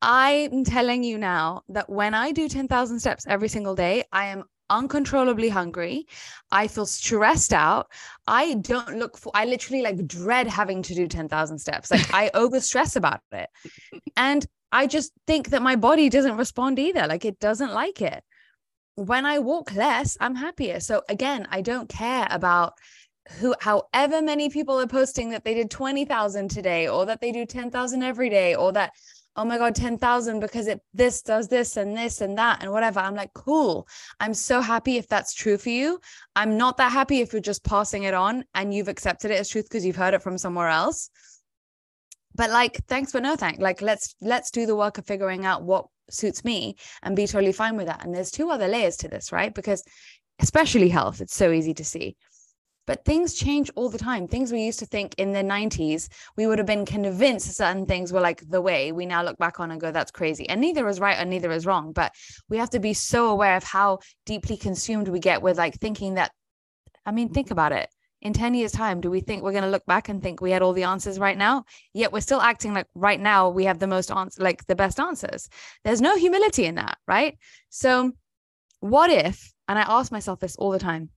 I'm 0.00 0.62
telling 0.62 1.02
you 1.02 1.18
now 1.18 1.62
that 1.70 1.90
when 1.90 2.14
I 2.14 2.30
do 2.30 2.48
10,000 2.48 3.00
steps 3.00 3.26
every 3.26 3.48
single 3.48 3.74
day, 3.74 4.04
I 4.12 4.26
am 4.26 4.44
uncontrollably 4.70 5.48
hungry. 5.48 6.06
I 6.50 6.68
feel 6.68 6.86
stressed 6.86 7.52
out. 7.52 7.90
I 8.26 8.54
don't 8.54 8.98
look 8.98 9.16
for, 9.16 9.30
I 9.34 9.44
literally 9.44 9.82
like 9.82 10.06
dread 10.06 10.46
having 10.46 10.82
to 10.82 10.94
do 10.94 11.06
10,000 11.08 11.58
steps. 11.58 11.90
Like 11.90 12.12
I 12.12 12.30
over 12.34 12.60
stress 12.60 12.96
about 12.96 13.20
it. 13.32 13.48
And 14.16 14.46
I 14.72 14.86
just 14.86 15.12
think 15.26 15.50
that 15.50 15.62
my 15.62 15.76
body 15.76 16.08
doesn't 16.08 16.36
respond 16.36 16.78
either. 16.78 17.06
Like 17.06 17.24
it 17.24 17.38
doesn't 17.38 17.72
like 17.72 18.02
it. 18.02 18.22
When 18.96 19.26
I 19.26 19.38
walk 19.38 19.74
less, 19.74 20.16
I'm 20.20 20.34
happier. 20.34 20.80
So 20.80 21.02
again, 21.08 21.46
I 21.50 21.60
don't 21.60 21.88
care 21.88 22.26
about 22.30 22.74
who 23.38 23.54
however 23.60 24.22
many 24.22 24.48
people 24.48 24.80
are 24.80 24.86
posting 24.86 25.30
that 25.30 25.44
they 25.44 25.54
did 25.54 25.70
20,000 25.70 26.48
today 26.48 26.88
or 26.88 27.06
that 27.06 27.20
they 27.20 27.32
do 27.32 27.44
10,000 27.44 28.02
every 28.02 28.30
day 28.30 28.54
or 28.54 28.72
that 28.72 28.92
oh 29.36 29.44
my 29.44 29.58
god 29.58 29.74
10,000 29.74 30.40
because 30.40 30.66
it 30.66 30.80
this 30.94 31.22
does 31.22 31.48
this 31.48 31.76
and 31.76 31.96
this 31.96 32.20
and 32.20 32.38
that 32.38 32.62
and 32.62 32.72
whatever. 32.72 33.00
I'm 33.00 33.14
like 33.14 33.32
cool. 33.34 33.86
I'm 34.18 34.34
so 34.34 34.60
happy 34.60 34.96
if 34.96 35.08
that's 35.08 35.34
true 35.34 35.58
for 35.58 35.68
you. 35.68 36.00
I'm 36.34 36.56
not 36.56 36.78
that 36.78 36.92
happy 36.92 37.20
if 37.20 37.32
you're 37.32 37.42
just 37.42 37.64
passing 37.64 38.04
it 38.04 38.14
on 38.14 38.44
and 38.54 38.72
you've 38.72 38.88
accepted 38.88 39.30
it 39.30 39.38
as 39.38 39.48
truth 39.48 39.66
because 39.66 39.84
you've 39.84 39.96
heard 39.96 40.14
it 40.14 40.22
from 40.22 40.38
somewhere 40.38 40.68
else. 40.68 41.10
But 42.34 42.50
like 42.50 42.84
thanks 42.86 43.12
but 43.12 43.22
no 43.22 43.36
thank 43.36 43.60
like 43.60 43.80
let's 43.82 44.14
let's 44.20 44.50
do 44.50 44.66
the 44.66 44.76
work 44.76 44.98
of 44.98 45.06
figuring 45.06 45.44
out 45.44 45.62
what 45.62 45.86
suits 46.10 46.44
me 46.44 46.76
and 47.02 47.16
be 47.16 47.26
totally 47.26 47.52
fine 47.52 47.76
with 47.76 47.86
that. 47.86 48.04
And 48.04 48.14
there's 48.14 48.30
two 48.30 48.50
other 48.50 48.68
layers 48.68 48.96
to 48.98 49.08
this 49.08 49.32
right? 49.32 49.54
Because 49.54 49.84
especially 50.40 50.88
health 50.88 51.20
it's 51.20 51.34
so 51.34 51.50
easy 51.50 51.74
to 51.74 51.84
see 51.84 52.16
but 52.86 53.04
things 53.04 53.34
change 53.34 53.70
all 53.74 53.88
the 53.88 53.98
time. 53.98 54.28
Things 54.28 54.52
we 54.52 54.64
used 54.64 54.78
to 54.78 54.86
think 54.86 55.14
in 55.18 55.32
the 55.32 55.42
90s, 55.42 56.08
we 56.36 56.46
would 56.46 56.58
have 56.58 56.66
been 56.66 56.86
convinced 56.86 57.54
certain 57.56 57.86
things 57.86 58.12
were 58.12 58.20
like 58.20 58.48
the 58.48 58.60
way 58.60 58.92
we 58.92 59.06
now 59.06 59.22
look 59.22 59.38
back 59.38 59.60
on 59.60 59.70
and 59.70 59.80
go, 59.80 59.90
that's 59.90 60.10
crazy. 60.10 60.48
And 60.48 60.60
neither 60.60 60.88
is 60.88 61.00
right 61.00 61.18
and 61.18 61.28
neither 61.28 61.50
is 61.50 61.66
wrong. 61.66 61.92
But 61.92 62.14
we 62.48 62.58
have 62.58 62.70
to 62.70 62.80
be 62.80 62.94
so 62.94 63.30
aware 63.30 63.56
of 63.56 63.64
how 63.64 63.98
deeply 64.24 64.56
consumed 64.56 65.08
we 65.08 65.18
get 65.18 65.42
with 65.42 65.58
like 65.58 65.78
thinking 65.80 66.14
that, 66.14 66.30
I 67.04 67.10
mean, 67.10 67.30
think 67.30 67.50
about 67.50 67.72
it. 67.72 67.88
In 68.22 68.32
10 68.32 68.54
years' 68.54 68.72
time, 68.72 69.00
do 69.00 69.10
we 69.10 69.20
think 69.20 69.42
we're 69.42 69.52
going 69.52 69.62
to 69.62 69.70
look 69.70 69.84
back 69.86 70.08
and 70.08 70.22
think 70.22 70.40
we 70.40 70.50
had 70.50 70.62
all 70.62 70.72
the 70.72 70.84
answers 70.84 71.18
right 71.18 71.36
now? 71.36 71.64
Yet 71.92 72.12
we're 72.12 72.20
still 72.20 72.40
acting 72.40 72.72
like 72.72 72.86
right 72.94 73.20
now 73.20 73.50
we 73.50 73.64
have 73.64 73.78
the 73.78 73.86
most 73.86 74.10
answers, 74.10 74.42
like 74.42 74.66
the 74.66 74.74
best 74.74 74.98
answers. 74.98 75.48
There's 75.84 76.00
no 76.00 76.16
humility 76.16 76.64
in 76.64 76.76
that, 76.76 76.98
right? 77.06 77.36
So, 77.68 78.12
what 78.80 79.10
if, 79.10 79.52
and 79.68 79.78
I 79.78 79.82
ask 79.82 80.10
myself 80.10 80.40
this 80.40 80.56
all 80.56 80.70
the 80.70 80.78
time, 80.78 81.10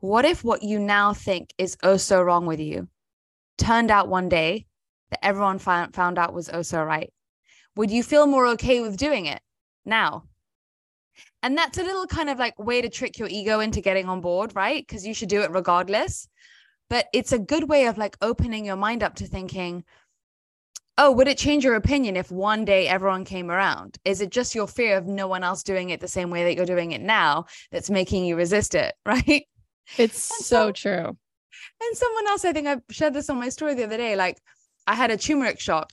what 0.00 0.24
if 0.24 0.44
what 0.44 0.62
you 0.62 0.78
now 0.78 1.12
think 1.12 1.52
is 1.58 1.76
oh 1.82 1.96
so 1.96 2.22
wrong 2.22 2.46
with 2.46 2.60
you 2.60 2.88
turned 3.58 3.90
out 3.90 4.08
one 4.08 4.28
day 4.28 4.66
that 5.10 5.24
everyone 5.24 5.58
found, 5.58 5.94
found 5.94 6.18
out 6.18 6.34
was 6.34 6.50
oh 6.52 6.62
so 6.62 6.82
right? 6.82 7.12
would 7.76 7.90
you 7.90 8.02
feel 8.02 8.26
more 8.26 8.46
okay 8.48 8.80
with 8.80 8.96
doing 8.96 9.26
it 9.26 9.40
now? 9.84 10.24
And 11.42 11.56
that's 11.56 11.78
a 11.78 11.82
little 11.82 12.06
kind 12.06 12.28
of 12.28 12.38
like 12.38 12.58
way 12.58 12.82
to 12.82 12.88
trick 12.88 13.18
your 13.18 13.28
ego 13.28 13.60
into 13.60 13.80
getting 13.80 14.08
on 14.08 14.20
board, 14.20 14.56
right? 14.56 14.84
Because 14.84 15.06
you 15.06 15.14
should 15.14 15.28
do 15.28 15.42
it 15.42 15.50
regardless. 15.50 16.28
But 16.88 17.06
it's 17.12 17.32
a 17.32 17.38
good 17.38 17.68
way 17.68 17.86
of 17.86 17.98
like 17.98 18.16
opening 18.20 18.64
your 18.64 18.76
mind 18.76 19.02
up 19.02 19.16
to 19.16 19.26
thinking, 19.26 19.84
oh, 20.98 21.12
would 21.12 21.28
it 21.28 21.38
change 21.38 21.62
your 21.64 21.74
opinion 21.74 22.16
if 22.16 22.30
one 22.30 22.64
day 22.64 22.88
everyone 22.88 23.24
came 23.24 23.50
around? 23.50 23.98
Is 24.04 24.20
it 24.20 24.30
just 24.30 24.54
your 24.54 24.66
fear 24.66 24.96
of 24.96 25.06
no 25.06 25.28
one 25.28 25.44
else 25.44 25.62
doing 25.62 25.90
it 25.90 26.00
the 26.00 26.08
same 26.08 26.30
way 26.30 26.44
that 26.44 26.56
you're 26.56 26.64
doing 26.64 26.92
it 26.92 27.02
now 27.02 27.44
that's 27.70 27.90
making 27.90 28.24
you 28.24 28.36
resist 28.36 28.74
it? 28.74 28.94
Right. 29.06 29.46
It's 29.98 30.22
so, 30.22 30.44
so 30.44 30.72
true. 30.72 31.16
And 31.80 31.96
someone 31.96 32.26
else, 32.28 32.44
I 32.44 32.52
think 32.52 32.66
I 32.66 32.76
shared 32.90 33.14
this 33.14 33.30
on 33.30 33.38
my 33.38 33.48
story 33.48 33.74
the 33.74 33.84
other 33.84 33.96
day. 33.96 34.16
Like 34.16 34.38
I 34.86 34.94
had 34.94 35.10
a 35.10 35.16
turmeric 35.16 35.60
shot 35.60 35.92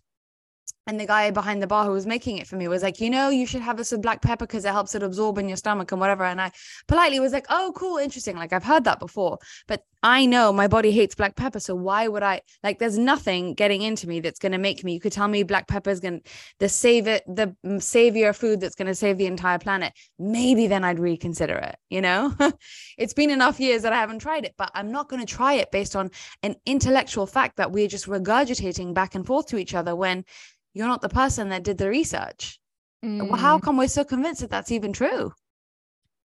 and 0.86 1.00
the 1.00 1.06
guy 1.06 1.32
behind 1.32 1.62
the 1.62 1.68
bar 1.68 1.86
who 1.86 1.92
was 1.92 2.06
making 2.06 2.38
it 2.38 2.48
for 2.48 2.58
me 2.58 2.68
was 2.68 2.84
like, 2.84 3.00
you 3.00 3.10
know, 3.10 3.30
you 3.30 3.46
should 3.46 3.62
have 3.62 3.78
this 3.78 3.92
with 3.92 4.02
black 4.02 4.22
pepper 4.22 4.46
because 4.46 4.66
it 4.66 4.72
helps 4.72 4.96
it 4.96 5.04
absorb 5.04 5.38
in 5.38 5.48
your 5.48 5.58
stomach 5.58 5.92
and 5.92 6.02
whatever. 6.02 6.26
And 6.26 6.42
I 6.42 6.52
politely 6.88 7.20
was 7.20 7.32
like, 7.32 7.46
oh, 7.50 7.72
cool, 7.76 7.98
interesting. 7.98 8.36
Like 8.36 8.52
I've 8.52 8.64
heard 8.64 8.84
that 8.84 9.00
before, 9.00 9.40
but 9.68 9.84
I 10.06 10.26
know 10.26 10.52
my 10.52 10.68
body 10.68 10.92
hates 10.92 11.16
black 11.16 11.38
pepper. 11.38 11.62
So 11.62 11.74
why 11.76 12.10
would 12.10 12.24
I 12.24 12.42
like 12.62 12.78
there's 12.80 12.98
nothing 12.98 13.54
getting 13.54 13.82
into 13.82 14.08
me 14.08 14.20
that's 14.20 14.40
going 14.40 14.52
to 14.52 14.58
make 14.58 14.84
me, 14.84 14.94
you 14.94 15.00
could 15.00 15.14
tell 15.14 15.30
me 15.30 15.44
black 15.44 15.70
pepper 15.70 15.90
is 15.90 16.02
going 16.02 16.20
to 16.20 16.32
the 16.60 16.68
save 16.68 17.08
it, 17.08 17.24
the 17.26 17.56
mm, 17.66 17.82
savior 17.82 18.34
food 18.34 18.60
that's 18.60 18.76
going 18.76 18.88
to 18.88 18.96
save 18.96 19.18
the 19.18 19.26
entire 19.26 19.60
planet. 19.60 19.94
Maybe 20.20 20.68
then 20.68 20.84
I'd 20.84 21.00
reconsider 21.00 21.56
it. 21.56 21.78
You 21.90 22.02
know, 22.02 22.36
it's 22.98 23.14
been 23.14 23.30
enough 23.30 23.62
years 23.62 23.84
that 23.84 23.94
I 23.94 24.00
haven't 24.00 24.20
tried 24.20 24.44
it, 24.44 24.56
but 24.58 24.70
I'm 24.74 24.92
not 24.92 25.08
going 25.08 25.26
to 25.26 25.34
try 25.34 25.54
it 25.54 25.72
based 25.72 25.96
on 25.96 26.12
an 26.42 26.56
intellectual 26.66 27.26
fact 27.26 27.56
that 27.56 27.72
we're 27.72 27.88
just 27.88 28.08
regurgitating 28.08 28.94
back 28.94 29.16
and 29.16 29.26
forth 29.26 29.48
to 29.48 29.58
each 29.58 29.74
other 29.74 29.96
when 29.96 30.26
you're 30.74 30.88
not 30.88 31.02
the 31.02 31.10
person 31.10 31.50
that 31.50 31.64
did 31.64 31.78
the 31.78 31.90
research. 31.90 32.60
Mm. 33.04 33.30
Well, 33.30 33.40
how 33.40 33.60
come 33.60 33.78
we're 33.78 33.88
so 33.88 34.04
convinced 34.04 34.42
that 34.42 34.50
that's 34.50 34.72
even 34.72 34.94
true? 34.94 35.32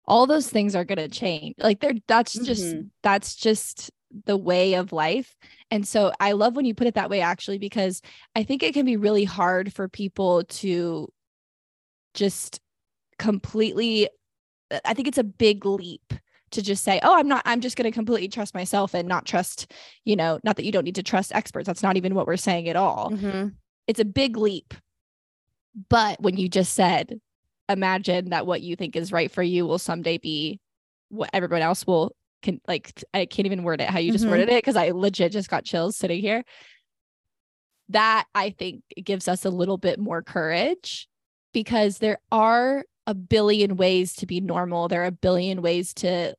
All 0.07 0.27
those 0.27 0.49
things 0.49 0.75
are 0.75 0.85
going 0.85 0.99
to 0.99 1.09
change. 1.09 1.55
Like 1.59 1.81
they're 1.81 1.95
that's 2.07 2.33
just 2.33 2.65
mm-hmm. 2.65 2.87
that's 3.03 3.37
just 3.37 3.91
the 4.25 4.37
way 4.37 4.75
of 4.75 4.93
life. 4.93 5.37
And 5.71 5.87
so 5.87 6.13
I 6.19 6.33
love 6.33 6.57
when 6.57 6.65
you 6.65 6.75
put 6.75 6.87
it 6.87 6.95
that 6.95 7.11
way 7.11 7.21
actually 7.21 7.59
because 7.59 8.01
I 8.35 8.43
think 8.43 8.63
it 8.63 8.73
can 8.73 8.87
be 8.87 8.97
really 8.97 9.25
hard 9.25 9.73
for 9.75 9.87
people 9.89 10.45
to 10.45 11.13
just 12.15 12.61
completely 13.19 14.09
I 14.85 14.95
think 14.95 15.09
it's 15.09 15.19
a 15.19 15.25
big 15.25 15.67
leap 15.67 16.15
to 16.53 16.63
just 16.63 16.85
say, 16.85 17.01
"Oh, 17.03 17.19
I'm 17.19 17.29
not 17.29 17.43
I'm 17.45 17.61
just 17.61 17.77
going 17.77 17.91
to 17.91 17.95
completely 17.95 18.29
trust 18.29 18.55
myself 18.55 18.95
and 18.95 19.09
not 19.09 19.27
trust, 19.27 19.73
you 20.05 20.17
know, 20.17 20.41
not 20.43 20.57
that 20.57 20.65
you 20.65 20.73
don't 20.73 20.85
need 20.85 20.95
to 20.95 21.03
trust 21.03 21.35
experts. 21.35 21.67
That's 21.67 21.83
not 21.83 21.99
even 21.99 22.15
what 22.15 22.27
we're 22.27 22.39
saying 22.39 22.69
at 22.69 22.77
all." 22.77 23.11
Mm-hmm 23.11 23.49
it's 23.89 23.99
a 23.99 24.05
big 24.05 24.37
leap. 24.37 24.75
But 25.89 26.21
when 26.21 26.37
you 26.37 26.49
just 26.49 26.75
said, 26.75 27.21
imagine 27.69 28.31
that 28.31 28.47
what 28.47 28.63
you 28.63 28.77
think 28.77 28.95
is 28.95 29.13
right 29.13 29.31
for 29.31 29.43
you 29.43 29.67
will 29.67 29.79
someday 29.79 30.19
be 30.19 30.61
what 31.09 31.31
everyone 31.33 31.63
else 31.63 31.87
will 31.87 32.13
can 32.43 32.61
like 32.69 33.03
I 33.13 33.27
can't 33.27 33.47
even 33.47 33.65
word 33.65 33.81
it 33.81 33.91
how 33.91 33.99
you 33.99 34.13
just 34.13 34.23
mm-hmm. 34.23 34.31
worded 34.31 34.49
it 34.49 34.59
because 34.59 34.77
I 34.77 34.91
legit 34.91 35.33
just 35.33 35.51
got 35.51 35.65
chills 35.65 35.97
sitting 35.97 36.21
here. 36.21 36.45
That 37.89 38.27
I 38.35 38.51
think 38.51 38.83
gives 39.03 39.29
us 39.29 39.45
a 39.45 39.51
little 39.51 39.79
bit 39.79 39.99
more 39.99 40.23
courage 40.23 41.09
because 41.53 41.99
there 41.99 42.19
are 42.31 42.85
a 43.07 43.15
billion 43.15 43.77
ways 43.77 44.15
to 44.17 44.27
be 44.27 44.41
normal. 44.41 44.89
There 44.89 45.03
are 45.03 45.07
a 45.07 45.11
billion 45.11 45.63
ways 45.63 45.95
to 45.95 46.35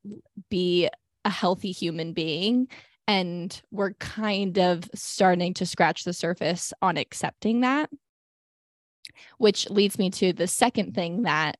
be 0.48 0.88
a 1.24 1.30
healthy 1.30 1.72
human 1.72 2.12
being 2.12 2.68
and 3.10 3.60
we're 3.72 3.94
kind 3.94 4.56
of 4.56 4.88
starting 4.94 5.52
to 5.52 5.66
scratch 5.66 6.04
the 6.04 6.12
surface 6.12 6.72
on 6.80 6.96
accepting 6.96 7.62
that 7.62 7.90
which 9.38 9.68
leads 9.68 9.98
me 9.98 10.10
to 10.10 10.32
the 10.32 10.46
second 10.46 10.94
thing 10.94 11.22
that 11.22 11.56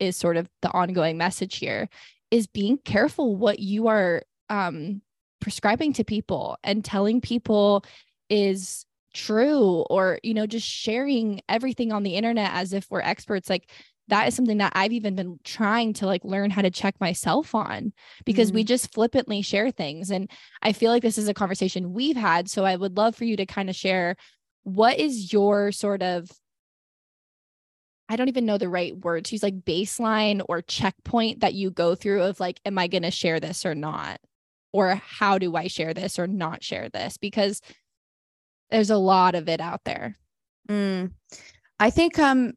is 0.00 0.16
sort 0.16 0.38
of 0.38 0.48
the 0.62 0.70
ongoing 0.70 1.18
message 1.18 1.56
here 1.56 1.90
is 2.30 2.46
being 2.46 2.78
careful 2.78 3.36
what 3.36 3.58
you 3.58 3.86
are 3.88 4.22
um, 4.48 5.02
prescribing 5.42 5.92
to 5.92 6.04
people 6.04 6.56
and 6.64 6.82
telling 6.82 7.20
people 7.20 7.84
is 8.30 8.86
true 9.12 9.84
or 9.90 10.18
you 10.22 10.32
know 10.34 10.46
just 10.46 10.66
sharing 10.66 11.40
everything 11.50 11.92
on 11.92 12.02
the 12.02 12.16
internet 12.16 12.50
as 12.54 12.72
if 12.72 12.86
we're 12.90 13.00
experts. 13.00 13.50
Like 13.50 13.70
that 14.08 14.28
is 14.28 14.34
something 14.34 14.58
that 14.58 14.72
I've 14.74 14.92
even 14.92 15.14
been 15.14 15.38
trying 15.44 15.94
to 15.94 16.06
like 16.06 16.24
learn 16.24 16.50
how 16.50 16.62
to 16.62 16.70
check 16.70 17.00
myself 17.00 17.54
on 17.54 17.92
because 18.24 18.48
mm-hmm. 18.48 18.56
we 18.56 18.64
just 18.64 18.92
flippantly 18.92 19.42
share 19.42 19.70
things. 19.70 20.10
And 20.10 20.30
I 20.62 20.72
feel 20.72 20.90
like 20.90 21.02
this 21.02 21.18
is 21.18 21.28
a 21.28 21.34
conversation 21.34 21.94
we've 21.94 22.16
had. 22.16 22.50
So 22.50 22.64
I 22.64 22.76
would 22.76 22.96
love 22.96 23.16
for 23.16 23.24
you 23.24 23.36
to 23.36 23.46
kind 23.46 23.70
of 23.70 23.76
share 23.76 24.16
what 24.62 24.98
is 24.98 25.32
your 25.32 25.72
sort 25.72 26.02
of 26.02 26.30
I 28.06 28.16
don't 28.16 28.28
even 28.28 28.44
know 28.44 28.58
the 28.58 28.68
right 28.68 28.94
word 28.94 29.24
to 29.24 29.34
use 29.34 29.42
like 29.42 29.60
baseline 29.60 30.42
or 30.46 30.60
checkpoint 30.60 31.40
that 31.40 31.54
you 31.54 31.70
go 31.70 31.94
through 31.94 32.22
of 32.24 32.38
like, 32.38 32.60
am 32.66 32.78
I 32.78 32.86
going 32.86 33.02
to 33.02 33.10
share 33.10 33.40
this 33.40 33.64
or 33.64 33.74
not? 33.74 34.20
Or 34.74 34.96
how 34.96 35.38
do 35.38 35.56
I 35.56 35.68
share 35.68 35.94
this 35.94 36.18
or 36.18 36.26
not 36.26 36.62
share 36.62 36.90
this? 36.90 37.16
Because 37.16 37.62
there's 38.70 38.90
a 38.90 38.98
lot 38.98 39.34
of 39.34 39.48
it 39.48 39.60
out 39.60 39.84
there. 39.84 40.16
Mm. 40.68 41.12
I 41.80 41.90
think 41.90 42.18
um 42.18 42.52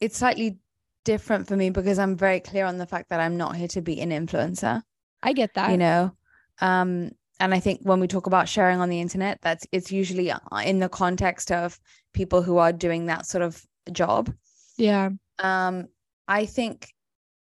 it's 0.00 0.18
slightly 0.18 0.58
different 1.04 1.46
for 1.46 1.56
me 1.56 1.70
because 1.70 1.98
I'm 1.98 2.16
very 2.16 2.40
clear 2.40 2.64
on 2.64 2.78
the 2.78 2.86
fact 2.86 3.10
that 3.10 3.20
I'm 3.20 3.36
not 3.36 3.56
here 3.56 3.68
to 3.68 3.82
be 3.82 4.00
an 4.00 4.10
influencer. 4.10 4.82
I 5.22 5.32
get 5.32 5.54
that. 5.54 5.70
You 5.70 5.78
know, 5.78 6.12
um, 6.60 7.10
and 7.40 7.54
I 7.54 7.60
think 7.60 7.80
when 7.82 8.00
we 8.00 8.06
talk 8.06 8.26
about 8.26 8.48
sharing 8.48 8.80
on 8.80 8.88
the 8.88 9.00
internet, 9.00 9.38
that's 9.42 9.66
it's 9.72 9.90
usually 9.90 10.30
uh, 10.30 10.38
in 10.64 10.78
the 10.78 10.88
context 10.88 11.50
of 11.50 11.78
people 12.12 12.42
who 12.42 12.58
are 12.58 12.72
doing 12.72 13.06
that 13.06 13.26
sort 13.26 13.42
of 13.42 13.64
job. 13.92 14.32
Yeah. 14.76 15.10
Um, 15.38 15.88
I 16.28 16.46
think 16.46 16.92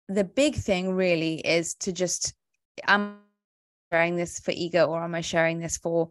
the 0.08 0.24
big 0.24 0.56
thing 0.56 0.94
really 0.94 1.34
is 1.36 1.74
to 1.76 1.92
just 1.92 2.34
am 2.86 3.18
I 3.92 3.96
sharing 3.96 4.16
this 4.16 4.40
for 4.40 4.52
ego 4.52 4.86
or 4.86 5.02
am 5.02 5.14
I 5.14 5.20
sharing 5.20 5.60
this 5.60 5.76
for 5.76 6.10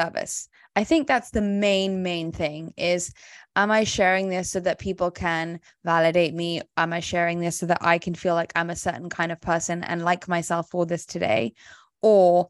service? 0.00 0.48
I 0.76 0.84
think 0.84 1.06
that's 1.06 1.30
the 1.30 1.42
main 1.42 2.02
main 2.02 2.32
thing 2.32 2.72
is 2.76 3.12
am 3.56 3.70
I 3.70 3.84
sharing 3.84 4.28
this 4.28 4.50
so 4.50 4.60
that 4.60 4.78
people 4.78 5.10
can 5.10 5.60
validate 5.84 6.34
me? 6.34 6.62
Am 6.76 6.92
I 6.92 7.00
sharing 7.00 7.40
this 7.40 7.58
so 7.58 7.66
that 7.66 7.78
I 7.80 7.98
can 7.98 8.14
feel 8.14 8.34
like 8.34 8.52
I'm 8.54 8.70
a 8.70 8.76
certain 8.76 9.08
kind 9.08 9.32
of 9.32 9.40
person 9.40 9.82
and 9.84 10.04
like 10.04 10.28
myself 10.28 10.70
for 10.70 10.86
this 10.86 11.04
today? 11.06 11.54
Or 12.02 12.48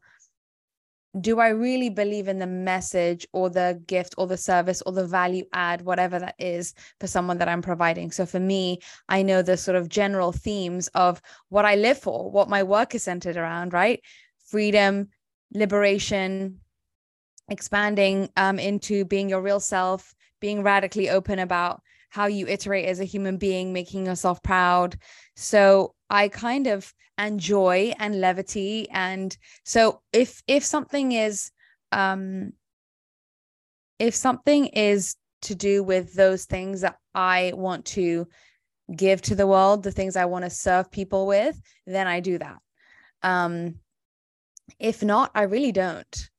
do 1.19 1.39
I 1.39 1.49
really 1.49 1.89
believe 1.89 2.29
in 2.29 2.39
the 2.39 2.47
message 2.47 3.27
or 3.33 3.49
the 3.49 3.81
gift 3.85 4.15
or 4.17 4.27
the 4.27 4.37
service 4.37 4.81
or 4.85 4.93
the 4.93 5.05
value 5.05 5.43
add, 5.51 5.81
whatever 5.81 6.19
that 6.19 6.35
is 6.39 6.73
for 7.01 7.07
someone 7.07 7.37
that 7.39 7.49
I'm 7.49 7.61
providing? 7.61 8.11
So 8.11 8.25
for 8.25 8.39
me, 8.39 8.79
I 9.09 9.21
know 9.21 9.41
the 9.41 9.57
sort 9.57 9.75
of 9.75 9.89
general 9.89 10.31
themes 10.31 10.87
of 10.95 11.21
what 11.49 11.65
I 11.65 11.75
live 11.75 11.97
for, 11.97 12.31
what 12.31 12.47
my 12.47 12.63
work 12.63 12.95
is 12.95 13.03
centered 13.03 13.35
around, 13.35 13.73
right? 13.73 14.01
Freedom, 14.47 15.09
liberation, 15.53 16.61
expanding 17.51 18.29
um, 18.37 18.57
into 18.57 19.05
being 19.05 19.29
your 19.29 19.41
real 19.41 19.59
self, 19.59 20.15
being 20.39 20.63
radically 20.63 21.09
open 21.09 21.37
about 21.37 21.81
how 22.09 22.25
you 22.25 22.47
iterate 22.47 22.85
as 22.85 22.99
a 22.99 23.05
human 23.05 23.37
being, 23.37 23.71
making 23.71 24.05
yourself 24.05 24.41
proud. 24.41 24.97
So 25.35 25.93
I 26.09 26.29
kind 26.29 26.67
of 26.67 26.93
enjoy 27.19 27.93
and 27.99 28.19
levity. 28.19 28.89
And 28.89 29.35
so 29.63 30.01
if 30.11 30.41
if 30.47 30.63
something 30.63 31.11
is 31.11 31.51
um 31.91 32.53
if 33.99 34.15
something 34.15 34.67
is 34.67 35.15
to 35.43 35.55
do 35.55 35.83
with 35.83 36.13
those 36.13 36.45
things 36.45 36.81
that 36.81 36.97
I 37.13 37.51
want 37.55 37.85
to 37.85 38.27
give 38.95 39.21
to 39.23 39.35
the 39.35 39.47
world, 39.47 39.83
the 39.83 39.91
things 39.91 40.15
I 40.15 40.25
want 40.25 40.45
to 40.45 40.49
serve 40.49 40.91
people 40.91 41.27
with, 41.27 41.61
then 41.85 42.07
I 42.07 42.21
do 42.21 42.37
that. 42.37 42.57
Um 43.23 43.75
if 44.79 45.03
not, 45.03 45.31
I 45.35 45.43
really 45.43 45.71
don't. 45.73 46.30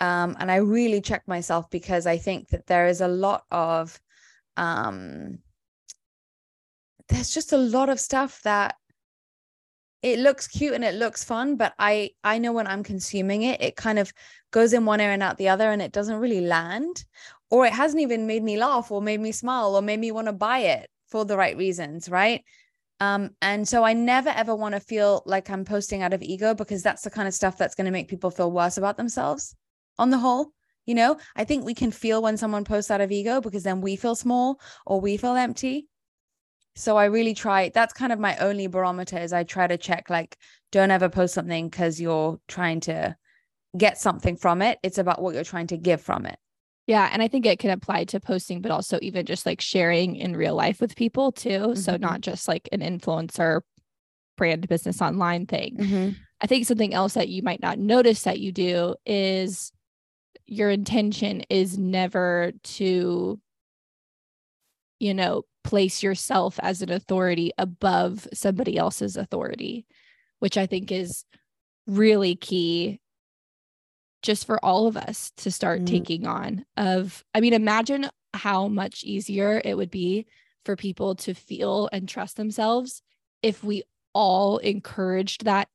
Um, 0.00 0.36
and 0.38 0.50
I 0.50 0.56
really 0.56 1.00
check 1.00 1.26
myself 1.26 1.68
because 1.70 2.06
I 2.06 2.18
think 2.18 2.48
that 2.48 2.66
there 2.66 2.86
is 2.86 3.00
a 3.00 3.08
lot 3.08 3.44
of, 3.50 4.00
um, 4.56 5.38
there's 7.08 7.32
just 7.32 7.52
a 7.52 7.58
lot 7.58 7.88
of 7.88 7.98
stuff 7.98 8.40
that 8.42 8.76
it 10.02 10.20
looks 10.20 10.46
cute 10.46 10.74
and 10.74 10.84
it 10.84 10.94
looks 10.94 11.24
fun, 11.24 11.56
but 11.56 11.74
I 11.78 12.10
I 12.22 12.38
know 12.38 12.52
when 12.52 12.66
I'm 12.68 12.84
consuming 12.84 13.42
it, 13.42 13.60
it 13.60 13.76
kind 13.76 13.98
of 13.98 14.12
goes 14.52 14.72
in 14.72 14.84
one 14.84 15.00
ear 15.00 15.10
and 15.10 15.22
out 15.22 15.38
the 15.38 15.48
other, 15.48 15.70
and 15.72 15.82
it 15.82 15.92
doesn't 15.92 16.20
really 16.20 16.40
land, 16.40 17.04
or 17.50 17.66
it 17.66 17.72
hasn't 17.72 18.02
even 18.02 18.26
made 18.26 18.42
me 18.44 18.56
laugh 18.58 18.90
or 18.92 19.02
made 19.02 19.20
me 19.20 19.32
smile 19.32 19.74
or 19.74 19.82
made 19.82 19.98
me 19.98 20.12
want 20.12 20.28
to 20.28 20.32
buy 20.32 20.60
it 20.60 20.88
for 21.08 21.24
the 21.24 21.36
right 21.36 21.56
reasons, 21.56 22.08
right? 22.08 22.44
Um, 23.00 23.30
and 23.42 23.66
so 23.66 23.84
I 23.84 23.92
never 23.92 24.30
ever 24.30 24.54
want 24.54 24.74
to 24.74 24.80
feel 24.80 25.22
like 25.26 25.50
I'm 25.50 25.64
posting 25.64 26.02
out 26.02 26.14
of 26.14 26.22
ego 26.22 26.54
because 26.54 26.82
that's 26.82 27.02
the 27.02 27.10
kind 27.10 27.28
of 27.28 27.34
stuff 27.34 27.56
that's 27.58 27.74
going 27.74 27.86
to 27.86 27.90
make 27.92 28.08
people 28.08 28.30
feel 28.30 28.52
worse 28.52 28.76
about 28.76 28.96
themselves 28.96 29.56
on 29.98 30.10
the 30.10 30.18
whole. 30.18 30.52
You 30.86 30.94
know, 30.94 31.18
I 31.36 31.44
think 31.44 31.64
we 31.64 31.74
can 31.74 31.90
feel 31.90 32.22
when 32.22 32.38
someone 32.38 32.64
posts 32.64 32.90
out 32.90 33.02
of 33.02 33.12
ego 33.12 33.42
because 33.42 33.62
then 33.62 33.82
we 33.82 33.96
feel 33.96 34.14
small 34.14 34.58
or 34.86 35.00
we 35.00 35.18
feel 35.18 35.34
empty. 35.34 35.86
So 36.76 36.96
I 36.96 37.06
really 37.06 37.34
try, 37.34 37.70
that's 37.74 37.92
kind 37.92 38.10
of 38.10 38.18
my 38.18 38.36
only 38.38 38.68
barometer 38.68 39.18
is 39.18 39.32
I 39.34 39.44
try 39.44 39.66
to 39.66 39.76
check 39.76 40.08
like, 40.08 40.38
don't 40.72 40.90
ever 40.90 41.08
post 41.08 41.34
something 41.34 41.68
because 41.68 42.00
you're 42.00 42.40
trying 42.48 42.80
to 42.80 43.16
get 43.76 43.98
something 43.98 44.36
from 44.36 44.62
it. 44.62 44.78
It's 44.82 44.96
about 44.96 45.20
what 45.20 45.34
you're 45.34 45.44
trying 45.44 45.66
to 45.66 45.76
give 45.76 46.00
from 46.00 46.24
it. 46.24 46.38
Yeah. 46.86 47.10
And 47.12 47.20
I 47.20 47.28
think 47.28 47.44
it 47.44 47.58
can 47.58 47.70
apply 47.70 48.04
to 48.04 48.20
posting, 48.20 48.62
but 48.62 48.70
also 48.70 48.98
even 49.02 49.26
just 49.26 49.44
like 49.44 49.60
sharing 49.60 50.16
in 50.16 50.36
real 50.36 50.54
life 50.54 50.80
with 50.80 50.96
people 50.96 51.32
too. 51.32 51.50
Mm-hmm. 51.50 51.80
So 51.80 51.98
not 51.98 52.22
just 52.22 52.48
like 52.48 52.66
an 52.72 52.80
influencer 52.80 53.60
brand 54.38 54.66
business 54.68 55.02
online 55.02 55.44
thing. 55.44 55.76
Mm-hmm. 55.76 56.10
I 56.40 56.46
think 56.46 56.64
something 56.64 56.94
else 56.94 57.12
that 57.12 57.28
you 57.28 57.42
might 57.42 57.60
not 57.60 57.78
notice 57.78 58.22
that 58.22 58.40
you 58.40 58.52
do 58.52 58.94
is 59.04 59.70
your 60.48 60.70
intention 60.70 61.42
is 61.50 61.78
never 61.78 62.52
to, 62.64 63.38
you 64.98 65.14
know, 65.14 65.42
place 65.62 66.02
yourself 66.02 66.58
as 66.62 66.80
an 66.80 66.90
authority 66.90 67.52
above 67.58 68.26
somebody 68.32 68.78
else's 68.78 69.16
authority, 69.16 69.86
which 70.38 70.56
I 70.56 70.66
think 70.66 70.90
is 70.90 71.24
really 71.86 72.34
key 72.34 73.00
just 74.22 74.46
for 74.46 74.62
all 74.64 74.86
of 74.86 74.96
us 74.96 75.32
to 75.36 75.50
start 75.50 75.82
mm. 75.82 75.86
taking 75.86 76.26
on 76.26 76.64
of 76.76 77.24
i 77.34 77.40
mean 77.40 77.54
imagine 77.54 78.08
how 78.34 78.68
much 78.68 79.04
easier 79.04 79.62
it 79.64 79.76
would 79.76 79.90
be 79.90 80.26
for 80.64 80.76
people 80.76 81.14
to 81.14 81.32
feel 81.34 81.88
and 81.92 82.08
trust 82.08 82.36
themselves 82.36 83.00
if 83.42 83.62
we 83.62 83.82
all 84.12 84.58
encouraged 84.58 85.44
that 85.44 85.68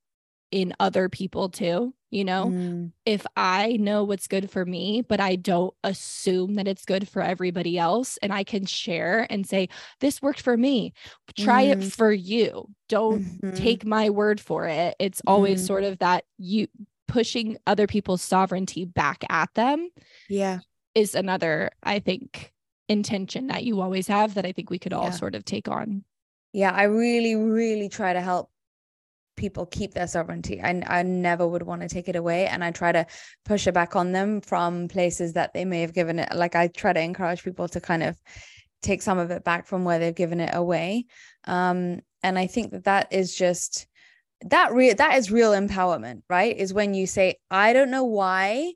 in 0.51 0.73
other 0.79 1.09
people 1.09 1.49
too 1.49 1.93
you 2.13 2.23
know 2.23 2.45
mm. 2.45 2.91
if 3.05 3.25
i 3.35 3.75
know 3.77 4.03
what's 4.03 4.27
good 4.27 4.49
for 4.49 4.65
me 4.65 5.01
but 5.01 5.19
i 5.19 5.35
don't 5.35 5.73
assume 5.83 6.53
that 6.53 6.67
it's 6.67 6.85
good 6.85 7.07
for 7.07 7.21
everybody 7.21 7.77
else 7.77 8.17
and 8.21 8.31
i 8.31 8.43
can 8.43 8.65
share 8.65 9.25
and 9.29 9.47
say 9.47 9.67
this 9.99 10.21
worked 10.21 10.41
for 10.41 10.55
me 10.55 10.93
try 11.37 11.65
mm. 11.65 11.71
it 11.71 11.91
for 11.91 12.11
you 12.11 12.69
don't 12.87 13.23
mm-hmm. 13.23 13.55
take 13.55 13.83
my 13.85 14.09
word 14.09 14.39
for 14.39 14.67
it 14.67 14.95
it's 14.99 15.21
always 15.25 15.63
mm. 15.63 15.67
sort 15.67 15.83
of 15.83 15.97
that 15.99 16.23
you 16.37 16.67
pushing 17.07 17.57
other 17.65 17.87
people's 17.87 18.21
sovereignty 18.21 18.85
back 18.85 19.23
at 19.29 19.51
them 19.55 19.89
yeah 20.29 20.59
is 20.93 21.15
another 21.15 21.71
i 21.81 21.97
think 21.99 22.53
intention 22.89 23.47
that 23.47 23.63
you 23.63 23.81
always 23.81 24.07
have 24.07 24.35
that 24.35 24.45
i 24.45 24.51
think 24.51 24.69
we 24.69 24.79
could 24.79 24.93
all 24.93 25.05
yeah. 25.05 25.11
sort 25.11 25.33
of 25.33 25.43
take 25.43 25.67
on 25.67 26.03
yeah 26.51 26.71
i 26.71 26.83
really 26.83 27.35
really 27.35 27.89
try 27.89 28.13
to 28.13 28.21
help 28.21 28.51
people 29.35 29.65
keep 29.65 29.93
their 29.93 30.07
sovereignty. 30.07 30.61
I, 30.61 30.81
I 30.87 31.03
never 31.03 31.47
would 31.47 31.63
want 31.63 31.81
to 31.81 31.89
take 31.89 32.07
it 32.07 32.15
away 32.15 32.47
and 32.47 32.63
i 32.63 32.71
try 32.71 32.91
to 32.91 33.05
push 33.45 33.67
it 33.67 33.73
back 33.73 33.95
on 33.95 34.11
them 34.11 34.41
from 34.41 34.87
places 34.87 35.33
that 35.33 35.53
they 35.53 35.65
may 35.65 35.81
have 35.81 35.93
given 35.93 36.19
it 36.19 36.33
like 36.35 36.55
i 36.55 36.67
try 36.67 36.93
to 36.93 37.01
encourage 37.01 37.43
people 37.43 37.67
to 37.69 37.81
kind 37.81 38.03
of 38.03 38.19
take 38.81 39.01
some 39.01 39.17
of 39.17 39.31
it 39.31 39.43
back 39.43 39.65
from 39.65 39.85
where 39.85 39.97
they've 39.97 40.15
given 40.15 40.39
it 40.39 40.53
away. 40.53 41.05
Um, 41.45 42.01
and 42.21 42.39
i 42.39 42.47
think 42.47 42.71
that 42.71 42.85
that 42.85 43.07
is 43.11 43.35
just 43.35 43.87
that 44.41 44.73
real 44.73 44.95
that 44.95 45.17
is 45.17 45.31
real 45.31 45.51
empowerment 45.51 46.21
right? 46.29 46.55
Is 46.57 46.73
when 46.73 46.93
you 46.93 47.07
say 47.07 47.35
i 47.49 47.73
don't 47.73 47.91
know 47.91 48.03
why 48.03 48.73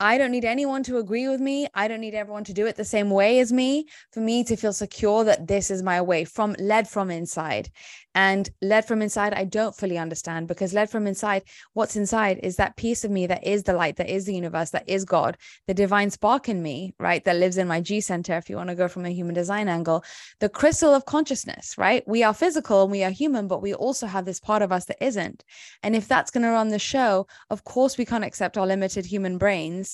I 0.00 0.16
don't 0.16 0.30
need 0.30 0.44
anyone 0.44 0.84
to 0.84 0.98
agree 0.98 1.26
with 1.26 1.40
me. 1.40 1.66
I 1.74 1.88
don't 1.88 2.00
need 2.00 2.14
everyone 2.14 2.44
to 2.44 2.54
do 2.54 2.66
it 2.66 2.76
the 2.76 2.84
same 2.84 3.10
way 3.10 3.40
as 3.40 3.52
me 3.52 3.86
for 4.12 4.20
me 4.20 4.44
to 4.44 4.56
feel 4.56 4.72
secure 4.72 5.24
that 5.24 5.48
this 5.48 5.72
is 5.72 5.82
my 5.82 6.00
way 6.00 6.24
from 6.24 6.54
led 6.60 6.88
from 6.88 7.10
inside. 7.10 7.70
And 8.14 8.48
led 8.62 8.84
from 8.84 9.02
inside, 9.02 9.34
I 9.34 9.44
don't 9.44 9.76
fully 9.76 9.98
understand 9.98 10.48
because 10.48 10.72
led 10.72 10.90
from 10.90 11.06
inside, 11.06 11.44
what's 11.74 11.94
inside 11.94 12.40
is 12.42 12.56
that 12.56 12.76
piece 12.76 13.04
of 13.04 13.12
me 13.12 13.26
that 13.28 13.46
is 13.46 13.62
the 13.62 13.74
light, 13.74 13.96
that 13.96 14.08
is 14.08 14.24
the 14.24 14.34
universe, 14.34 14.70
that 14.70 14.88
is 14.88 15.04
God, 15.04 15.36
the 15.68 15.74
divine 15.74 16.10
spark 16.10 16.48
in 16.48 16.60
me, 16.60 16.94
right? 16.98 17.24
That 17.24 17.36
lives 17.36 17.58
in 17.58 17.68
my 17.68 17.80
G 17.80 18.00
center, 18.00 18.36
if 18.36 18.50
you 18.50 18.56
want 18.56 18.70
to 18.70 18.74
go 18.74 18.88
from 18.88 19.04
a 19.04 19.10
human 19.10 19.34
design 19.34 19.68
angle, 19.68 20.04
the 20.40 20.48
crystal 20.48 20.94
of 20.94 21.04
consciousness, 21.04 21.76
right? 21.78 22.02
We 22.08 22.24
are 22.24 22.34
physical 22.34 22.82
and 22.82 22.90
we 22.90 23.04
are 23.04 23.10
human, 23.10 23.46
but 23.46 23.62
we 23.62 23.72
also 23.72 24.06
have 24.06 24.24
this 24.24 24.40
part 24.40 24.62
of 24.62 24.72
us 24.72 24.86
that 24.86 25.04
isn't. 25.04 25.44
And 25.84 25.94
if 25.94 26.08
that's 26.08 26.32
going 26.32 26.42
to 26.42 26.50
run 26.50 26.68
the 26.68 26.78
show, 26.80 27.28
of 27.50 27.62
course, 27.64 27.98
we 27.98 28.04
can't 28.04 28.24
accept 28.24 28.58
our 28.58 28.66
limited 28.66 29.06
human 29.06 29.38
brains 29.38 29.87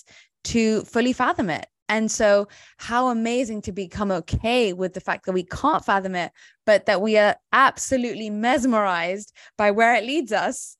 to 0.44 0.82
fully 0.82 1.12
fathom 1.12 1.50
it. 1.50 1.66
And 1.88 2.10
so, 2.10 2.48
how 2.78 3.08
amazing 3.08 3.60
to 3.62 3.72
become 3.72 4.10
okay 4.10 4.72
with 4.72 4.94
the 4.94 5.00
fact 5.00 5.26
that 5.26 5.32
we 5.32 5.44
can't 5.44 5.84
fathom 5.84 6.14
it, 6.14 6.32
but 6.64 6.86
that 6.86 7.02
we 7.02 7.18
are 7.18 7.36
absolutely 7.52 8.30
mesmerized 8.30 9.32
by 9.58 9.70
where 9.70 9.94
it 9.94 10.04
leads 10.04 10.32
us. 10.32 10.78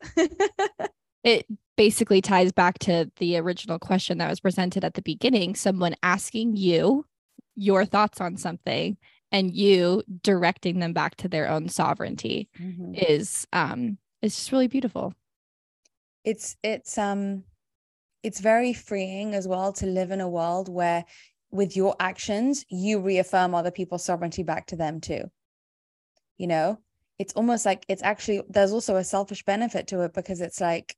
it 1.24 1.46
basically 1.76 2.20
ties 2.20 2.52
back 2.52 2.78
to 2.80 3.10
the 3.16 3.36
original 3.36 3.78
question 3.78 4.18
that 4.18 4.30
was 4.30 4.40
presented 4.40 4.84
at 4.84 4.94
the 4.94 5.02
beginning 5.02 5.54
someone 5.54 5.94
asking 6.02 6.56
you 6.56 7.04
your 7.56 7.84
thoughts 7.84 8.20
on 8.20 8.36
something 8.36 8.96
and 9.32 9.54
you 9.54 10.02
directing 10.22 10.78
them 10.78 10.92
back 10.92 11.16
to 11.16 11.28
their 11.28 11.48
own 11.48 11.68
sovereignty 11.68 12.48
mm-hmm. 12.60 12.94
is 12.94 13.46
um 13.52 13.98
is 14.22 14.36
just 14.36 14.52
really 14.52 14.68
beautiful 14.68 15.12
it's 16.24 16.56
it's 16.62 16.96
um 16.96 17.42
it's 18.24 18.40
very 18.40 18.72
freeing 18.72 19.34
as 19.34 19.46
well 19.46 19.72
to 19.74 19.86
live 19.86 20.10
in 20.10 20.20
a 20.20 20.28
world 20.28 20.68
where 20.68 21.04
with 21.50 21.76
your 21.76 21.94
actions 22.00 22.64
you 22.68 22.98
reaffirm 22.98 23.54
other 23.54 23.70
people's 23.70 24.04
sovereignty 24.04 24.42
back 24.42 24.66
to 24.66 24.76
them 24.76 25.00
too. 25.00 25.30
You 26.38 26.48
know 26.48 26.78
it's 27.18 27.34
almost 27.34 27.64
like 27.64 27.84
it's 27.88 28.02
actually 28.02 28.42
there's 28.48 28.72
also 28.72 28.96
a 28.96 29.04
selfish 29.04 29.44
benefit 29.44 29.86
to 29.88 30.00
it 30.00 30.12
because 30.14 30.40
it's 30.40 30.60
like 30.60 30.96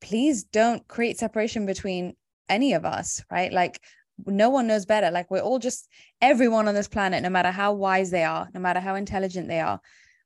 please 0.00 0.42
don't 0.42 0.86
create 0.88 1.18
separation 1.18 1.64
between 1.66 2.16
any 2.48 2.72
of 2.72 2.84
us 2.84 3.22
right? 3.30 3.52
Like 3.52 3.80
no 4.24 4.48
one 4.48 4.66
knows 4.66 4.86
better. 4.86 5.10
Like 5.10 5.30
we're 5.30 5.40
all 5.40 5.58
just 5.58 5.88
everyone 6.22 6.66
on 6.66 6.74
this 6.74 6.88
planet 6.88 7.22
no 7.22 7.30
matter 7.30 7.50
how 7.50 7.74
wise 7.74 8.10
they 8.10 8.24
are 8.24 8.48
no 8.54 8.60
matter 8.60 8.80
how 8.80 8.94
intelligent 8.94 9.48
they 9.48 9.60
are 9.60 9.80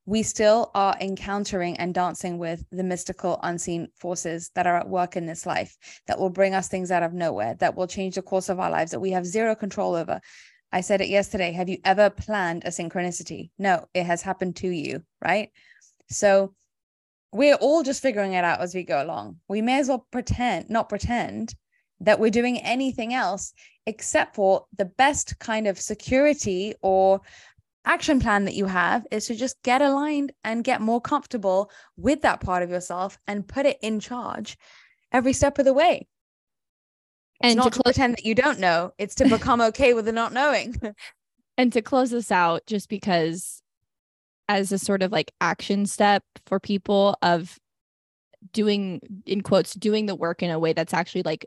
we 0.07 0.23
still 0.23 0.71
are 0.75 0.97
encountering 1.01 1.77
and 1.77 1.95
dancing 1.95 2.39
with 2.39 2.65
the 2.71 2.83
mystical 2.83 3.39
unseen 3.43 3.89
forces 3.97 4.51
that 4.55 4.67
are 4.67 4.77
at 4.77 4.89
work 4.89 5.17
in 5.17 5.27
this 5.27 5.47
life 5.47 5.77
that 6.07 6.19
will 6.19 6.31
bring 6.31 6.55
us 6.55 6.69
things 6.69 6.91
out 6.91 7.03
of 7.03 7.13
nowhere 7.13 7.55
that 7.61 7.77
will 7.77 7.87
change 7.87 8.15
the 8.15 8.23
course 8.23 8.49
of 8.49 8.59
our 8.59 8.71
lives 8.71 8.91
that 8.91 9.01
we 9.01 9.11
have 9.11 9.27
zero 9.27 9.55
control 9.55 9.95
over. 9.95 10.21
I 10.73 10.81
said 10.81 11.01
it 11.01 11.09
yesterday. 11.09 11.53
Have 11.53 11.69
you 11.69 11.79
ever 11.85 12.11
planned 12.11 12.65
a 12.65 12.69
synchronicity? 12.69 13.51
No 13.59 13.87
it 13.95 14.05
has 14.05 14.23
happened 14.23 14.57
to 14.57 14.69
you 14.69 15.03
right? 15.23 15.51
So 16.09 16.55
we're 17.33 17.57
all 17.57 17.83
just 17.83 18.03
figuring 18.03 18.33
it 18.33 18.45
out 18.45 18.61
as 18.61 18.75
we 18.75 18.83
go 18.83 19.03
along. 19.03 19.37
We 19.49 19.63
may 19.63 19.79
as 19.79 19.89
well 19.89 20.07
pretend 20.11 20.71
not 20.71 20.89
pretend 20.89 21.55
that 22.01 22.19
we're 22.19 22.31
doing 22.31 22.59
anything 22.59 23.15
else 23.15 23.53
except 23.87 24.35
for 24.35 24.65
the 24.77 24.87
best 24.87 25.39
kind 25.39 25.67
of 25.67 25.81
security 25.81 26.75
or 26.83 27.21
action 27.85 28.21
plan 28.21 28.45
that 28.45 28.55
you 28.55 28.67
have 28.67 29.07
is 29.11 29.27
to 29.27 29.35
just 29.35 29.63
get 29.63 29.83
aligned 29.83 30.33
and 30.45 30.65
get 30.65 30.81
more 30.81 31.01
comfortable 31.01 31.71
with 31.97 32.23
that 32.23 32.41
part 32.41 32.63
of 32.63 32.71
yourself 32.71 33.19
and 33.27 33.47
put 33.47 33.67
it 33.67 33.79
in 33.83 34.01
charge 34.01 34.59
every 35.13 35.33
step 35.33 35.59
of 35.59 35.65
the 35.65 35.75
way. 35.75 36.07
It's 37.43 37.53
and 37.53 37.57
not 37.57 37.73
to, 37.73 37.75
cl- 37.75 37.83
pretend 37.85 38.17
that 38.17 38.25
you 38.25 38.35
don't 38.35 38.59
know, 38.59 38.93
it's 38.99 39.15
to 39.17 39.29
become 39.29 39.61
okay 39.63 39.95
with 39.95 40.05
the 40.05 40.13
not 40.13 40.33
knowing. 40.33 40.77
and 41.57 41.73
to 41.73 41.81
close 41.81 42.11
this 42.11 42.31
out, 42.31 42.63
just 42.67 42.89
because 42.89 43.63
as 44.49 44.73
a 44.73 44.79
sort 44.79 45.03
of 45.03 45.13
like 45.13 45.33
action 45.41 45.87
step 45.87 46.25
for 46.47 46.61
people 46.61 47.17
of 47.23 47.59
doing 48.53 49.01
in 49.25 49.43
quotes 49.43 49.75
doing 49.75 50.07
the 50.07 50.15
work 50.15 50.43
in 50.43 50.51
a 50.51 50.59
way 50.59 50.73
that's 50.73 50.95
actually 50.95 51.23
like 51.23 51.47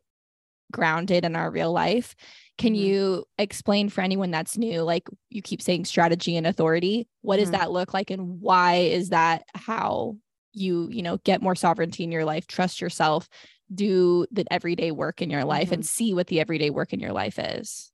grounded 0.71 1.25
in 1.25 1.35
our 1.35 1.51
real 1.51 1.71
life 1.71 2.15
can 2.57 2.73
mm-hmm. 2.73 2.85
you 2.85 3.25
explain 3.37 3.89
for 3.89 4.01
anyone 4.01 4.31
that's 4.31 4.57
new, 4.57 4.81
like 4.81 5.07
you 5.29 5.41
keep 5.41 5.61
saying 5.61 5.85
strategy 5.85 6.37
and 6.37 6.45
authority? 6.45 7.07
What 7.21 7.35
mm-hmm. 7.35 7.51
does 7.51 7.51
that 7.51 7.71
look 7.71 7.93
like 7.93 8.11
and 8.11 8.41
why 8.41 8.75
is 8.75 9.09
that 9.09 9.43
how 9.55 10.17
you, 10.53 10.89
you 10.91 11.01
know, 11.01 11.17
get 11.17 11.41
more 11.41 11.55
sovereignty 11.55 12.03
in 12.03 12.11
your 12.11 12.25
life, 12.25 12.45
trust 12.47 12.79
yourself, 12.79 13.27
do 13.73 14.27
the 14.31 14.45
everyday 14.51 14.91
work 14.91 15.21
in 15.21 15.29
your 15.29 15.45
life 15.45 15.65
mm-hmm. 15.65 15.75
and 15.75 15.85
see 15.85 16.13
what 16.13 16.27
the 16.27 16.39
everyday 16.39 16.69
work 16.69 16.93
in 16.93 16.99
your 16.99 17.13
life 17.13 17.39
is? 17.39 17.91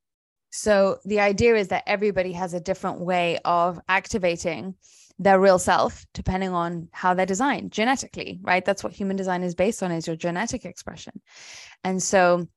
So 0.51 0.97
the 1.05 1.19
idea 1.19 1.55
is 1.55 1.69
that 1.69 1.83
everybody 1.85 2.33
has 2.33 2.53
a 2.53 2.59
different 2.59 3.01
way 3.01 3.37
of 3.45 3.79
activating 3.87 4.75
their 5.19 5.39
real 5.39 5.59
self 5.59 6.05
depending 6.13 6.49
on 6.51 6.87
how 6.91 7.13
they're 7.13 7.25
designed 7.25 7.73
genetically 7.73 8.39
right 8.41 8.63
that's 8.63 8.85
what 8.85 8.93
human 8.93 9.17
design 9.17 9.43
is 9.43 9.53
based 9.53 9.83
on 9.83 9.91
is 9.91 10.07
your 10.07 10.15
genetic 10.15 10.63
expression 10.63 11.11
and 11.83 12.01
so 12.01 12.47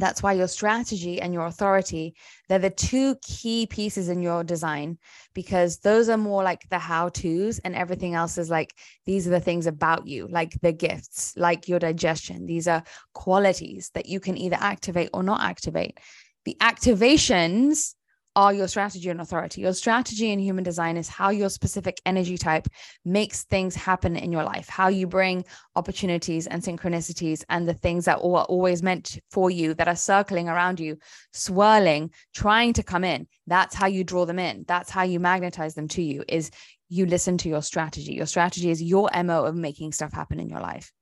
that's 0.00 0.22
why 0.22 0.32
your 0.32 0.48
strategy 0.48 1.20
and 1.20 1.32
your 1.34 1.46
authority 1.46 2.14
they're 2.48 2.58
the 2.58 2.70
two 2.70 3.16
key 3.22 3.66
pieces 3.66 4.08
in 4.08 4.22
your 4.22 4.44
design 4.44 4.98
because 5.34 5.78
those 5.78 6.08
are 6.08 6.16
more 6.16 6.42
like 6.42 6.68
the 6.70 6.78
how 6.78 7.08
to's 7.08 7.58
and 7.60 7.74
everything 7.74 8.14
else 8.14 8.38
is 8.38 8.50
like 8.50 8.74
these 9.06 9.26
are 9.26 9.30
the 9.30 9.40
things 9.40 9.66
about 9.66 10.06
you 10.06 10.28
like 10.28 10.52
the 10.60 10.72
gifts 10.72 11.34
like 11.36 11.68
your 11.68 11.78
digestion. 11.78 12.46
These 12.46 12.68
are 12.68 12.82
qualities 13.14 13.90
that 13.94 14.06
you 14.06 14.20
can 14.20 14.36
either 14.36 14.56
activate 14.58 15.10
or 15.12 15.22
not 15.22 15.40
activate. 15.40 15.98
The 16.44 16.56
activations 16.60 17.94
are 18.38 18.54
your 18.54 18.68
strategy 18.68 19.08
and 19.08 19.20
authority. 19.20 19.62
Your 19.62 19.72
strategy 19.72 20.30
in 20.30 20.38
human 20.38 20.62
design 20.62 20.96
is 20.96 21.08
how 21.08 21.30
your 21.30 21.50
specific 21.50 22.00
energy 22.06 22.38
type 22.38 22.68
makes 23.04 23.42
things 23.42 23.74
happen 23.74 24.14
in 24.14 24.30
your 24.30 24.44
life, 24.44 24.68
how 24.68 24.86
you 24.86 25.08
bring 25.08 25.44
opportunities 25.74 26.46
and 26.46 26.62
synchronicities 26.62 27.42
and 27.48 27.66
the 27.66 27.74
things 27.74 28.04
that 28.04 28.18
are 28.18 28.44
always 28.44 28.80
meant 28.80 29.18
for 29.28 29.50
you 29.50 29.74
that 29.74 29.88
are 29.88 29.96
circling 29.96 30.48
around 30.48 30.78
you, 30.78 30.96
swirling, 31.32 32.12
trying 32.32 32.72
to 32.74 32.84
come 32.84 33.02
in. 33.02 33.26
That's 33.48 33.74
how 33.74 33.88
you 33.88 34.04
draw 34.04 34.24
them 34.24 34.38
in. 34.38 34.64
That's 34.68 34.88
how 34.88 35.02
you 35.02 35.18
magnetize 35.18 35.74
them 35.74 35.88
to 35.88 36.02
you 36.02 36.22
is 36.28 36.52
you 36.88 37.06
listen 37.06 37.38
to 37.38 37.48
your 37.48 37.62
strategy. 37.62 38.12
Your 38.12 38.26
strategy 38.26 38.70
is 38.70 38.80
your 38.80 39.10
MO 39.24 39.46
of 39.46 39.56
making 39.56 39.90
stuff 39.90 40.12
happen 40.12 40.38
in 40.38 40.48
your 40.48 40.60
life. 40.60 40.92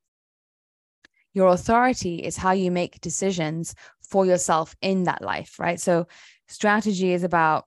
Your 1.35 1.49
authority 1.49 2.17
is 2.17 2.39
how 2.39 2.53
you 2.53 2.71
make 2.71 2.99
decisions 3.03 3.75
for 4.01 4.25
yourself 4.25 4.75
in 4.81 5.05
that 5.05 5.21
life, 5.21 5.59
right? 5.59 5.79
So, 5.79 6.07
strategy 6.49 7.13
is 7.13 7.25
about 7.25 7.65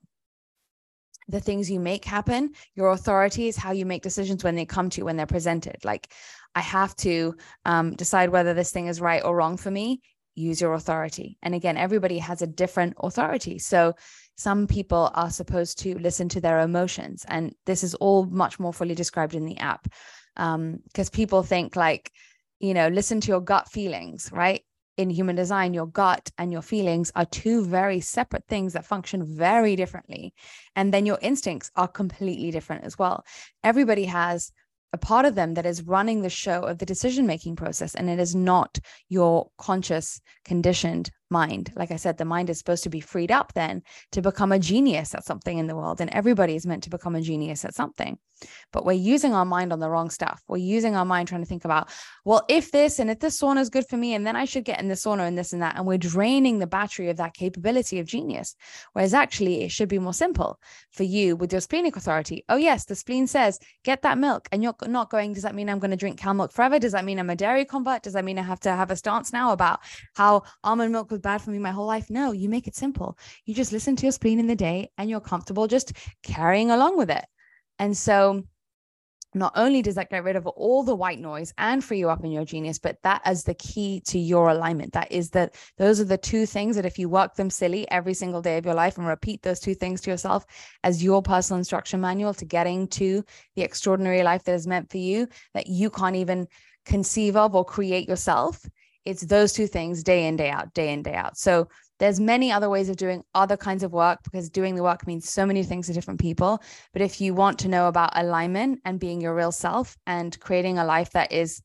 the 1.28 1.40
things 1.40 1.70
you 1.70 1.80
make 1.80 2.04
happen. 2.04 2.50
Your 2.74 2.90
authority 2.90 3.48
is 3.48 3.56
how 3.56 3.72
you 3.72 3.86
make 3.86 4.02
decisions 4.02 4.42
when 4.42 4.56
they 4.56 4.66
come 4.66 4.90
to 4.90 4.98
you, 4.98 5.04
when 5.04 5.16
they're 5.16 5.26
presented. 5.26 5.76
Like, 5.84 6.12
I 6.54 6.60
have 6.60 6.96
to 6.96 7.36
um, 7.64 7.94
decide 7.94 8.30
whether 8.30 8.54
this 8.54 8.72
thing 8.72 8.88
is 8.88 9.00
right 9.00 9.24
or 9.24 9.36
wrong 9.36 9.56
for 9.56 9.70
me. 9.70 10.00
Use 10.34 10.60
your 10.60 10.74
authority. 10.74 11.38
And 11.42 11.54
again, 11.54 11.76
everybody 11.76 12.18
has 12.18 12.42
a 12.42 12.46
different 12.46 12.94
authority. 13.00 13.58
So, 13.58 13.94
some 14.36 14.66
people 14.66 15.10
are 15.14 15.30
supposed 15.30 15.78
to 15.80 15.98
listen 15.98 16.28
to 16.30 16.40
their 16.40 16.60
emotions. 16.60 17.26
And 17.28 17.54
this 17.66 17.84
is 17.84 17.94
all 17.96 18.24
much 18.24 18.58
more 18.58 18.72
fully 18.72 18.94
described 18.94 19.34
in 19.34 19.44
the 19.44 19.58
app. 19.58 19.86
Because 20.34 20.54
um, 20.54 21.12
people 21.12 21.42
think, 21.42 21.76
like, 21.76 22.10
you 22.58 22.72
know, 22.72 22.88
listen 22.88 23.20
to 23.20 23.28
your 23.28 23.42
gut 23.42 23.68
feelings, 23.68 24.30
right? 24.32 24.62
In 25.00 25.08
human 25.08 25.34
design, 25.34 25.72
your 25.72 25.86
gut 25.86 26.30
and 26.36 26.52
your 26.52 26.60
feelings 26.60 27.10
are 27.16 27.24
two 27.24 27.64
very 27.64 28.00
separate 28.00 28.44
things 28.48 28.74
that 28.74 28.84
function 28.84 29.24
very 29.24 29.74
differently. 29.74 30.34
And 30.76 30.92
then 30.92 31.06
your 31.06 31.18
instincts 31.22 31.70
are 31.74 31.88
completely 31.88 32.50
different 32.50 32.84
as 32.84 32.98
well. 32.98 33.24
Everybody 33.64 34.04
has 34.04 34.52
a 34.92 34.98
part 34.98 35.24
of 35.24 35.36
them 35.36 35.54
that 35.54 35.64
is 35.64 35.84
running 35.84 36.20
the 36.20 36.28
show 36.28 36.60
of 36.64 36.76
the 36.78 36.84
decision 36.84 37.26
making 37.26 37.56
process, 37.56 37.94
and 37.94 38.10
it 38.10 38.18
is 38.18 38.34
not 38.34 38.78
your 39.08 39.48
conscious, 39.56 40.20
conditioned 40.44 41.10
mind. 41.30 41.72
Like 41.76 41.90
I 41.90 41.96
said, 41.96 42.18
the 42.18 42.24
mind 42.24 42.50
is 42.50 42.58
supposed 42.58 42.84
to 42.84 42.90
be 42.90 43.00
freed 43.00 43.30
up 43.30 43.52
then 43.54 43.82
to 44.12 44.22
become 44.22 44.52
a 44.52 44.58
genius 44.58 45.14
at 45.14 45.24
something 45.24 45.58
in 45.58 45.66
the 45.66 45.76
world. 45.76 46.00
And 46.00 46.10
everybody 46.10 46.54
is 46.54 46.66
meant 46.66 46.84
to 46.84 46.90
become 46.90 47.14
a 47.14 47.20
genius 47.20 47.64
at 47.64 47.74
something. 47.74 48.18
But 48.72 48.86
we're 48.86 48.92
using 48.92 49.34
our 49.34 49.44
mind 49.44 49.70
on 49.70 49.80
the 49.80 49.90
wrong 49.90 50.08
stuff. 50.08 50.42
We're 50.48 50.56
using 50.56 50.96
our 50.96 51.04
mind 51.04 51.28
trying 51.28 51.42
to 51.42 51.46
think 51.46 51.66
about, 51.66 51.90
well, 52.24 52.42
if 52.48 52.72
this 52.72 52.98
and 52.98 53.10
if 53.10 53.18
this 53.18 53.38
sauna 53.38 53.60
is 53.60 53.68
good 53.68 53.86
for 53.86 53.98
me, 53.98 54.14
and 54.14 54.26
then 54.26 54.34
I 54.34 54.46
should 54.46 54.64
get 54.64 54.80
in 54.80 54.88
the 54.88 54.94
sauna 54.94 55.28
and 55.28 55.36
this 55.36 55.52
and 55.52 55.60
that. 55.60 55.76
And 55.76 55.86
we're 55.86 55.98
draining 55.98 56.58
the 56.58 56.66
battery 56.66 57.10
of 57.10 57.18
that 57.18 57.34
capability 57.34 57.98
of 57.98 58.06
genius. 58.06 58.56
Whereas 58.94 59.12
actually, 59.12 59.62
it 59.62 59.70
should 59.70 59.88
be 59.90 59.98
more 59.98 60.14
simple 60.14 60.58
for 60.90 61.02
you 61.02 61.36
with 61.36 61.52
your 61.52 61.60
splenic 61.60 61.96
authority. 61.96 62.44
Oh, 62.48 62.56
yes, 62.56 62.86
the 62.86 62.94
spleen 62.94 63.26
says, 63.26 63.58
get 63.84 64.02
that 64.02 64.16
milk. 64.16 64.48
And 64.52 64.62
you're 64.62 64.74
not 64.86 65.10
going, 65.10 65.34
does 65.34 65.42
that 65.42 65.54
mean 65.54 65.68
I'm 65.68 65.78
going 65.78 65.90
to 65.90 65.96
drink 65.96 66.18
cow 66.18 66.32
milk 66.32 66.52
forever? 66.52 66.78
Does 66.78 66.92
that 66.92 67.04
mean 67.04 67.18
I'm 67.18 67.30
a 67.30 67.36
dairy 67.36 67.66
convert? 67.66 68.02
Does 68.02 68.14
that 68.14 68.24
mean 68.24 68.38
I 68.38 68.42
have 68.42 68.60
to 68.60 68.70
have 68.70 68.90
a 68.90 68.96
stance 68.96 69.34
now 69.34 69.52
about 69.52 69.80
how 70.14 70.44
almond 70.64 70.92
milk 70.92 71.12
was 71.20 71.32
bad 71.32 71.42
for 71.42 71.50
me 71.50 71.58
my 71.58 71.70
whole 71.70 71.86
life. 71.86 72.08
No, 72.08 72.32
you 72.32 72.48
make 72.48 72.66
it 72.66 72.74
simple. 72.74 73.18
You 73.44 73.54
just 73.54 73.72
listen 73.72 73.96
to 73.96 74.06
your 74.06 74.12
spleen 74.12 74.40
in 74.40 74.46
the 74.46 74.56
day 74.56 74.90
and 74.96 75.10
you're 75.10 75.20
comfortable 75.20 75.66
just 75.66 75.92
carrying 76.22 76.70
along 76.70 76.96
with 76.96 77.10
it. 77.10 77.24
And 77.78 77.96
so 77.96 78.44
not 79.32 79.52
only 79.54 79.80
does 79.80 79.94
that 79.94 80.10
get 80.10 80.24
rid 80.24 80.34
of 80.34 80.46
all 80.46 80.82
the 80.82 80.94
white 80.94 81.20
noise 81.20 81.52
and 81.56 81.84
free 81.84 81.98
you 81.98 82.10
up 82.10 82.24
in 82.24 82.32
your 82.32 82.44
genius, 82.44 82.80
but 82.80 82.96
that 83.02 83.22
is 83.26 83.44
the 83.44 83.54
key 83.54 84.02
to 84.06 84.18
your 84.18 84.48
alignment. 84.48 84.92
That 84.92 85.12
is 85.12 85.30
that 85.30 85.54
those 85.76 86.00
are 86.00 86.04
the 86.04 86.18
two 86.18 86.46
things 86.46 86.74
that 86.74 86.86
if 86.86 86.98
you 86.98 87.08
work 87.08 87.36
them 87.36 87.48
silly 87.48 87.88
every 87.90 88.14
single 88.14 88.42
day 88.42 88.58
of 88.58 88.64
your 88.64 88.74
life 88.74 88.98
and 88.98 89.06
repeat 89.06 89.42
those 89.42 89.60
two 89.60 89.74
things 89.74 90.00
to 90.00 90.10
yourself 90.10 90.44
as 90.82 91.04
your 91.04 91.22
personal 91.22 91.58
instruction 91.58 92.00
manual 92.00 92.34
to 92.34 92.44
getting 92.44 92.88
to 92.88 93.22
the 93.54 93.62
extraordinary 93.62 94.22
life 94.22 94.42
that 94.44 94.54
is 94.54 94.66
meant 94.66 94.90
for 94.90 94.98
you, 94.98 95.28
that 95.54 95.68
you 95.68 95.90
can't 95.90 96.16
even 96.16 96.48
conceive 96.84 97.36
of 97.36 97.54
or 97.54 97.64
create 97.64 98.08
yourself, 98.08 98.66
it's 99.04 99.22
those 99.22 99.52
two 99.52 99.66
things 99.66 100.02
day 100.02 100.26
in 100.26 100.36
day 100.36 100.50
out 100.50 100.72
day 100.74 100.92
in 100.92 101.02
day 101.02 101.14
out. 101.14 101.36
So 101.36 101.68
there's 101.98 102.18
many 102.18 102.50
other 102.50 102.70
ways 102.70 102.88
of 102.88 102.96
doing 102.96 103.22
other 103.34 103.56
kinds 103.56 103.82
of 103.82 103.92
work 103.92 104.20
because 104.24 104.48
doing 104.48 104.74
the 104.74 104.82
work 104.82 105.06
means 105.06 105.28
so 105.28 105.44
many 105.44 105.62
things 105.62 105.86
to 105.86 105.92
different 105.92 106.20
people. 106.20 106.62
But 106.92 107.02
if 107.02 107.20
you 107.20 107.34
want 107.34 107.58
to 107.60 107.68
know 107.68 107.88
about 107.88 108.12
alignment 108.14 108.80
and 108.84 108.98
being 108.98 109.20
your 109.20 109.34
real 109.34 109.52
self 109.52 109.96
and 110.06 110.38
creating 110.40 110.78
a 110.78 110.84
life 110.84 111.10
that 111.10 111.32
is 111.32 111.62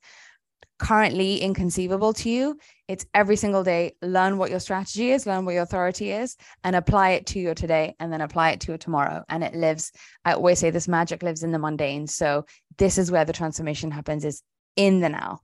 currently 0.77 1.37
inconceivable 1.41 2.11
to 2.11 2.29
you 2.29 2.59
it's 2.87 3.05
every 3.13 3.35
single 3.35 3.63
day. 3.63 3.95
Learn 4.01 4.37
what 4.37 4.51
your 4.51 4.59
strategy 4.59 5.11
is 5.11 5.25
learn 5.25 5.45
what 5.45 5.53
your 5.53 5.63
authority 5.63 6.11
is 6.11 6.37
and 6.63 6.75
apply 6.75 7.11
it 7.11 7.25
to 7.27 7.39
your 7.39 7.55
today 7.55 7.95
and 7.99 8.11
then 8.11 8.21
apply 8.21 8.51
it 8.51 8.59
to 8.61 8.67
your 8.67 8.77
tomorrow. 8.77 9.23
And 9.29 9.43
it 9.43 9.55
lives 9.55 9.91
i 10.23 10.33
always 10.33 10.59
say 10.59 10.69
this 10.69 10.87
magic 10.87 11.23
lives 11.23 11.43
in 11.43 11.51
the 11.51 11.59
mundane. 11.59 12.07
So 12.07 12.45
this 12.77 12.97
is 12.97 13.11
where 13.11 13.25
the 13.25 13.33
transformation 13.33 13.91
happens 13.91 14.25
is 14.25 14.41
in 14.75 14.99
the 14.99 15.09
now 15.09 15.39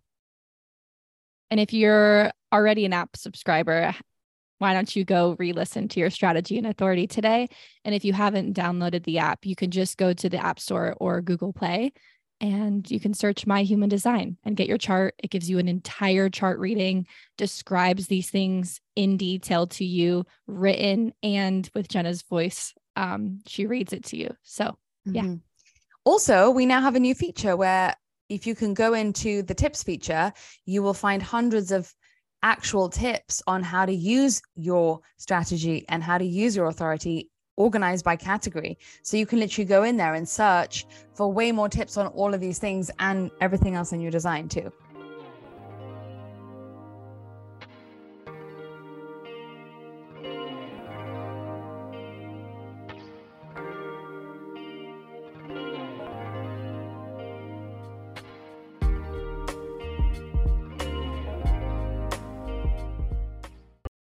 and 1.52 1.60
if 1.60 1.74
you're 1.74 2.32
already 2.52 2.86
an 2.86 2.94
app 2.94 3.16
subscriber, 3.16 3.94
why 4.58 4.74
don't 4.74 4.96
you 4.96 5.04
go 5.04 5.36
re 5.38 5.54
listen 5.54 5.88
to 5.90 6.00
your 6.00 6.10
strategy 6.10 6.58
and 6.58 6.66
authority 6.66 7.08
today? 7.08 7.50
And 7.86 7.94
if 7.94 8.06
you 8.06 8.14
haven't 8.14 8.56
downloaded 8.56 9.04
the 9.04 9.20
app, 9.20 9.46
you 9.46 9.56
can 9.56 9.70
just 9.70 9.98
go 9.98 10.14
to 10.14 10.30
the 10.30 10.44
App 10.44 10.60
Store 10.60 10.96
or 11.00 11.22
Google 11.22 11.52
Play 11.52 11.94
and 12.42 12.90
you 12.90 13.00
can 13.00 13.14
search 13.14 13.46
My 13.46 13.62
Human 13.62 13.88
Design 13.88 14.36
and 14.44 14.58
get 14.58 14.68
your 14.68 14.80
chart. 14.80 15.14
It 15.20 15.30
gives 15.30 15.50
you 15.50 15.60
an 15.60 15.68
entire 15.68 16.28
chart 16.28 16.58
reading, 16.60 17.06
describes 17.38 18.08
these 18.08 18.32
things 18.32 18.82
in 18.96 19.18
detail 19.18 19.68
to 19.68 19.86
you, 19.86 20.26
written 20.48 21.14
and 21.22 21.70
with 21.76 21.88
Jenna's 21.88 22.24
voice. 22.24 22.74
Um, 22.96 23.40
she 23.46 23.68
reads 23.68 23.94
it 23.94 24.06
to 24.06 24.18
you. 24.18 24.36
So, 24.42 24.76
yeah. 25.06 25.22
Mm-hmm. 25.22 25.36
Also, 26.04 26.50
we 26.50 26.66
now 26.66 26.82
have 26.82 26.96
a 26.96 27.00
new 27.00 27.14
feature 27.14 27.56
where 27.56 27.96
if 28.32 28.48
you 28.48 28.56
can 28.56 28.74
go 28.74 28.94
into 28.94 29.44
the 29.44 29.54
tips 29.54 29.84
feature, 29.84 30.32
you 30.66 30.82
will 30.82 30.94
find 30.94 31.22
hundreds 31.22 31.72
of 31.72 31.94
actual 32.44 32.90
tips 32.90 33.44
on 33.46 33.62
how 33.62 33.86
to 33.86 33.94
use 33.94 34.42
your 34.56 35.02
strategy 35.18 35.86
and 35.90 36.02
how 36.02 36.18
to 36.18 36.26
use 36.26 36.56
your 36.56 36.68
authority 36.68 37.30
organized 37.58 38.06
by 38.06 38.16
category. 38.16 38.78
So 39.04 39.18
you 39.18 39.26
can 39.26 39.40
literally 39.40 39.66
go 39.66 39.84
in 39.84 39.98
there 39.98 40.14
and 40.14 40.28
search 40.28 40.86
for 41.14 41.32
way 41.32 41.52
more 41.52 41.68
tips 41.68 41.98
on 41.98 42.08
all 42.08 42.34
of 42.34 42.40
these 42.40 42.58
things 42.58 42.90
and 43.00 43.30
everything 43.42 43.76
else 43.76 43.92
in 43.92 44.00
your 44.00 44.12
design 44.12 44.48
too. 44.48 44.72